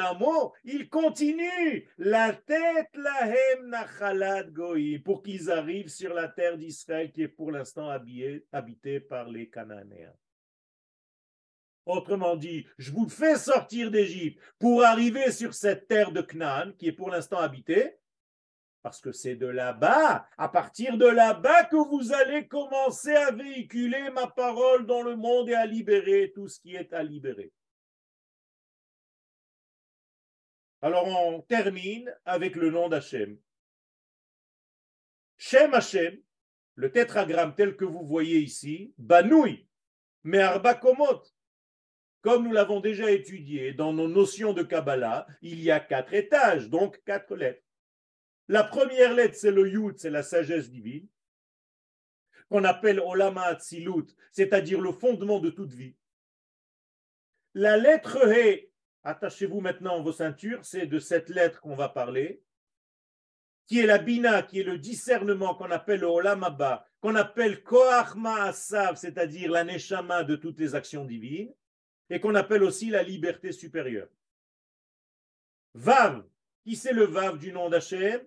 il 0.64 0.88
continue 0.88 1.86
la 1.98 2.32
tête 2.32 2.88
lahem 2.94 3.68
nachalad 3.68 4.50
goï 4.50 4.98
pour 4.98 5.22
qu'ils 5.22 5.50
arrivent 5.50 5.90
sur 5.90 6.14
la 6.14 6.28
terre 6.28 6.56
d'Israël 6.56 7.12
qui 7.12 7.22
est 7.22 7.28
pour 7.28 7.52
l'instant 7.52 7.90
habitée 7.90 9.00
par 9.00 9.28
les 9.28 9.50
Cananéens. 9.50 10.14
Autrement 11.84 12.34
dit, 12.36 12.66
je 12.78 12.90
vous 12.90 13.10
fais 13.10 13.36
sortir 13.36 13.90
d'Égypte 13.90 14.40
pour 14.58 14.82
arriver 14.82 15.30
sur 15.30 15.52
cette 15.52 15.86
terre 15.86 16.12
de 16.12 16.22
Canaan 16.22 16.72
qui 16.78 16.88
est 16.88 16.92
pour 16.92 17.10
l'instant 17.10 17.36
habitée, 17.36 17.98
parce 18.84 19.00
que 19.00 19.12
c'est 19.12 19.34
de 19.34 19.46
là-bas, 19.46 20.28
à 20.36 20.48
partir 20.50 20.98
de 20.98 21.06
là-bas 21.06 21.64
que 21.64 21.76
vous 21.76 22.12
allez 22.12 22.46
commencer 22.46 23.14
à 23.14 23.30
véhiculer 23.30 24.10
ma 24.10 24.26
parole 24.26 24.84
dans 24.84 25.00
le 25.00 25.16
monde 25.16 25.48
et 25.48 25.54
à 25.54 25.64
libérer 25.64 26.32
tout 26.34 26.48
ce 26.48 26.60
qui 26.60 26.76
est 26.76 26.92
à 26.92 27.02
libérer. 27.02 27.50
Alors 30.82 31.06
on 31.06 31.40
termine 31.40 32.14
avec 32.26 32.56
le 32.56 32.68
nom 32.68 32.90
d'Hachem. 32.90 33.38
Shem 35.38 35.72
Hachem, 35.72 36.20
le 36.74 36.92
tétragramme 36.92 37.54
tel 37.54 37.76
que 37.76 37.86
vous 37.86 38.06
voyez 38.06 38.40
ici, 38.40 38.92
Banoui, 38.98 39.66
mais 40.24 40.44
Komot. 40.82 41.22
Comme 42.20 42.44
nous 42.44 42.52
l'avons 42.52 42.80
déjà 42.80 43.10
étudié 43.10 43.72
dans 43.72 43.94
nos 43.94 44.08
notions 44.08 44.52
de 44.52 44.62
Kabbalah, 44.62 45.26
il 45.40 45.62
y 45.62 45.70
a 45.70 45.80
quatre 45.80 46.12
étages, 46.12 46.68
donc 46.68 47.02
quatre 47.04 47.34
lettres. 47.34 47.63
La 48.48 48.64
première 48.64 49.14
lettre, 49.14 49.36
c'est 49.36 49.50
le 49.50 49.68
Yud, 49.68 49.98
c'est 49.98 50.10
la 50.10 50.22
sagesse 50.22 50.70
divine, 50.70 51.08
qu'on 52.48 52.64
appelle 52.64 53.00
Olama 53.00 53.42
Atzilut, 53.44 54.06
c'est-à-dire 54.32 54.80
le 54.80 54.92
fondement 54.92 55.40
de 55.40 55.50
toute 55.50 55.72
vie. 55.72 55.96
La 57.54 57.76
lettre 57.76 58.18
He, 58.28 58.70
attachez-vous 59.02 59.60
maintenant 59.60 60.02
vos 60.02 60.12
ceintures, 60.12 60.64
c'est 60.64 60.86
de 60.86 60.98
cette 60.98 61.30
lettre 61.30 61.60
qu'on 61.60 61.76
va 61.76 61.88
parler, 61.88 62.42
qui 63.66 63.78
est 63.78 63.86
la 63.86 63.98
Bina, 63.98 64.42
qui 64.42 64.60
est 64.60 64.64
le 64.64 64.78
discernement 64.78 65.54
qu'on 65.54 65.70
appelle 65.70 66.00
le 66.00 66.06
Olamaba, 66.06 66.86
qu'on 67.00 67.14
appelle 67.14 67.62
Koach 67.62 68.14
Ma'asav, 68.14 68.96
c'est-à-dire 68.96 69.50
la 69.50 69.64
Neshama 69.64 70.22
de 70.24 70.36
toutes 70.36 70.60
les 70.60 70.74
actions 70.74 71.04
divines, 71.04 71.54
et 72.10 72.20
qu'on 72.20 72.34
appelle 72.34 72.62
aussi 72.62 72.90
la 72.90 73.02
liberté 73.02 73.52
supérieure. 73.52 74.08
Vav, 75.72 76.24
qui 76.62 76.76
c'est 76.76 76.92
le 76.92 77.04
Vav 77.04 77.38
du 77.38 77.52
nom 77.52 77.70
d'Hachem? 77.70 78.20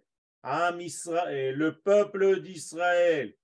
Le 0.49 1.71
peuple 1.71 2.39
d'Israël, 2.39 3.35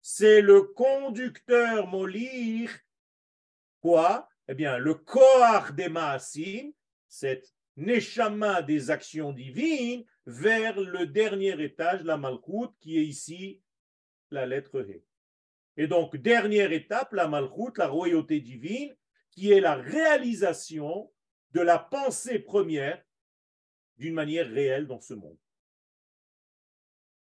c'est 0.00 0.40
le 0.40 0.62
conducteur 0.62 1.86
molir. 1.86 2.70
Quoi? 3.82 4.26
Eh 4.48 4.54
bien, 4.54 4.78
le 4.78 4.94
Koach 4.94 5.72
des 5.72 5.90
Maasim, 5.90 6.72
cette 7.08 7.52
Neshama 7.76 8.62
des 8.62 8.90
actions 8.90 9.32
divines, 9.32 10.04
vers 10.24 10.80
le 10.80 11.06
dernier 11.06 11.62
étage, 11.62 12.02
la 12.04 12.16
Malchut, 12.16 12.72
qui 12.80 12.96
est 12.96 13.04
ici 13.04 13.60
la 14.30 14.46
lettre 14.46 14.80
He. 14.80 15.04
Et 15.76 15.86
donc, 15.86 16.16
dernière 16.16 16.72
étape, 16.72 17.12
la 17.12 17.28
Malchut, 17.28 17.76
la 17.76 17.88
royauté 17.88 18.40
divine, 18.40 18.96
qui 19.30 19.52
est 19.52 19.60
la 19.60 19.74
réalisation 19.74 21.12
de 21.50 21.60
la 21.60 21.78
pensée 21.78 22.38
première 22.38 23.04
d'une 23.98 24.14
manière 24.14 24.48
réelle 24.48 24.86
dans 24.86 25.00
ce 25.00 25.12
monde. 25.12 25.36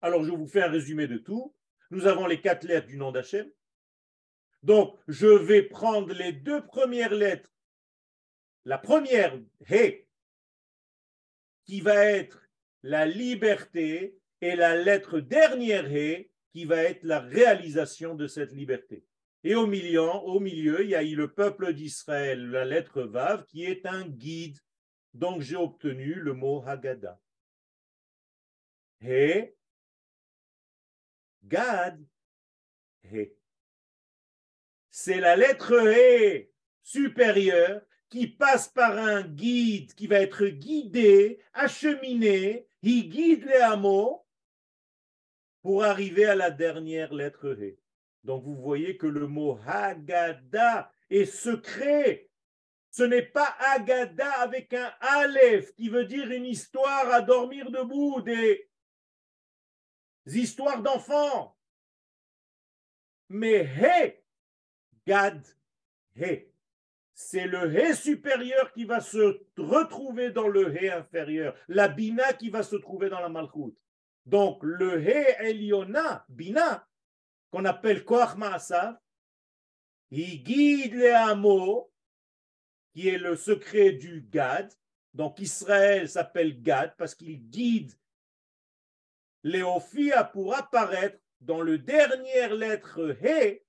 Alors, 0.05 0.23
je 0.23 0.29
vous 0.29 0.45
fais 0.45 0.61
un 0.61 0.69
résumé 0.69 1.07
de 1.07 1.17
tout. 1.17 1.55
Nous 1.89 2.05
avons 2.05 2.27
les 2.27 2.39
quatre 2.39 2.63
lettres 2.63 2.85
du 2.85 2.95
nom 2.95 3.11
d'Hachem. 3.11 3.49
Donc, 4.61 4.95
je 5.07 5.25
vais 5.25 5.63
prendre 5.63 6.13
les 6.13 6.31
deux 6.31 6.63
premières 6.63 7.15
lettres. 7.15 7.49
La 8.65 8.77
première, 8.77 9.35
qui 11.65 11.81
va 11.81 12.05
être 12.05 12.39
la 12.83 13.07
liberté, 13.07 14.19
et 14.41 14.55
la 14.55 14.75
lettre 14.75 15.19
dernière, 15.19 15.89
qui 16.51 16.65
va 16.65 16.83
être 16.83 17.01
la 17.01 17.19
réalisation 17.19 18.13
de 18.13 18.27
cette 18.27 18.51
liberté. 18.51 19.07
Et 19.43 19.55
au 19.55 19.65
milieu, 19.65 20.83
il 20.83 20.89
y 20.91 20.95
a 20.95 21.01
eu 21.01 21.15
le 21.15 21.33
peuple 21.33 21.73
d'Israël, 21.73 22.45
la 22.51 22.63
lettre 22.63 23.01
Vav, 23.01 23.47
qui 23.47 23.65
est 23.65 23.87
un 23.87 24.07
guide. 24.07 24.59
Donc, 25.15 25.41
j'ai 25.41 25.55
obtenu 25.55 26.13
le 26.13 26.33
mot 26.33 26.63
Haggadah. 26.63 27.19
Gad, 31.47 32.03
C'est 34.89 35.19
la 35.19 35.35
lettre 35.35 35.73
He 35.73 36.49
supérieure 36.81 37.81
qui 38.09 38.27
passe 38.27 38.67
par 38.67 38.97
un 38.97 39.21
guide 39.21 39.93
qui 39.93 40.07
va 40.07 40.21
être 40.21 40.45
guidé, 40.45 41.39
acheminé, 41.53 42.67
il 42.81 43.09
guide 43.09 43.45
les 43.45 43.61
hameaux 43.61 44.25
pour 45.61 45.83
arriver 45.83 46.25
à 46.25 46.35
la 46.35 46.49
dernière 46.49 47.13
lettre 47.13 47.55
He. 47.59 47.77
Donc 48.23 48.43
vous 48.43 48.55
voyez 48.55 48.97
que 48.97 49.07
le 49.07 49.27
mot 49.27 49.59
Haggadah 49.67 50.91
est 51.09 51.25
secret. 51.25 52.29
Ce 52.89 53.03
n'est 53.03 53.21
pas 53.21 53.55
Haggadah 53.59 54.41
avec 54.41 54.73
un 54.73 54.91
Aleph 54.99 55.75
qui 55.75 55.89
veut 55.89 56.05
dire 56.05 56.31
une 56.31 56.45
histoire 56.45 57.11
à 57.11 57.21
dormir 57.21 57.69
debout, 57.69 58.21
des 58.21 58.67
histoires 60.25 60.81
d'enfants. 60.81 61.57
Mais 63.29 63.65
He, 63.65 64.23
Gad, 65.05 65.45
He. 66.15 66.51
C'est 67.13 67.47
le 67.47 67.73
He 67.73 67.95
supérieur 67.95 68.73
qui 68.73 68.83
va 68.83 68.99
se 68.99 69.41
retrouver 69.57 70.31
dans 70.31 70.47
le 70.47 70.75
He 70.75 70.91
inférieur. 70.91 71.55
La 71.67 71.87
Bina 71.87 72.33
qui 72.33 72.49
va 72.49 72.61
se 72.61 72.75
trouver 72.75 73.09
dans 73.09 73.21
la 73.21 73.29
Malchut. 73.29 73.73
Donc 74.25 74.61
le 74.63 75.01
He 75.01 75.35
Eliona, 75.39 76.25
Bina, 76.29 76.87
qu'on 77.51 77.65
appelle 77.65 78.03
Koach 78.03 78.35
Maasav, 78.35 78.97
il 80.11 80.43
guide 80.43 80.95
les 80.95 81.09
hameaux, 81.09 81.91
qui 82.93 83.09
est 83.09 83.17
le 83.17 83.35
secret 83.35 83.91
du 83.91 84.21
Gad. 84.21 84.71
Donc 85.13 85.39
Israël 85.39 86.09
s'appelle 86.09 86.61
Gad 86.61 86.95
parce 86.97 87.15
qu'il 87.15 87.49
guide 87.49 87.93
Léophia 89.45 90.23
pour 90.23 90.55
apparaître 90.55 91.19
dans 91.39 91.61
le 91.61 91.77
dernière 91.77 92.55
lettre 92.55 93.15
He 93.21 93.61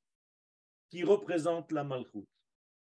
qui 0.88 1.04
représente 1.04 1.70
la 1.70 1.84
Malchut. 1.84 2.26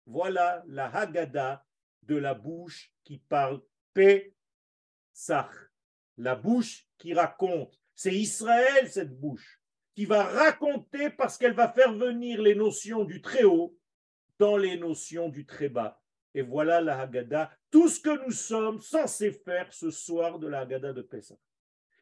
Voilà 0.07 0.65
la 0.67 0.87
Haggadah 0.87 1.65
de 2.03 2.17
la 2.17 2.35
bouche 2.35 2.93
qui 3.05 3.19
parle 3.19 3.63
Pesach. 3.95 5.53
La 6.17 6.35
bouche 6.35 6.89
qui 6.99 7.15
raconte. 7.15 7.81
C'est 7.95 8.13
Israël, 8.13 8.91
cette 8.91 9.17
bouche, 9.17 9.61
qui 9.95 10.05
va 10.05 10.25
raconter 10.25 11.11
parce 11.11 11.39
qu'elle 11.39 11.55
va 11.55 11.73
faire 11.73 11.93
venir 11.93 12.43
les 12.43 12.57
notions 12.57 13.05
du 13.05 13.23
très 13.23 13.45
haut 13.45 13.79
dans 14.37 14.57
les 14.57 14.77
notions 14.77 15.29
du 15.29 15.47
très 15.47 15.69
bas. 15.69 16.03
Et 16.35 16.43
voilà 16.43 16.81
la 16.81 17.03
Haggadah, 17.03 17.53
tout 17.71 17.89
ce 17.89 18.01
que 18.01 18.27
nous 18.27 18.33
sommes 18.33 18.81
censés 18.81 19.31
faire 19.31 19.73
ce 19.73 19.93
soir 19.93 20.41
de 20.41 20.49
la 20.49 20.63
Haggadah 20.63 20.93
de 20.93 21.03
Pesach. 21.03 21.39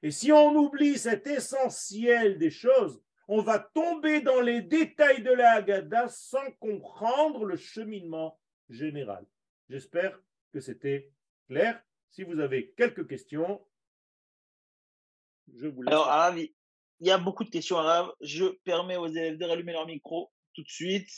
Et 0.03 0.11
si 0.11 0.31
on 0.33 0.55
oublie 0.55 0.97
cet 0.99 1.27
essentiel 1.27 2.39
des 2.39 2.51
choses, 2.51 3.03
on 3.27 3.43
va 3.43 3.59
tomber 3.59 4.21
dans 4.21 4.41
les 4.41 4.63
détails 4.63 5.23
de 5.23 5.33
la 5.33 5.53
Haggadah 5.53 6.09
sans 6.09 6.51
comprendre 6.61 7.45
le 7.45 7.57
cheminement 7.57 8.39
général. 8.71 9.27
J'espère 9.69 10.19
que 10.53 10.61
c'était 10.61 11.11
clair. 11.49 11.83
Si 12.11 12.23
vous 12.23 12.41
avez 12.41 12.71
quelques 12.73 13.07
questions, 13.07 13.67
je 15.55 15.67
vous 15.67 15.83
laisse. 15.83 15.93
Alors, 15.93 16.09
Arav, 16.09 16.39
il 16.39 16.53
y 17.01 17.11
a 17.11 17.19
beaucoup 17.19 17.45
de 17.45 17.51
questions, 17.51 17.77
Arav. 17.77 18.13
Je 18.21 18.47
permets 18.65 18.97
aux 18.97 19.09
élèves 19.09 19.37
de 19.37 19.45
rallumer 19.45 19.73
leur 19.73 19.87
micro 19.87 20.33
tout 20.55 20.63
de 20.63 20.69
suite. 20.69 21.11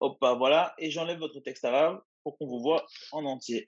Hop, 0.00 0.18
voilà. 0.20 0.74
Et 0.78 0.90
j'enlève 0.90 1.18
votre 1.18 1.40
texte 1.40 1.64
Arav 1.64 2.02
pour 2.22 2.36
qu'on 2.36 2.46
vous 2.46 2.60
voit 2.60 2.86
en 3.12 3.24
entier. 3.24 3.66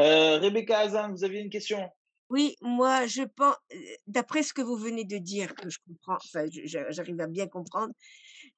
Euh, 0.00 0.38
Rebecca 0.38 0.80
Hazan, 0.80 1.12
vous 1.12 1.24
aviez 1.24 1.40
une 1.40 1.50
question? 1.50 1.90
Oui, 2.30 2.56
moi, 2.60 3.06
je 3.06 3.22
pense, 3.22 3.56
d'après 4.06 4.42
ce 4.42 4.52
que 4.52 4.60
vous 4.60 4.76
venez 4.76 5.04
de 5.04 5.16
dire, 5.18 5.54
que 5.54 5.70
je 5.70 5.78
comprends, 5.86 6.16
enfin, 6.16 6.46
j'arrive 6.64 7.20
à 7.20 7.26
bien 7.26 7.46
comprendre, 7.46 7.94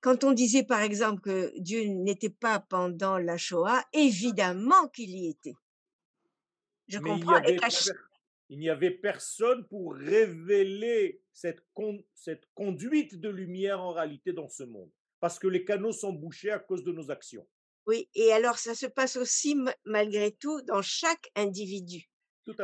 quand 0.00 0.24
on 0.24 0.32
disait 0.32 0.64
par 0.64 0.80
exemple 0.80 1.20
que 1.20 1.52
Dieu 1.58 1.84
n'était 1.84 2.30
pas 2.30 2.60
pendant 2.60 3.18
la 3.18 3.36
Shoah, 3.36 3.84
évidemment 3.92 4.88
qu'il 4.88 5.10
y 5.10 5.28
était. 5.28 5.54
Je 6.88 6.98
comprends. 6.98 7.40
Il 8.52 8.58
n'y 8.58 8.68
avait, 8.68 8.90
personne 8.90 9.64
pour 9.68 9.94
révéler 9.94 11.22
cette, 11.32 11.64
cette 12.14 12.48
conduite 12.54 13.20
de 13.20 13.28
lumière 13.28 13.80
en 13.80 13.92
réalité 13.92 14.32
dans 14.32 14.48
ce 14.48 14.64
monde, 14.64 14.90
parce 15.20 15.38
que 15.38 15.46
les 15.46 15.64
canaux 15.64 15.92
sont 15.92 16.12
bouchés 16.12 16.50
à 16.50 16.58
cause 16.58 16.82
de 16.82 16.90
nos 16.90 17.12
actions. 17.12 17.46
Oui, 17.86 18.08
et 18.14 18.32
alors 18.32 18.58
ça 18.58 18.74
se 18.74 18.86
passe 18.86 19.14
aussi 19.16 19.56
malgré 19.84 20.32
tout 20.32 20.60
dans 20.62 20.82
chaque 20.82 21.30
individu. 21.36 22.10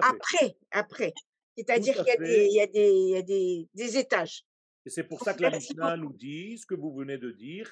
Après, 0.02 0.56
après. 0.70 1.12
C'est-à-dire 1.56 1.94
qu'il 1.94 2.06
y 2.06 2.10
a, 2.10 2.16
des, 2.16 2.48
y 2.48 3.16
a, 3.16 3.22
des, 3.22 3.68
des, 3.74 3.96
étages. 3.96 4.44
Et 4.84 4.90
c'est 4.90 5.04
pour 5.04 5.20
ça 5.20 5.34
que 5.34 5.42
la 5.42 5.50
Mishnah 5.50 5.96
nous 5.96 6.12
dit 6.12 6.58
ce 6.58 6.66
que 6.66 6.74
vous 6.74 6.94
venez 6.94 7.18
de 7.18 7.30
dire. 7.32 7.66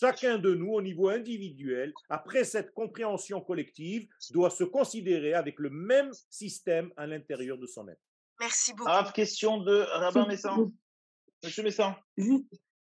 Chacun 0.00 0.38
de 0.38 0.54
nous, 0.54 0.72
au 0.72 0.80
niveau 0.80 1.08
individuel, 1.08 1.92
après 2.08 2.44
cette 2.44 2.72
compréhension 2.72 3.40
collective, 3.40 4.08
doit 4.30 4.50
se 4.50 4.64
considérer 4.64 5.34
avec 5.34 5.58
le 5.58 5.70
même 5.70 6.12
système 6.30 6.92
à 6.96 7.06
l'intérieur 7.06 7.58
de 7.58 7.66
son 7.66 7.88
être. 7.88 8.00
Merci 8.38 8.72
beaucoup. 8.72 8.90
Ah, 8.90 9.10
question 9.14 9.58
de 9.58 9.84
Rabbin 9.92 10.26
Messan. 10.26 10.72
Monsieur 11.44 11.62
Messan. 11.62 11.94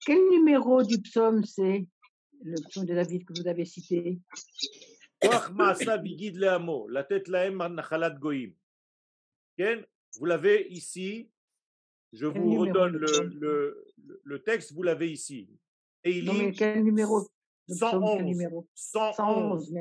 Quel 0.05 0.18
numéro 0.30 0.82
du 0.82 1.01
psaume 1.01 1.45
c'est? 1.45 1.86
Le 2.45 2.61
psaume 2.68 2.84
de 2.84 2.95
David 2.95 3.24
que 3.24 3.32
vous 3.32 3.49
avez 3.49 3.64
cité. 3.64 4.20
La 5.22 7.05
tête 7.05 7.28
goïm. 8.18 8.55
Vous 10.18 10.26
l'avez 10.26 10.68
ici. 10.70 11.30
Je 12.12 12.26
vous 12.26 12.61
redonne 12.61 12.97
le, 12.97 13.28
le, 13.40 13.86
le, 14.22 14.42
texte, 14.42 14.72
vous 14.72 14.84
l'avez 14.84 15.11
ici. 15.11 15.51
Et 16.05 16.18
il 16.18 16.26
non, 16.26 16.34
mais 16.34 16.53
quel 16.53 16.84
numéro? 16.84 17.26
111. 17.68 18.18
Quel 18.18 18.26
numéro? 18.26 18.68
111. 18.74 19.74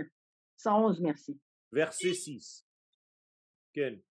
111, 0.58 1.02
merci. 1.02 1.40
Verset 1.72 2.14
6. 2.14 2.66
Ken. 3.74 4.02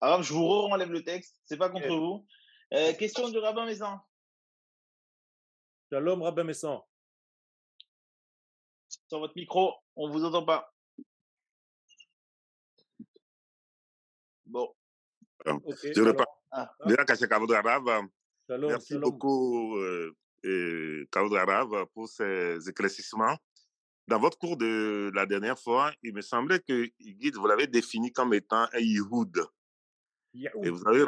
Alors, 0.00 0.22
je 0.22 0.34
vous 0.34 0.42
enlève 0.42 0.90
le 0.90 1.02
texte, 1.02 1.40
c'est 1.44 1.56
pas 1.56 1.70
contre 1.70 1.94
vous. 1.94 2.26
Euh, 2.74 2.92
question 2.94 3.30
de 3.30 3.38
Rabbin 3.38 3.64
Messan. 3.64 3.98
Shalom, 5.90 6.22
Rabbin 6.22 6.44
Messan 6.44 6.87
sur 9.08 9.18
votre 9.18 9.34
micro, 9.36 9.74
on 9.96 10.10
vous 10.10 10.24
entend 10.24 10.44
pas. 10.44 10.72
Bon. 14.46 14.68
Okay. 15.44 15.92
Je 15.94 16.02
ne 16.02 16.12
pas. 16.12 16.26
Ah. 16.50 16.74
Merci 18.48 18.98
beaucoup, 18.98 19.76
euh, 19.76 20.14
Arav, 21.12 21.86
pour 21.92 22.08
ces 22.08 22.68
éclaircissements. 22.68 23.36
Dans 24.06 24.18
votre 24.18 24.38
cours 24.38 24.56
de 24.56 25.10
la 25.14 25.26
dernière 25.26 25.58
fois, 25.58 25.92
il 26.02 26.14
me 26.14 26.22
semblait 26.22 26.60
que 26.60 26.90
Guide, 26.98 27.36
vous 27.36 27.46
l'avez 27.46 27.66
défini 27.66 28.10
comme 28.10 28.32
étant 28.32 28.66
un 28.72 28.78
Yihoud. 28.78 29.46
Et 30.34 30.70
vous 30.70 30.88
avez 30.88 31.04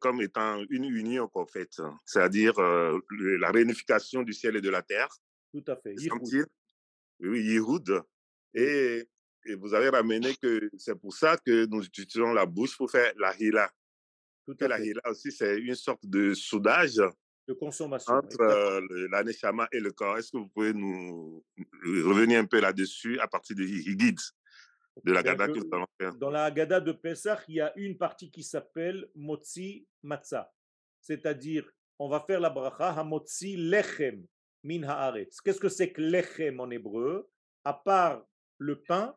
comme 0.00 0.20
étant 0.20 0.60
une 0.70 0.84
union, 0.84 1.30
en 1.32 1.46
fait. 1.46 1.80
C'est-à-dire 2.04 2.58
euh, 2.58 2.98
la 3.38 3.50
réunification 3.52 4.22
du 4.22 4.32
ciel 4.32 4.56
et 4.56 4.60
de 4.60 4.70
la 4.70 4.82
terre. 4.82 5.08
Tout 5.52 5.64
à 5.68 5.76
fait 5.76 5.94
Yehoud. 7.20 8.02
Et, 8.54 9.04
et, 9.46 9.54
vous 9.54 9.74
avez 9.74 9.88
ramené 9.88 10.34
que 10.36 10.70
c'est 10.78 10.98
pour 10.98 11.14
ça 11.14 11.36
que 11.36 11.66
nous 11.66 11.84
utilisons 11.84 12.32
la 12.32 12.46
bouche 12.46 12.76
pour 12.76 12.90
faire 12.90 13.12
la 13.18 13.36
hila. 13.38 13.70
Tout 14.46 14.56
à 14.60 14.68
la 14.68 14.80
hila 14.80 15.02
aussi, 15.06 15.30
c'est 15.30 15.58
une 15.58 15.74
sorte 15.74 16.06
de 16.06 16.34
soudage 16.34 17.00
de 17.48 17.54
consommation 17.54 18.12
entre 18.12 18.42
euh, 18.42 19.08
l'aneshama 19.10 19.68
et 19.72 19.80
le 19.80 19.90
corps. 19.90 20.18
Est-ce 20.18 20.30
que 20.30 20.36
vous 20.36 20.48
pouvez 20.48 20.74
nous 20.74 21.42
revenir 21.84 22.38
un 22.40 22.44
peu 22.44 22.60
là-dessus 22.60 23.18
à 23.18 23.26
partir 23.26 23.56
de 23.56 23.62
Higid, 23.62 24.18
de 25.02 25.12
la 25.12 25.22
Gada 25.22 25.48
que 25.48 25.58
nous 25.58 25.86
faire? 25.98 26.14
Dans 26.16 26.30
la 26.30 26.50
Gada 26.50 26.78
de 26.78 26.92
Pesach, 26.92 27.40
il 27.48 27.56
y 27.56 27.60
a 27.60 27.72
une 27.76 27.96
partie 27.96 28.30
qui 28.30 28.42
s'appelle 28.42 29.08
Motzi 29.14 29.86
Matzah, 30.02 30.52
c'est-à-dire 31.00 31.68
on 31.98 32.08
va 32.08 32.20
faire 32.20 32.38
la 32.38 32.50
bracha 32.50 32.90
Hamotzi 32.90 33.56
Lechem, 33.56 34.26
min 34.62 34.82
haaretz. 34.82 35.40
Qu'est-ce 35.40 35.60
que 35.60 35.68
c'est 35.68 35.92
que 35.92 36.00
lechem 36.00 36.60
en 36.60 36.70
hébreu? 36.70 37.30
À 37.64 37.74
part 37.74 38.26
le 38.58 38.82
pain, 38.82 39.16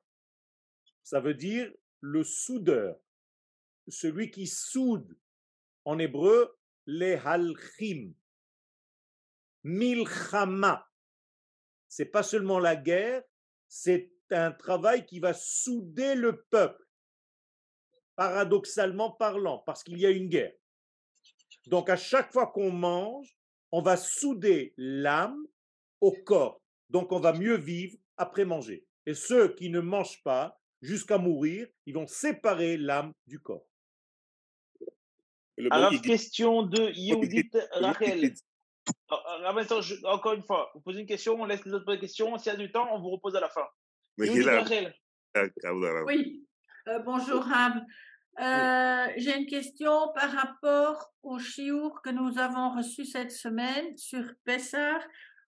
ça 1.04 1.20
veut 1.20 1.34
dire 1.34 1.72
le 2.00 2.24
soudeur, 2.24 2.98
celui 3.88 4.32
qui 4.32 4.48
soude. 4.48 5.18
En 5.86 5.98
hébreu, 5.98 6.58
lehalchim. 6.86 8.14
Milchama. 9.64 10.88
C'est 11.88 12.06
pas 12.06 12.24
seulement 12.24 12.60
la 12.60 12.76
guerre, 12.76 13.24
c'est 13.68 14.12
un 14.30 14.52
travail 14.52 15.06
qui 15.06 15.20
va 15.20 15.34
souder 15.34 16.16
le 16.16 16.44
peuple, 16.44 16.86
paradoxalement 18.16 19.12
parlant, 19.12 19.60
parce 19.60 19.84
qu'il 19.84 20.00
y 20.00 20.06
a 20.06 20.10
une 20.10 20.30
guerre. 20.30 20.54
Donc 21.68 21.90
à 21.90 21.96
chaque 21.96 22.32
fois 22.32 22.48
qu'on 22.48 22.72
mange, 22.72 23.38
on 23.72 23.82
va 23.82 23.98
souder 23.98 24.74
l'âme 24.78 25.46
au 26.02 26.12
corps. 26.12 26.62
Donc 26.90 27.12
on 27.12 27.20
va 27.20 27.34
mieux 27.34 27.56
vivre 27.56 27.98
après 28.18 28.46
manger. 28.46 28.86
Et 29.06 29.14
ceux 29.14 29.56
qui 29.56 29.70
ne 29.70 29.80
mangent 29.80 30.22
pas 30.24 30.60
jusqu'à 30.82 31.18
mourir, 31.18 31.68
ils 31.86 31.94
vont 31.94 32.08
séparer 32.08 32.78
l'âme 32.78 33.14
du 33.28 33.40
corps. 33.40 33.66
Alors, 35.70 35.92
question 36.02 36.64
de 36.64 36.92
Yehudit 36.96 37.52
Rachel. 37.74 38.34
Encore 40.06 40.34
une 40.34 40.44
fois, 40.44 40.72
vous 40.74 40.82
posez 40.82 41.02
une 41.02 41.06
question, 41.06 41.40
on 41.40 41.46
laisse 41.46 41.64
les 41.66 41.74
autres 41.74 41.96
questions. 41.96 42.38
S'il 42.38 42.52
y 42.52 42.56
a 42.56 42.58
du 42.58 42.72
temps, 42.72 42.88
on 42.92 43.00
vous 43.00 43.12
repose 43.12 43.36
à 43.36 43.40
la 43.40 43.50
fin. 43.50 43.66
Oui, 46.06 46.48
euh, 46.88 47.00
bonjour 47.00 47.46
Ham. 47.48 47.86
Euh, 48.40 49.08
j'ai 49.18 49.38
une 49.38 49.46
question 49.46 50.12
par 50.16 50.32
rapport 50.32 51.12
au 51.22 51.38
chiour 51.38 52.02
que 52.02 52.10
nous 52.10 52.40
avons 52.40 52.76
reçu 52.76 53.06
cette 53.06 53.32
semaine 53.32 53.98
sur 53.98 54.24
Pessar, 54.46 55.02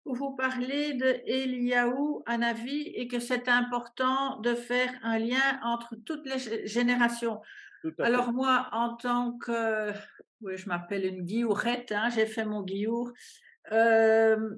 où 0.05 0.15
vous 0.15 0.35
parlez 0.35 0.95
de 0.95 1.21
Eliaou 1.27 2.23
Anavi 2.27 2.89
et 2.95 3.07
que 3.07 3.21
c'est 3.21 3.49
important 3.49 4.41
de 4.41 4.55
faire 4.55 4.93
un 5.03 5.19
lien 5.19 5.61
entre 5.63 5.95
toutes 6.05 6.27
les 6.27 6.67
générations. 6.67 7.41
Alors 7.99 8.33
moi, 8.33 8.69
en 8.73 8.97
tant 8.97 9.39
que, 9.39 9.93
oui, 10.41 10.57
je 10.57 10.69
m'appelle 10.69 11.05
une 11.05 11.23
guillourette, 11.23 11.93
hein, 11.93 12.11
j'ai 12.11 12.27
fait 12.27 12.45
mon 12.45 12.63
guillour, 12.63 13.13
euh, 13.71 14.57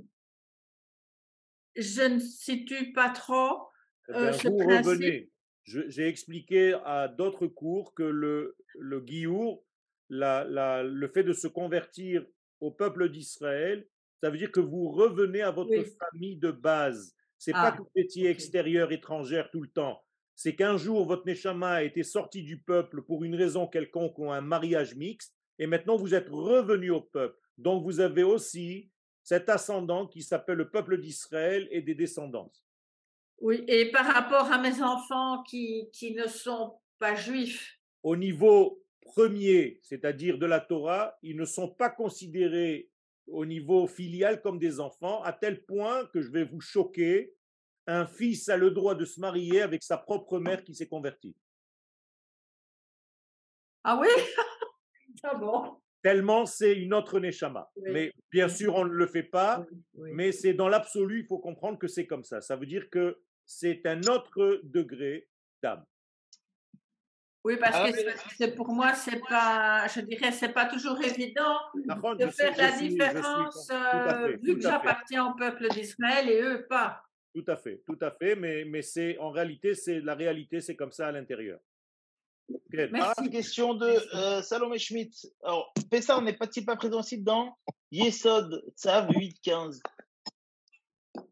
je 1.77 2.03
ne 2.03 2.19
situe 2.19 2.93
pas 2.93 3.11
trop 3.11 3.69
eh 4.09 4.13
euh, 4.13 4.33
ce 4.33 4.49
principe. 4.49 5.31
J'ai 5.65 6.09
expliqué 6.09 6.75
à 6.85 7.09
d'autres 7.09 7.47
cours 7.47 7.95
que 7.95 8.03
le, 8.03 8.57
le 8.79 9.01
guiour, 9.01 9.65
la- 10.11 10.45
la- 10.45 10.83
le 10.83 11.09
fait 11.09 11.25
de 11.25 11.33
se 11.33 11.49
convertir 11.49 12.25
au 12.61 12.71
peuple 12.71 13.09
d'Israël, 13.09 13.87
ça 14.23 14.31
veut 14.31 14.39
dire 14.39 14.53
que 14.53 14.61
vous 14.61 14.89
revenez 14.91 15.41
à 15.43 15.51
votre 15.51 15.71
Oui. 15.71 15.85
famille 15.99 16.37
de 16.37 16.51
base. 16.51 17.15
C'est 17.39 17.53
pas 17.53 17.69
Ah, 17.69 17.73
que 17.73 17.79
vous 17.83 17.91
étiez 17.97 18.29
extérieur, 18.29 18.93
étrangère 18.93 19.51
tout 19.51 19.61
le 19.63 19.69
temps. 19.71 20.03
C'est 20.35 20.55
qu'un 20.55 20.77
jour, 20.77 21.07
votre 21.07 21.27
Neshama 21.27 21.73
a 21.75 21.83
été 21.83 22.03
sorti 22.03 22.43
du 22.43 22.59
peuple 22.61 23.03
pour 23.03 23.25
une 23.25 23.35
raison 23.35 23.67
quelconque 23.67 24.19
ou 24.19 24.31
un 24.33 24.41
mariage 24.41 24.95
mixte, 24.97 25.35
et 25.59 25.67
maintenant 25.67 25.97
vous 25.97 26.15
êtes 26.15 26.29
revenu 26.29 26.91
au 26.91 27.01
peuple. 27.01 27.39
Donc 27.59 27.85
vous 27.85 28.01
avez 28.01 28.23
aussi 28.23 28.91
cet 29.23 29.49
ascendant 29.49 30.07
qui 30.07 30.23
s'appelle 30.23 30.57
le 30.59 30.71
peuple 30.71 30.99
d'Israël 31.01 31.69
et 31.71 31.81
des 31.83 31.95
descendances. 31.95 32.65
Oui, 33.39 33.65
et 33.69 33.91
par 33.91 34.07
rapport 34.07 34.51
à 34.51 34.59
mes 34.59 34.83
enfants 34.83 35.43
qui, 35.43 35.91
qui 35.93 36.15
ne 36.15 36.27
sont 36.27 36.79
pas 36.99 37.15
juifs, 37.15 37.79
Au 38.03 38.17
niveau 38.17 38.83
premier, 39.03 39.81
c'est-à-dire 39.83 40.39
de 40.39 40.47
la 40.47 40.61
Torah, 40.61 41.17
ils 41.23 41.37
ne 41.37 41.45
sont 41.45 41.69
pas 41.69 41.91
considérés 41.91 42.91
au 43.27 43.45
niveau 43.47 43.87
filial 43.87 44.41
comme 44.41 44.59
des 44.59 44.81
enfants, 44.81 45.23
à 45.23 45.33
tel 45.33 45.65
point 45.65 46.07
que 46.07 46.21
je 46.21 46.31
vais 46.31 46.45
vous 46.45 46.61
choquer, 46.61 47.35
un 47.87 48.07
fils 48.07 48.49
a 48.49 48.57
le 48.57 48.71
droit 48.71 48.95
de 48.95 49.05
se 49.05 49.21
marier 49.21 49.63
avec 49.63 49.83
sa 49.83 49.99
propre 49.99 50.39
mère 50.39 50.65
qui 50.65 50.75
s'est 50.75 50.89
convertie. 50.89 51.37
ah 53.85 53.99
oui? 54.01 54.09
Ah 55.23 55.35
bon? 55.35 55.81
Tellement 56.05 56.45
c'est 56.45 56.75
une 56.77 56.93
autre 56.93 57.19
Neshama. 57.19 57.71
Oui. 57.77 57.89
Mais 57.91 58.13
bien 58.31 58.47
sûr, 58.51 58.75
on 58.75 58.85
ne 58.85 58.91
le 58.93 59.07
fait 59.07 59.23
pas, 59.23 59.65
Oui, 59.71 59.79
oui. 59.95 60.11
mais 60.13 60.33
c'est 60.33 60.53
dans 60.53 60.69
l'absolu, 60.69 61.21
il 61.21 61.27
faut 61.27 61.39
comprendre 61.39 61.79
que 61.79 61.89
c'est 61.89 62.07
comme 62.07 62.25
ça. 62.25 62.43
Ça 62.43 62.57
veut 62.57 62.67
dire 62.67 62.91
que 62.91 63.19
c'est 63.47 63.87
un 63.87 64.03
autre 64.03 64.61
degré 64.65 65.27
d'âme. 65.63 65.83
Oui, 67.43 67.57
parce 67.59 67.77
Ah, 67.79 67.91
que 67.91 67.99
c'est- 68.37 68.55
pour 68.55 68.69
moi, 68.69 68.93
c'est 68.95 69.21
pas, 69.29 69.87
je 69.89 70.01
dirais, 70.03 70.31
c'est 70.33 70.53
pas 70.53 70.67
toujours 70.67 70.99
évident 71.03 71.57
de 71.75 72.31
sais- 72.31 72.53
faire 72.53 72.57
la 72.59 72.77
suis- 72.77 72.89
différence, 72.89 73.71
euh, 73.71 74.27
fait, 74.29 74.37
vu 74.43 74.55
que 74.57 74.61
j'appartiens 74.63 75.27
au 75.31 75.35
peuple 75.35 75.69
d'Israël 75.71 76.29
et 76.29 76.41
eux 76.43 76.67
pas. 76.69 77.03
Tout 77.35 77.45
à 77.49 77.57
fait, 77.57 77.83
tout 77.87 77.99
à 78.03 78.11
fait, 78.11 78.37
mais, 78.37 78.65
mais 78.67 78.83
c'est 78.83 79.17
en 79.19 79.31
réalité, 79.31 79.75
c'est 79.75 80.01
la 80.01 80.15
réalité, 80.15 80.61
c'est 80.61 80.77
comme 80.77 80.93
ça 80.93 81.09
à 81.09 81.13
l'intérieur. 81.13 81.61
Merci. 82.71 83.15
Ah, 83.17 83.29
question 83.31 83.75
de 83.75 83.87
euh, 84.17 84.43
Salomé 84.43 84.79
Schmidt. 84.79 85.29
Alors, 85.43 85.73
Pessah, 85.91 86.21
n'est 86.21 86.37
pas-il 86.37 86.65
pas 86.65 86.77
présent 86.77 87.01
aussi 87.01 87.23
dans 87.23 87.57
Yesod, 87.91 88.65
Tzav 88.77 89.09
8-15 89.11 89.81
Qu'est-ce 91.15 91.23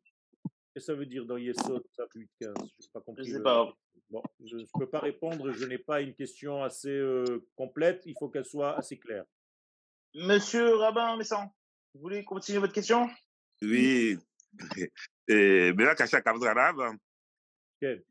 que 0.74 0.80
ça 0.80 0.94
veut 0.94 1.06
dire 1.06 1.26
dans 1.26 1.36
Yesod, 1.36 1.84
ça 1.94 2.04
8, 2.14 2.30
15 2.40 2.54
Je 2.80 2.88
pas 2.92 3.00
compris. 3.00 3.24
Je 3.24 3.32
sais 3.32 3.38
le- 3.38 3.42
pas. 3.42 3.70
Bon, 4.08 4.22
je 4.44 4.56
ne 4.56 4.64
peux 4.78 4.88
pas 4.88 5.00
répondre, 5.00 5.52
je 5.52 5.64
n'ai 5.64 5.78
pas 5.78 6.02
une 6.02 6.14
question 6.14 6.62
assez 6.62 6.90
euh, 6.90 7.46
complète, 7.56 8.02
il 8.04 8.14
faut 8.18 8.28
qu'elle 8.28 8.44
soit 8.44 8.76
assez 8.76 8.98
claire. 8.98 9.24
Monsieur 10.14 10.74
Rabbin 10.76 11.16
Messan, 11.16 11.50
vous 11.94 12.00
voulez 12.00 12.22
continuer 12.22 12.58
votre 12.58 12.74
question? 12.74 13.08
Oui. 13.62 14.18
Et 15.28 15.72
Kacha 15.96 16.20
Arabe, 16.24 16.96
Quel 17.80 18.04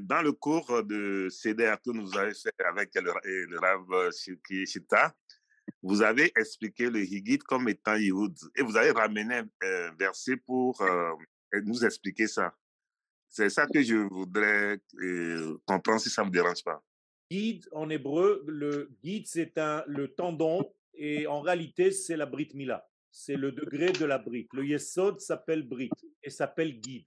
dans 0.00 0.22
le 0.22 0.32
cours 0.32 0.82
de 0.82 1.28
CDR 1.30 1.76
que 1.84 1.90
nous 1.90 2.16
avez 2.16 2.34
fait 2.34 2.54
avec 2.64 2.94
le, 2.94 3.12
le 3.46 3.58
Rav 3.58 4.10
Shilki 4.12 4.66
Shita, 4.66 5.14
vous 5.82 6.02
avez 6.02 6.32
expliqué 6.36 6.90
le 6.90 7.00
Higit 7.00 7.38
comme 7.38 7.68
étant 7.68 7.96
Yehoud. 7.96 8.36
Et 8.56 8.62
vous 8.62 8.76
avez 8.76 8.90
ramené 8.90 9.42
un 9.62 9.94
verset 9.98 10.36
pour 10.36 10.80
euh, 10.82 11.12
nous 11.64 11.84
expliquer 11.84 12.26
ça. 12.26 12.54
C'est 13.28 13.48
ça 13.48 13.66
que 13.66 13.82
je 13.82 13.96
voudrais 13.96 14.78
euh, 15.00 15.58
comprendre 15.64 16.00
si 16.00 16.10
ça 16.10 16.22
ne 16.22 16.28
me 16.28 16.32
dérange 16.32 16.62
pas. 16.62 16.82
Guide 17.30 17.66
en 17.72 17.88
hébreu, 17.88 18.44
le 18.46 18.90
guide 19.02 19.26
c'est 19.26 19.56
un 19.56 19.82
le 19.86 20.08
tendon 20.08 20.70
et 20.92 21.26
en 21.26 21.40
réalité 21.40 21.90
c'est 21.90 22.16
la 22.16 22.26
brit 22.26 22.50
mila. 22.54 22.86
C'est 23.10 23.36
le 23.36 23.52
degré 23.52 23.90
de 23.92 24.04
la 24.04 24.18
brit. 24.18 24.48
Le 24.52 24.64
yesod 24.64 25.20
s'appelle 25.20 25.62
brit 25.62 25.90
et 26.22 26.30
s'appelle 26.30 26.78
guide. 26.78 27.06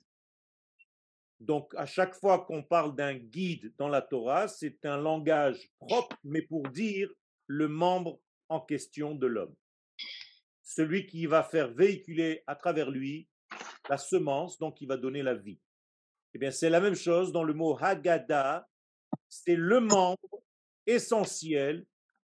Donc 1.39 1.73
à 1.75 1.85
chaque 1.85 2.15
fois 2.15 2.45
qu'on 2.45 2.63
parle 2.63 2.95
d'un 2.95 3.15
guide 3.15 3.73
dans 3.77 3.89
la 3.89 4.01
Torah, 4.01 4.47
c'est 4.47 4.85
un 4.85 4.97
langage 4.97 5.69
propre, 5.79 6.17
mais 6.23 6.41
pour 6.41 6.67
dire 6.69 7.09
le 7.47 7.67
membre 7.67 8.19
en 8.49 8.59
question 8.59 9.15
de 9.15 9.27
l'homme. 9.27 9.55
Celui 10.63 11.05
qui 11.05 11.25
va 11.25 11.43
faire 11.43 11.71
véhiculer 11.71 12.43
à 12.47 12.55
travers 12.55 12.89
lui 12.89 13.27
la 13.89 13.97
semence, 13.97 14.57
donc 14.57 14.77
qui 14.77 14.85
va 14.85 14.97
donner 14.97 15.21
la 15.21 15.35
vie. 15.35 15.59
Eh 16.33 16.39
bien, 16.39 16.51
c'est 16.51 16.69
la 16.69 16.81
même 16.81 16.95
chose 16.95 17.31
dans 17.31 17.43
le 17.43 17.53
mot 17.53 17.77
Haggadah, 17.79 18.67
c'est 19.29 19.55
le 19.55 19.79
membre 19.79 20.43
essentiel 20.85 21.85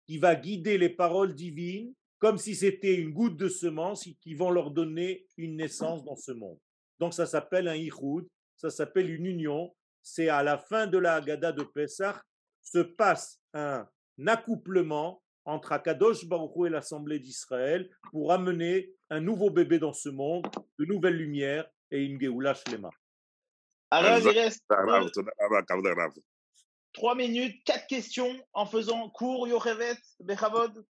qui 0.06 0.18
va 0.18 0.34
guider 0.34 0.78
les 0.78 0.88
paroles 0.88 1.34
divines 1.34 1.94
comme 2.18 2.36
si 2.36 2.54
c'était 2.54 2.94
une 2.94 3.12
goutte 3.12 3.36
de 3.36 3.48
semence 3.48 4.06
qui 4.20 4.34
vont 4.34 4.50
leur 4.50 4.70
donner 4.70 5.26
une 5.36 5.56
naissance 5.56 6.04
dans 6.04 6.16
ce 6.16 6.32
monde. 6.32 6.58
Donc 6.98 7.14
ça 7.14 7.26
s'appelle 7.26 7.66
un 7.66 7.74
ichud, 7.74 8.28
ça 8.60 8.68
s'appelle 8.68 9.10
une 9.10 9.24
union. 9.24 9.74
C'est 10.02 10.28
à 10.28 10.42
la 10.42 10.58
fin 10.58 10.86
de 10.86 10.98
la 10.98 11.14
Haggadah 11.14 11.52
de 11.52 11.62
Pessah 11.62 12.22
se 12.62 12.80
passe 12.80 13.40
un 13.54 13.86
accouplement 14.26 15.22
entre 15.46 15.72
Akadosh 15.72 16.26
Baruch 16.26 16.52
Hu 16.56 16.66
et 16.66 16.70
l'Assemblée 16.70 17.18
d'Israël 17.18 17.88
pour 18.10 18.32
amener 18.32 18.92
un 19.08 19.20
nouveau 19.20 19.50
bébé 19.50 19.78
dans 19.78 19.94
ce 19.94 20.10
monde, 20.10 20.46
de 20.78 20.84
nouvelles 20.84 21.16
lumières 21.16 21.66
et 21.90 22.04
une 22.04 22.20
Geoula 22.20 22.52
Shlema. 22.54 22.90
Arabe, 23.90 24.22
il 24.24 24.38
reste 24.38 24.62
trois 26.92 27.14
minutes, 27.14 27.64
quatre 27.64 27.86
questions 27.86 28.36
en 28.52 28.66
faisant 28.66 29.08
court, 29.10 29.48
Yochevet, 29.48 29.96
Bechavod. 30.20 30.84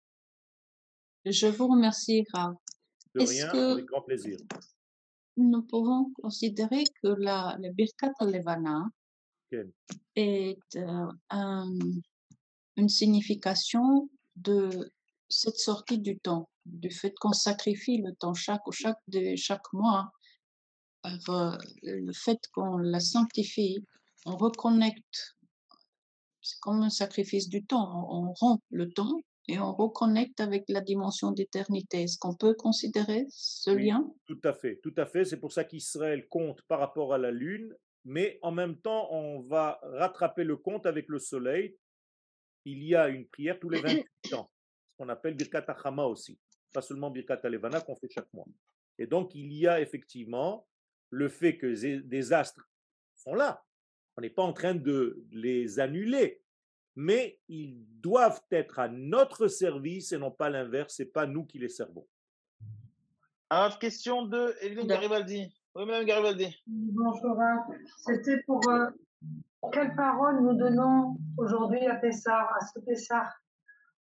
Je 1.25 1.47
vous 1.47 1.69
remercie, 1.69 2.27
Rav. 2.35 2.55
De 3.15 3.21
rien, 3.25 3.51
que- 3.51 3.73
avec 3.75 3.85
grand 3.87 4.03
plaisir. 4.03 4.39
Nous 5.41 5.63
pouvons 5.63 6.13
considérer 6.23 6.85
que 7.03 7.09
la, 7.09 7.57
le 7.61 7.73
Birkat 7.73 8.13
Levana 8.21 8.85
Quel 9.51 9.73
est 10.15 10.59
euh, 10.77 11.07
un- 11.31 11.73
une 12.77 12.89
signification 12.89 14.11
de 14.37 14.93
cette 15.29 15.57
sortie 15.57 15.99
du 15.99 16.19
temps, 16.19 16.49
du 16.67 16.91
fait 16.91 17.15
qu'on 17.21 17.33
sacrifie 17.33 17.99
le 17.99 18.15
temps 18.17 18.35
chaque, 18.35 18.61
chaque, 18.71 18.99
de, 19.09 19.35
chaque 19.37 19.73
mois, 19.73 20.11
par 21.03 21.31
euh, 21.31 21.57
le 21.83 22.13
fait 22.13 22.39
qu'on 22.53 22.77
la 22.77 23.01
sanctifie, 23.01 23.83
on 24.27 24.37
reconnecte, 24.37 25.37
c'est 26.43 26.59
comme 26.61 26.83
un 26.83 26.91
sacrifice 26.91 27.49
du 27.49 27.65
temps, 27.65 28.07
on, 28.11 28.29
on 28.29 28.33
rompt 28.35 28.63
le 28.71 28.93
temps 28.93 29.21
et 29.51 29.59
on 29.59 29.73
reconnecte 29.73 30.39
avec 30.41 30.65
la 30.69 30.81
dimension 30.81 31.33
d'éternité. 31.33 32.03
Est-ce 32.03 32.19
qu'on 32.19 32.37
peut 32.37 32.55
considérer 32.55 33.27
ce 33.31 33.71
Oui. 33.71 33.87
lien? 33.89 34.09
Tout 34.27 34.41
à 34.45 34.53
fait, 34.53 34.77
tout 34.83 34.95
à 34.97 35.07
fait. 35.07 35.25
C'est 35.25 35.39
pour 35.41 35.53
ça 35.53 35.65
qu'Israël 35.65 36.29
compte 36.29 36.63
par 36.63 36.79
rapport 36.79 37.13
à 37.13 37.19
la 37.19 37.33
Lune, 37.33 37.75
mais 38.05 38.39
en 38.43 38.53
même 38.53 38.77
temps, 38.81 39.13
on 39.13 39.41
va 39.41 39.81
rattraper 39.83 40.45
le 40.45 40.57
compte 40.57 40.87
avec 40.87 41.09
le 41.09 41.19
Soleil. 41.19 41.77
Il 42.65 42.85
y 42.85 42.95
a 42.95 43.09
une 43.09 43.27
prière 43.27 43.59
tous 43.59 43.71
les 43.71 43.81
28 43.81 44.35
ans, 44.35 44.51
ce 44.93 44.97
qu'on 44.97 45.09
appelle 45.09 45.35
Birkat 45.35 45.65
Hachama 45.67 46.05
aussi, 46.05 46.39
pas 46.73 46.83
seulement 46.83 47.11
Birkat 47.11 47.41
Alevana 47.43 47.81
qu'on 47.81 47.97
fait 47.97 48.09
chaque 48.09 48.33
mois. 48.33 48.47
Et 48.99 49.07
donc, 49.07 49.35
il 49.35 49.53
y 49.53 49.67
a 49.67 49.81
effectivement 49.81 50.69
le 51.11 51.29
fait 51.29 51.57
que 51.57 52.01
des 52.01 52.33
astres 52.33 52.71
sont 53.17 53.35
là. 53.35 53.65
On 54.17 54.21
n'est 54.21 54.31
pas 54.31 54.43
en 54.43 54.53
train 54.53 54.75
de 54.75 55.25
les 55.33 55.81
annuler, 55.81 56.43
mais 56.97 57.39
ils 57.49 57.85
doivent 58.01 58.41
être 58.51 58.79
à 58.79 58.89
notre 58.89 59.49
service 59.49 60.13
et 60.13 60.19
non 60.19 60.31
pas 60.31 60.51
l'inverse. 60.51 60.95
C'est 60.97 61.13
pas 61.13 61.27
nous 61.27 61.45
qui 61.45 61.59
les 61.59 61.69
servons. 61.69 62.07
Alors, 63.49 63.79
question 63.79 64.27
de 64.27 64.55
Evelyne. 64.63 64.87
Garibaldi. 64.87 65.55
Oui, 65.75 65.87
Madame 65.87 66.05
Garibaldi. 66.05 66.57
Bonjour. 66.67 67.41
hein. 67.41 67.65
C'était 67.99 68.43
pour 68.47 68.61
euh, 68.69 68.87
quelle 69.73 69.95
parole 69.95 70.41
nous 70.43 70.55
donnons 70.55 71.17
aujourd'hui 71.39 71.85
à 71.87 71.97
Pessar, 71.97 72.49
à 72.61 72.65
ce 72.67 72.81
Pessar? 72.81 73.33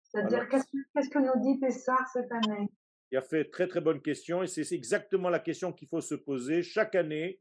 C'est-à-dire, 0.05 0.39
Alors- 0.39 0.49
qu'est-ce 0.51 0.64
que- 0.64 0.78
qu'est-ce 0.95 1.11
que 1.11 1.18
nous 1.18 1.43
dit 1.43 1.59
Pessar 1.61 2.07
cette 2.12 2.30
année? 2.32 2.68
Il 3.11 3.18
a 3.18 3.22
fait 3.22 3.45
très 3.51 3.68
très 3.68 3.80
bonne 3.80 4.01
question 4.01 4.43
et 4.43 4.47
c'est 4.47 4.72
exactement 4.72 5.28
la 5.28 5.39
question 5.39 5.72
qu'il 5.72 5.89
faut 5.89 6.01
se 6.01 6.14
poser 6.14 6.62
chaque 6.62 6.95
année. 6.95 7.41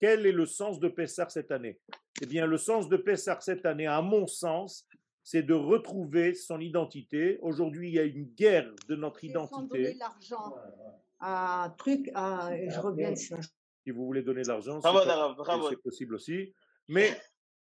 Quel 0.00 0.26
est 0.26 0.32
le 0.32 0.46
sens 0.46 0.78
de 0.80 0.88
Pessar 0.88 1.30
cette 1.30 1.50
année? 1.50 1.78
Eh 2.22 2.26
bien, 2.26 2.46
le 2.46 2.56
sens 2.58 2.88
de 2.88 2.96
Pessar 2.96 3.42
cette 3.42 3.66
année, 3.66 3.86
à 3.86 4.00
mon 4.00 4.26
sens, 4.26 4.86
c'est 5.22 5.42
de 5.42 5.54
retrouver 5.54 6.34
son 6.34 6.60
identité. 6.60 7.38
Aujourd'hui, 7.42 7.88
il 7.90 7.94
y 7.94 7.98
a 7.98 8.04
une 8.04 8.24
guerre 8.24 8.70
de 8.88 8.96
notre 8.96 9.24
identité. 9.24 9.94
l'argent 9.94 10.54
à 11.20 11.64
un 11.64 11.70
truc, 11.70 12.10
à- 12.14 12.50
je 12.68 12.78
reviens 12.78 13.10
dessus. 13.10 13.34
Si 13.84 13.90
vous 13.90 14.04
voulez 14.06 14.22
donner 14.22 14.42
de 14.42 14.48
l'argent, 14.48 14.80
c'est 15.70 15.82
possible 15.82 16.14
aussi. 16.14 16.54
Mais 16.86 17.10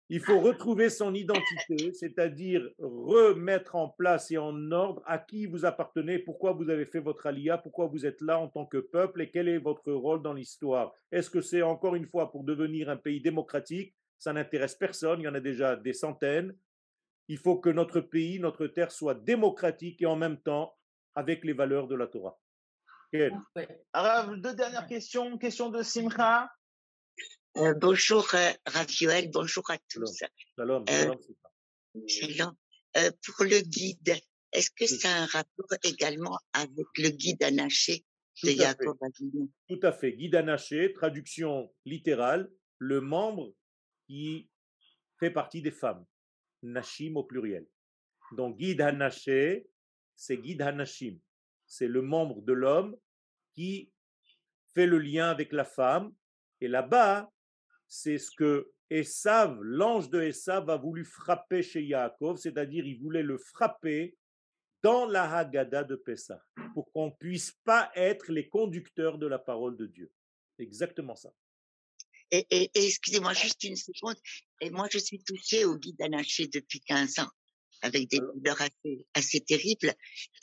il 0.09 0.19
faut 0.19 0.39
retrouver 0.39 0.89
son 0.89 1.13
identité, 1.13 1.91
c'est-à-dire 1.93 2.69
remettre 2.77 3.75
en 3.75 3.89
place 3.89 4.29
et 4.29 4.37
en 4.37 4.71
ordre 4.71 5.01
à 5.05 5.17
qui 5.17 5.47
vous 5.47 5.65
appartenez, 5.65 6.19
pourquoi 6.19 6.53
vous 6.53 6.69
avez 6.69 6.85
fait 6.85 6.99
votre 6.99 7.25
alia, 7.25 7.57
pourquoi 7.57 7.87
vous 7.87 8.05
êtes 8.05 8.21
là 8.21 8.39
en 8.39 8.47
tant 8.47 8.65
que 8.65 8.77
peuple 8.77 9.23
et 9.23 9.31
quel 9.31 9.47
est 9.47 9.57
votre 9.57 9.91
rôle 9.91 10.21
dans 10.21 10.33
l'histoire. 10.33 10.93
Est-ce 11.11 11.29
que 11.29 11.41
c'est 11.41 11.63
encore 11.63 11.95
une 11.95 12.07
fois 12.07 12.31
pour 12.31 12.43
devenir 12.43 12.89
un 12.89 12.97
pays 12.97 13.19
démocratique? 13.19 13.95
Ça 14.19 14.31
n'intéresse 14.31 14.75
personne, 14.75 15.21
il 15.21 15.23
y 15.23 15.27
en 15.27 15.35
a 15.35 15.39
déjà 15.39 15.75
des 15.75 15.93
centaines. 15.93 16.55
Il 17.27 17.39
faut 17.39 17.57
que 17.57 17.69
notre 17.69 17.99
pays, 17.99 18.39
notre 18.39 18.67
terre 18.67 18.91
soit 18.91 19.15
démocratique 19.15 20.01
et 20.03 20.05
en 20.05 20.15
même 20.15 20.37
temps 20.37 20.75
avec 21.15 21.43
les 21.43 21.53
valeurs 21.53 21.87
de 21.87 21.95
la 21.95 22.05
Torah. 22.05 22.37
Arav, 23.93 24.35
deux 24.35 24.53
dernières 24.53 24.85
questions. 24.85 25.37
Question 25.37 25.69
de 25.69 25.81
Simcha. 25.81 26.49
Euh, 27.57 27.73
bonjour 27.73 28.27
euh, 28.33 28.51
Raphaël, 28.65 29.29
bonjour 29.31 29.69
à 29.71 29.77
tous. 29.89 30.19
Shalom, 30.57 30.83
Euh, 30.89 30.93
shalom. 30.93 32.07
Shalom. 32.07 32.55
Euh, 32.97 33.11
pour 33.23 33.45
le 33.45 33.61
guide, 33.61 34.15
est-ce 34.51 34.69
que 34.71 34.83
Oui. 34.83 34.99
ça 34.99 35.09
a 35.15 35.21
un 35.21 35.25
rapport 35.25 35.67
également 35.83 36.37
avec 36.51 36.87
le 36.97 37.09
guide 37.09 37.41
anaché 37.43 38.03
de. 38.43 38.49
Yaakov 38.51 38.97
Avinu? 39.01 39.49
Tout 39.69 39.79
à 39.83 39.93
fait. 39.93 40.11
Guide 40.13 40.35
Anaché, 40.35 40.91
traduction 40.91 41.73
littérale, 41.85 42.51
le 42.79 42.99
membre 42.99 43.53
qui 44.05 44.49
fait 45.17 45.31
partie 45.31 45.61
des 45.61 45.71
femmes. 45.71 46.05
Nashim 46.61 47.15
au 47.15 47.23
pluriel. 47.23 47.65
Donc, 48.33 48.57
guide 48.57 48.81
Hanaché, 48.81 49.65
c'est 50.15 50.37
guide 50.37 50.61
Hanashim. 50.61 51.19
C'est 51.65 51.87
le 51.87 52.01
membre 52.01 52.41
de 52.41 52.51
l'homme 52.53 52.97
qui 53.53 53.91
fait 54.73 54.87
le 54.87 54.99
lien 54.99 55.29
avec 55.29 55.53
la 55.53 55.63
femme. 55.63 56.13
Et 56.59 56.67
là-bas, 56.67 57.31
c'est 57.87 58.17
ce 58.17 58.31
que 58.31 58.71
Esav, 58.89 59.59
l'ange 59.61 60.09
de 60.09 60.21
Esav, 60.21 60.69
a 60.69 60.77
voulu 60.77 61.03
frapper 61.05 61.63
chez 61.63 61.83
Yaakov, 61.83 62.37
c'est-à-dire 62.37 62.85
il 62.85 62.99
voulait 62.99 63.23
le 63.23 63.37
frapper 63.37 64.15
dans 64.83 65.07
la 65.07 65.23
Haggadah 65.37 65.83
de 65.83 65.95
Pessah, 65.95 66.43
pour 66.75 66.91
qu'on 66.91 67.11
puisse 67.11 67.53
pas 67.63 67.91
être 67.95 68.31
les 68.31 68.47
conducteurs 68.47 69.17
de 69.17 69.25
la 69.25 69.39
parole 69.39 69.75
de 69.77 69.87
Dieu. 69.87 70.11
Exactement 70.59 71.15
ça. 71.15 71.33
Et, 72.31 72.45
et- 72.51 72.71
et 72.75 72.85
excusez-moi 72.85 73.33
juste 73.33 73.63
une 73.63 73.75
seconde. 73.75 74.15
Et 74.61 74.69
moi, 74.69 74.87
je 74.91 74.99
suis 74.99 75.19
touchée 75.23 75.65
au 75.65 75.77
guide 75.77 75.99
anaché 76.01 76.47
depuis 76.47 76.79
15 76.81 77.19
ans, 77.19 77.29
avec 77.81 78.09
des 78.09 78.19
douleurs 78.19 78.61
assez, 78.61 79.05
assez 79.15 79.39
terribles. 79.41 79.93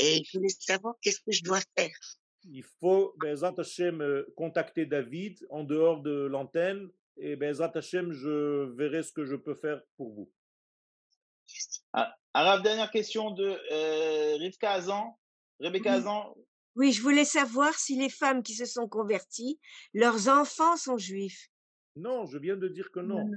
Et 0.00 0.22
je 0.24 0.36
voulais 0.38 0.48
savoir 0.48 0.94
qu'est-ce 1.00 1.20
que 1.20 1.32
je 1.32 1.42
dois 1.44 1.60
faire. 1.76 1.96
Il 2.50 2.64
faut, 2.80 3.14
Bezat 3.18 3.54
Hashem, 3.58 4.00
euh, 4.00 4.24
contacter 4.36 4.86
David 4.86 5.38
en 5.50 5.62
dehors 5.62 6.02
de 6.02 6.10
l'antenne 6.26 6.88
et 7.16 7.36
Bezat 7.36 7.72
Hashem, 7.74 8.12
je 8.12 8.72
verrai 8.76 9.02
ce 9.02 9.12
que 9.12 9.24
je 9.24 9.36
peux 9.36 9.54
faire 9.54 9.82
pour 9.96 10.12
vous. 10.12 10.32
Ah, 11.92 12.14
Arav, 12.34 12.62
dernière 12.62 12.90
question 12.90 13.30
de 13.30 13.58
euh, 13.72 14.36
Rivka 14.36 14.72
Azan. 14.72 15.18
Rebecca 15.60 15.90
Oui. 15.90 15.96
Azan. 15.96 16.34
Oui, 16.74 16.92
je 16.92 17.02
voulais 17.02 17.26
savoir 17.26 17.74
si 17.74 17.96
les 17.96 18.08
femmes 18.08 18.42
qui 18.42 18.54
se 18.54 18.64
sont 18.64 18.88
converties, 18.88 19.60
leurs 19.92 20.28
enfants 20.28 20.76
sont 20.76 20.96
juifs. 20.96 21.48
Non, 21.96 22.24
je 22.24 22.38
viens 22.38 22.56
de 22.56 22.68
dire 22.68 22.90
que 22.90 23.00
non. 23.00 23.30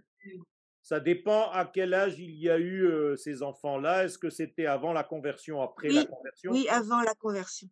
Ça 0.81 0.99
dépend 0.99 1.49
à 1.49 1.65
quel 1.65 1.93
âge 1.93 2.19
il 2.19 2.35
y 2.35 2.49
a 2.49 2.57
eu 2.57 2.85
euh, 2.85 3.15
ces 3.17 3.41
enfants-là. 3.41 4.05
Est-ce 4.05 4.17
que 4.17 4.29
c'était 4.29 4.67
avant 4.67 4.93
la 4.93 5.03
conversion, 5.03 5.61
après 5.61 5.89
la 5.89 6.05
conversion? 6.05 6.51
oui, 6.51 6.67
avant 6.69 7.01
la 7.01 7.15
conversion. 7.15 7.67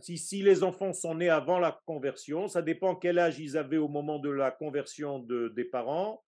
Si, 0.00 0.18
si 0.18 0.42
les 0.42 0.62
enfants 0.62 0.92
sont 0.92 1.14
nés 1.14 1.28
avant 1.28 1.58
la 1.58 1.80
conversion, 1.86 2.48
ça 2.48 2.62
dépend 2.62 2.96
quel 2.96 3.18
âge 3.18 3.38
ils 3.38 3.56
avaient 3.56 3.76
au 3.78 3.88
moment 3.88 4.18
de 4.18 4.30
la 4.30 4.50
conversion 4.50 5.18
de- 5.18 5.48
des 5.54 5.64
parents. 5.64 6.24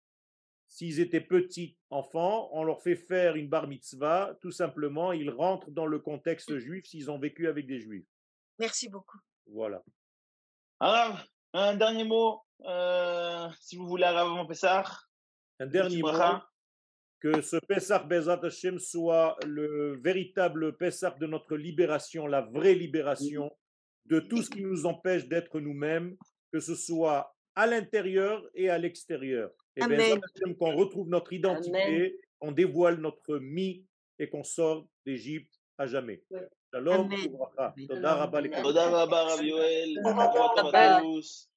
S'ils 0.69 0.99
étaient 1.01 1.21
petits 1.21 1.77
enfants, 1.91 2.49
on 2.53 2.65
leur 2.65 2.83
fait 2.83 2.97
faire 2.97 3.37
une 3.37 3.49
bar 3.49 3.69
mitzvah, 3.69 4.37
tout 4.41 4.51
simplement, 4.51 5.13
ils 5.13 5.31
rentrent 5.31 5.71
dans 5.71 5.87
le 5.87 5.99
contexte 6.01 6.59
juif 6.59 6.87
s'ils 6.87 7.11
ont 7.11 7.19
vécu 7.19 7.47
avec 7.47 7.67
des 7.67 7.79
juifs. 7.79 8.09
Merci 8.59 8.89
beaucoup. 8.89 9.19
Voilà. 9.47 9.83
Arav, 10.81 11.25
un 11.53 11.77
dernier 11.77 12.05
mot, 12.05 12.43
euh, 12.65 13.49
si 13.61 13.77
vous 13.77 13.87
voulez, 13.87 14.05
Arav 14.05 14.27
avant 14.33 14.47
Pessar. 14.47 15.09
Un 15.61 15.67
dernier 15.67 16.03
mot, 16.03 16.09
bracha. 16.11 16.49
Que 17.21 17.41
ce 17.41 17.57
Pessah 17.57 18.01
Bezat 18.01 18.41
Hashem 18.43 18.79
soit 18.79 19.37
le 19.47 19.99
véritable 20.03 20.77
Pessah 20.77 21.17
de 21.19 21.27
notre 21.27 21.57
libération, 21.57 22.27
la 22.27 22.43
vraie 22.43 22.75
libération 22.75 23.51
de 24.07 24.21
tout 24.21 24.43
ce 24.43 24.51
qui 24.51 24.63
nous 24.63 24.87
empêche 24.87 25.27
d'être 25.27 25.61
nous-mêmes, 25.61 26.17
que 26.53 26.61
ce 26.61 26.75
soit 26.75 27.35
à 27.55 27.67
l'intérieur 27.67 28.47
et 28.55 28.69
à 28.69 28.79
l'extérieur. 28.79 29.51
Et 29.77 29.83
Amen. 29.83 29.99
Bezat 29.99 30.21
Hashem, 30.35 30.57
qu'on 30.57 30.77
retrouve 30.77 31.09
notre 31.09 31.33
identité, 31.33 32.19
qu'on 32.39 32.53
dévoile 32.53 33.01
notre 33.01 33.39
mi 33.39 33.85
et 34.19 34.29
qu'on 34.29 34.45
sort 34.45 34.87
d'Égypte 35.05 35.53
à 35.79 35.87
jamais. 35.87 36.23
Shalom, 36.73 37.13
Amen. 37.13 37.87
Toda 37.89 38.15
rabba. 38.15 38.43
Toda 38.63 38.91
Rabba, 38.91 39.43
Yoel. 39.43 39.99
À 40.05 41.01
tous. 41.03 41.49